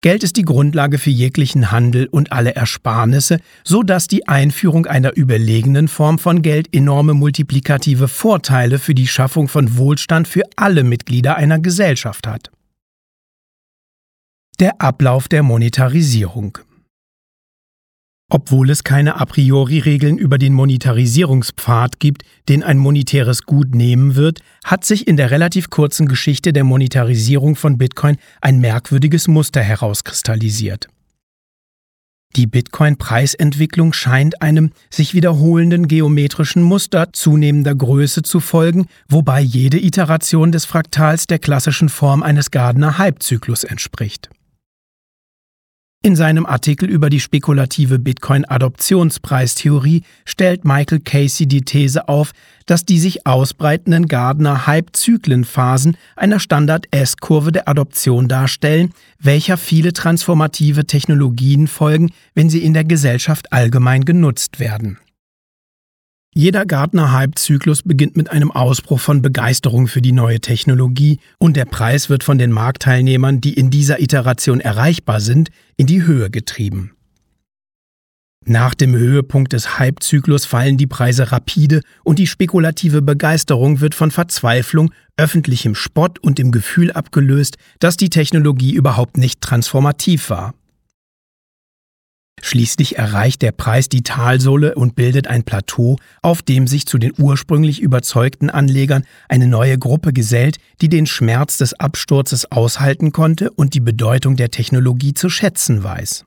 Geld 0.00 0.22
ist 0.22 0.36
die 0.36 0.44
Grundlage 0.44 0.98
für 0.98 1.10
jeglichen 1.10 1.72
Handel 1.72 2.06
und 2.06 2.30
alle 2.30 2.54
Ersparnisse, 2.54 3.40
so 3.64 3.82
dass 3.82 4.06
die 4.06 4.28
Einführung 4.28 4.86
einer 4.86 5.16
überlegenen 5.16 5.88
Form 5.88 6.20
von 6.20 6.42
Geld 6.42 6.72
enorme 6.72 7.14
multiplikative 7.14 8.06
Vorteile 8.06 8.78
für 8.78 8.94
die 8.94 9.08
Schaffung 9.08 9.48
von 9.48 9.76
Wohlstand 9.76 10.28
für 10.28 10.42
alle 10.54 10.84
Mitglieder 10.84 11.34
einer 11.34 11.58
Gesellschaft 11.58 12.28
hat. 12.28 12.52
Der 14.60 14.80
Ablauf 14.80 15.28
der 15.28 15.44
Monetarisierung. 15.44 16.58
Obwohl 18.28 18.70
es 18.70 18.82
keine 18.82 19.20
a 19.20 19.24
priori 19.24 19.78
Regeln 19.78 20.18
über 20.18 20.36
den 20.36 20.52
Monetarisierungspfad 20.52 22.00
gibt, 22.00 22.24
den 22.48 22.64
ein 22.64 22.76
monetäres 22.76 23.44
Gut 23.44 23.76
nehmen 23.76 24.16
wird, 24.16 24.40
hat 24.64 24.84
sich 24.84 25.06
in 25.06 25.16
der 25.16 25.30
relativ 25.30 25.70
kurzen 25.70 26.08
Geschichte 26.08 26.52
der 26.52 26.64
Monetarisierung 26.64 27.54
von 27.54 27.78
Bitcoin 27.78 28.16
ein 28.40 28.58
merkwürdiges 28.58 29.28
Muster 29.28 29.62
herauskristallisiert. 29.62 30.88
Die 32.34 32.48
Bitcoin-Preisentwicklung 32.48 33.92
scheint 33.92 34.42
einem 34.42 34.72
sich 34.90 35.14
wiederholenden 35.14 35.86
geometrischen 35.86 36.64
Muster 36.64 37.12
zunehmender 37.12 37.76
Größe 37.76 38.22
zu 38.22 38.40
folgen, 38.40 38.88
wobei 39.08 39.40
jede 39.40 39.78
Iteration 39.78 40.50
des 40.50 40.64
Fraktals 40.64 41.28
der 41.28 41.38
klassischen 41.38 41.88
Form 41.88 42.24
eines 42.24 42.50
Gardner-Hype-Zyklus 42.50 43.62
entspricht. 43.62 44.30
In 46.00 46.14
seinem 46.14 46.46
Artikel 46.46 46.88
über 46.88 47.10
die 47.10 47.18
spekulative 47.18 47.98
Bitcoin-Adoptionspreistheorie 47.98 50.02
stellt 50.24 50.64
Michael 50.64 51.00
Casey 51.00 51.48
die 51.48 51.62
These 51.62 52.08
auf, 52.08 52.30
dass 52.66 52.84
die 52.84 53.00
sich 53.00 53.26
ausbreitenden 53.26 54.06
Gardner-Hype-Zyklenphasen 54.06 55.96
einer 56.14 56.38
Standard-S-Kurve 56.38 57.50
der 57.50 57.68
Adoption 57.68 58.28
darstellen, 58.28 58.92
welcher 59.18 59.56
viele 59.56 59.92
transformative 59.92 60.86
Technologien 60.86 61.66
folgen, 61.66 62.12
wenn 62.32 62.48
sie 62.48 62.62
in 62.62 62.74
der 62.74 62.84
Gesellschaft 62.84 63.52
allgemein 63.52 64.04
genutzt 64.04 64.60
werden. 64.60 64.98
Jeder 66.38 66.66
Gartner-Hype-Zyklus 66.66 67.82
beginnt 67.82 68.16
mit 68.16 68.30
einem 68.30 68.52
Ausbruch 68.52 69.00
von 69.00 69.22
Begeisterung 69.22 69.88
für 69.88 70.00
die 70.00 70.12
neue 70.12 70.38
Technologie 70.38 71.18
und 71.38 71.56
der 71.56 71.64
Preis 71.64 72.10
wird 72.10 72.22
von 72.22 72.38
den 72.38 72.52
Marktteilnehmern, 72.52 73.40
die 73.40 73.54
in 73.54 73.70
dieser 73.70 74.00
Iteration 74.00 74.60
erreichbar 74.60 75.18
sind, 75.18 75.48
in 75.76 75.88
die 75.88 76.04
Höhe 76.04 76.30
getrieben. 76.30 76.92
Nach 78.46 78.74
dem 78.74 78.94
Höhepunkt 78.94 79.52
des 79.52 79.80
Hype-Zyklus 79.80 80.44
fallen 80.44 80.76
die 80.76 80.86
Preise 80.86 81.32
rapide 81.32 81.80
und 82.04 82.20
die 82.20 82.28
spekulative 82.28 83.02
Begeisterung 83.02 83.80
wird 83.80 83.96
von 83.96 84.12
Verzweiflung, 84.12 84.92
öffentlichem 85.16 85.74
Spott 85.74 86.20
und 86.20 86.38
dem 86.38 86.52
Gefühl 86.52 86.92
abgelöst, 86.92 87.56
dass 87.80 87.96
die 87.96 88.10
Technologie 88.10 88.74
überhaupt 88.74 89.16
nicht 89.16 89.40
transformativ 89.40 90.30
war. 90.30 90.54
Schließlich 92.42 92.98
erreicht 92.98 93.42
der 93.42 93.52
Preis 93.52 93.88
die 93.88 94.02
Talsohle 94.02 94.74
und 94.74 94.94
bildet 94.94 95.26
ein 95.26 95.44
Plateau, 95.44 95.96
auf 96.22 96.42
dem 96.42 96.66
sich 96.66 96.86
zu 96.86 96.98
den 96.98 97.12
ursprünglich 97.18 97.80
überzeugten 97.80 98.50
Anlegern 98.50 99.04
eine 99.28 99.46
neue 99.46 99.78
Gruppe 99.78 100.12
gesellt, 100.12 100.58
die 100.80 100.88
den 100.88 101.06
Schmerz 101.06 101.58
des 101.58 101.74
Absturzes 101.74 102.50
aushalten 102.50 103.12
konnte 103.12 103.50
und 103.50 103.74
die 103.74 103.80
Bedeutung 103.80 104.36
der 104.36 104.50
Technologie 104.50 105.14
zu 105.14 105.28
schätzen 105.28 105.82
weiß. 105.82 106.24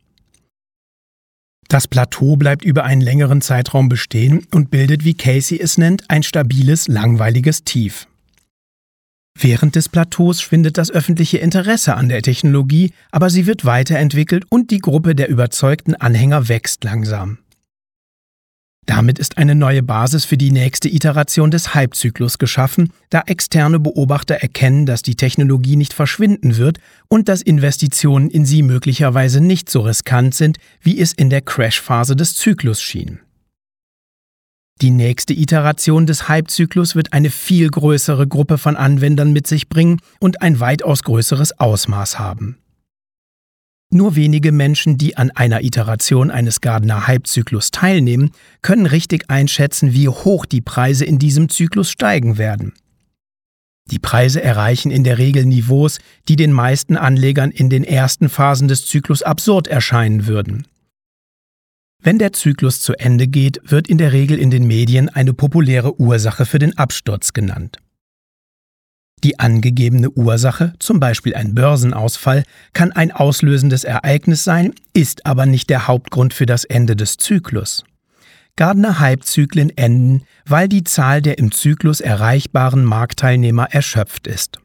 Das 1.72 1.88
Plateau 1.88 2.36
bleibt 2.36 2.66
über 2.66 2.84
einen 2.84 3.00
längeren 3.00 3.40
Zeitraum 3.40 3.88
bestehen 3.88 4.46
und 4.54 4.72
bildet, 4.72 5.06
wie 5.06 5.14
Casey 5.14 5.58
es 5.58 5.78
nennt, 5.78 6.04
ein 6.10 6.22
stabiles, 6.22 6.90
langweiliges 6.90 7.64
Tief. 7.64 8.08
Während 9.40 9.76
des 9.76 9.90
Plateaus 9.90 10.42
schwindet 10.42 10.78
das 10.78 10.92
öffentliche 10.92 11.38
Interesse 11.38 11.96
an 11.96 12.10
der 12.10 12.22
Technologie, 12.22 12.92
aber 13.12 13.30
sie 13.30 13.48
wird 13.48 13.66
weiterentwickelt 13.66 14.46
und 14.50 14.72
die 14.72 14.80
Gruppe 14.80 15.16
der 15.16 15.30
überzeugten 15.30 15.96
Anhänger 15.96 16.50
wächst 16.50 16.84
langsam. 16.84 17.40
Damit 18.88 19.20
ist 19.20 19.38
eine 19.38 19.56
neue 19.56 19.84
Basis 19.84 20.26
für 20.26 20.38
die 20.38 20.52
nächste 20.52 20.90
Iteration 20.90 21.52
des 21.52 21.76
Halbzyklus 21.76 22.40
geschaffen, 22.40 22.92
da 23.10 23.22
externe 23.26 23.80
Beobachter 23.80 24.36
erkennen, 24.36 24.86
dass 24.86 25.04
die 25.04 25.16
Technologie 25.16 25.76
nicht 25.76 25.94
verschwinden 25.94 26.58
wird 26.58 26.80
und 27.08 27.30
dass 27.30 27.42
Investitionen 27.42 28.30
in 28.30 28.46
sie 28.46 28.64
möglicherweise 28.64 29.40
nicht 29.40 29.70
so 29.70 29.82
riskant 29.82 30.36
sind, 30.36 30.58
wie 30.82 31.00
es 31.00 31.14
in 31.14 31.30
der 31.30 31.42
Crash-Phase 31.42 32.16
des 32.16 32.36
Zyklus 32.36 32.82
schien. 32.82 33.20
Die 34.82 34.90
nächste 34.90 35.34
Iteration 35.34 36.08
des 36.08 36.28
Halbzyklus 36.28 36.96
wird 36.96 37.14
eine 37.14 37.30
viel 37.30 37.70
größere 37.70 38.28
Gruppe 38.28 38.58
von 38.58 38.76
Anwendern 38.76 39.32
mit 39.32 39.46
sich 39.46 39.70
bringen 39.70 40.00
und 40.20 40.42
ein 40.42 40.60
weitaus 40.60 41.04
größeres 41.04 41.60
Ausmaß 41.60 42.18
haben. 42.18 42.58
Nur 43.94 44.16
wenige 44.16 44.52
Menschen, 44.52 44.98
die 44.98 45.18
an 45.18 45.30
einer 45.32 45.64
Iteration 45.64 46.32
eines 46.32 46.62
Gardner 46.62 47.06
Halbzyklus 47.06 47.70
teilnehmen, 47.70 48.32
können 48.64 48.88
richtig 48.88 49.30
einschätzen, 49.30 49.94
wie 49.94 50.08
hoch 50.08 50.48
die 50.48 50.62
Preise 50.62 51.06
in 51.06 51.20
diesem 51.20 51.50
Zyklus 51.50 51.92
steigen 51.92 52.40
werden. 52.40 52.74
Die 53.92 54.00
Preise 54.00 54.42
erreichen 54.42 54.90
in 54.90 55.04
der 55.04 55.20
Regel 55.20 55.46
Niveaus, 55.46 56.00
die 56.28 56.38
den 56.38 56.54
meisten 56.54 56.98
Anlegern 56.98 57.52
in 57.52 57.70
den 57.70 57.84
ersten 57.84 58.30
Phasen 58.30 58.68
des 58.68 58.86
Zyklus 58.88 59.22
absurd 59.22 59.68
erscheinen 59.68 60.26
würden. 60.26 60.66
Wenn 62.04 62.18
der 62.18 62.34
Zyklus 62.34 62.82
zu 62.82 62.94
Ende 62.94 63.28
geht, 63.28 63.62
wird 63.64 63.88
in 63.88 64.00
der 64.00 64.12
Regel 64.12 64.40
in 64.40 64.50
den 64.50 64.66
Medien 64.66 65.10
eine 65.10 65.34
populäre 65.34 66.00
Ursache 66.00 66.46
für 66.46 66.58
den 66.58 66.76
Absturz 66.78 67.32
genannt. 67.34 67.78
Die 69.24 69.40
angegebene 69.40 70.10
Ursache, 70.10 70.74
zum 70.80 71.00
Beispiel 71.00 71.36
ein 71.36 71.54
Börsenausfall, 71.54 72.44
kann 72.74 72.92
ein 72.92 73.12
auslösendes 73.12 73.84
Ereignis 73.84 74.44
sein, 74.44 74.74
ist 74.94 75.28
aber 75.28 75.46
nicht 75.46 75.70
der 75.70 75.88
Hauptgrund 75.88 76.34
für 76.34 76.48
das 76.48 76.64
Ende 76.64 76.96
des 76.96 77.18
Zyklus. 77.18 77.84
Gardner 78.56 79.00
Halbzyklen 79.00 79.70
enden, 79.78 80.24
weil 80.46 80.68
die 80.68 80.84
Zahl 80.84 81.22
der 81.22 81.38
im 81.38 81.52
Zyklus 81.52 82.02
erreichbaren 82.02 82.84
Marktteilnehmer 82.84 83.68
erschöpft 83.72 84.26
ist. 84.26 84.60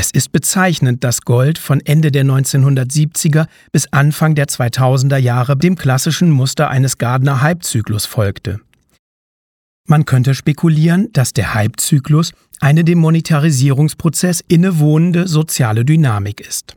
Es 0.00 0.12
ist 0.12 0.30
bezeichnend, 0.30 1.02
dass 1.02 1.22
Gold 1.22 1.58
von 1.58 1.80
Ende 1.80 2.12
der 2.12 2.24
1970er 2.24 3.48
bis 3.72 3.92
Anfang 3.92 4.36
der 4.36 4.46
2000er 4.46 5.16
Jahre 5.16 5.56
dem 5.56 5.74
klassischen 5.74 6.30
Muster 6.30 6.70
eines 6.70 6.98
Gardner 6.98 7.40
Halbzyklus 7.40 8.06
folgte. 8.06 8.60
Man 9.88 10.04
könnte 10.04 10.36
spekulieren, 10.36 11.08
dass 11.14 11.32
der 11.32 11.52
Halbzyklus 11.52 12.30
eine 12.60 12.84
dem 12.84 13.00
Monetarisierungsprozess 13.00 14.40
innewohnende 14.46 15.26
soziale 15.26 15.84
Dynamik 15.84 16.42
ist. 16.42 16.76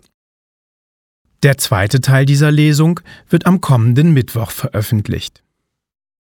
Der 1.43 1.59
zweite 1.59 2.01
Teil 2.01 2.25
dieser 2.25 2.49
Lesung 2.49 3.01
wird 3.29 3.45
am 3.45 3.61
kommenden 3.61 4.13
Mittwoch 4.15 4.49
veröffentlicht. 4.49 5.43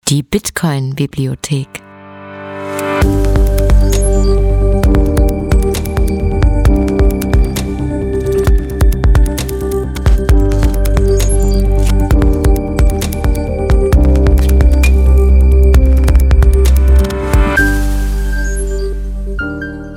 Die 0.06 0.22
Bitcoin-Bibliothek. 0.22 1.66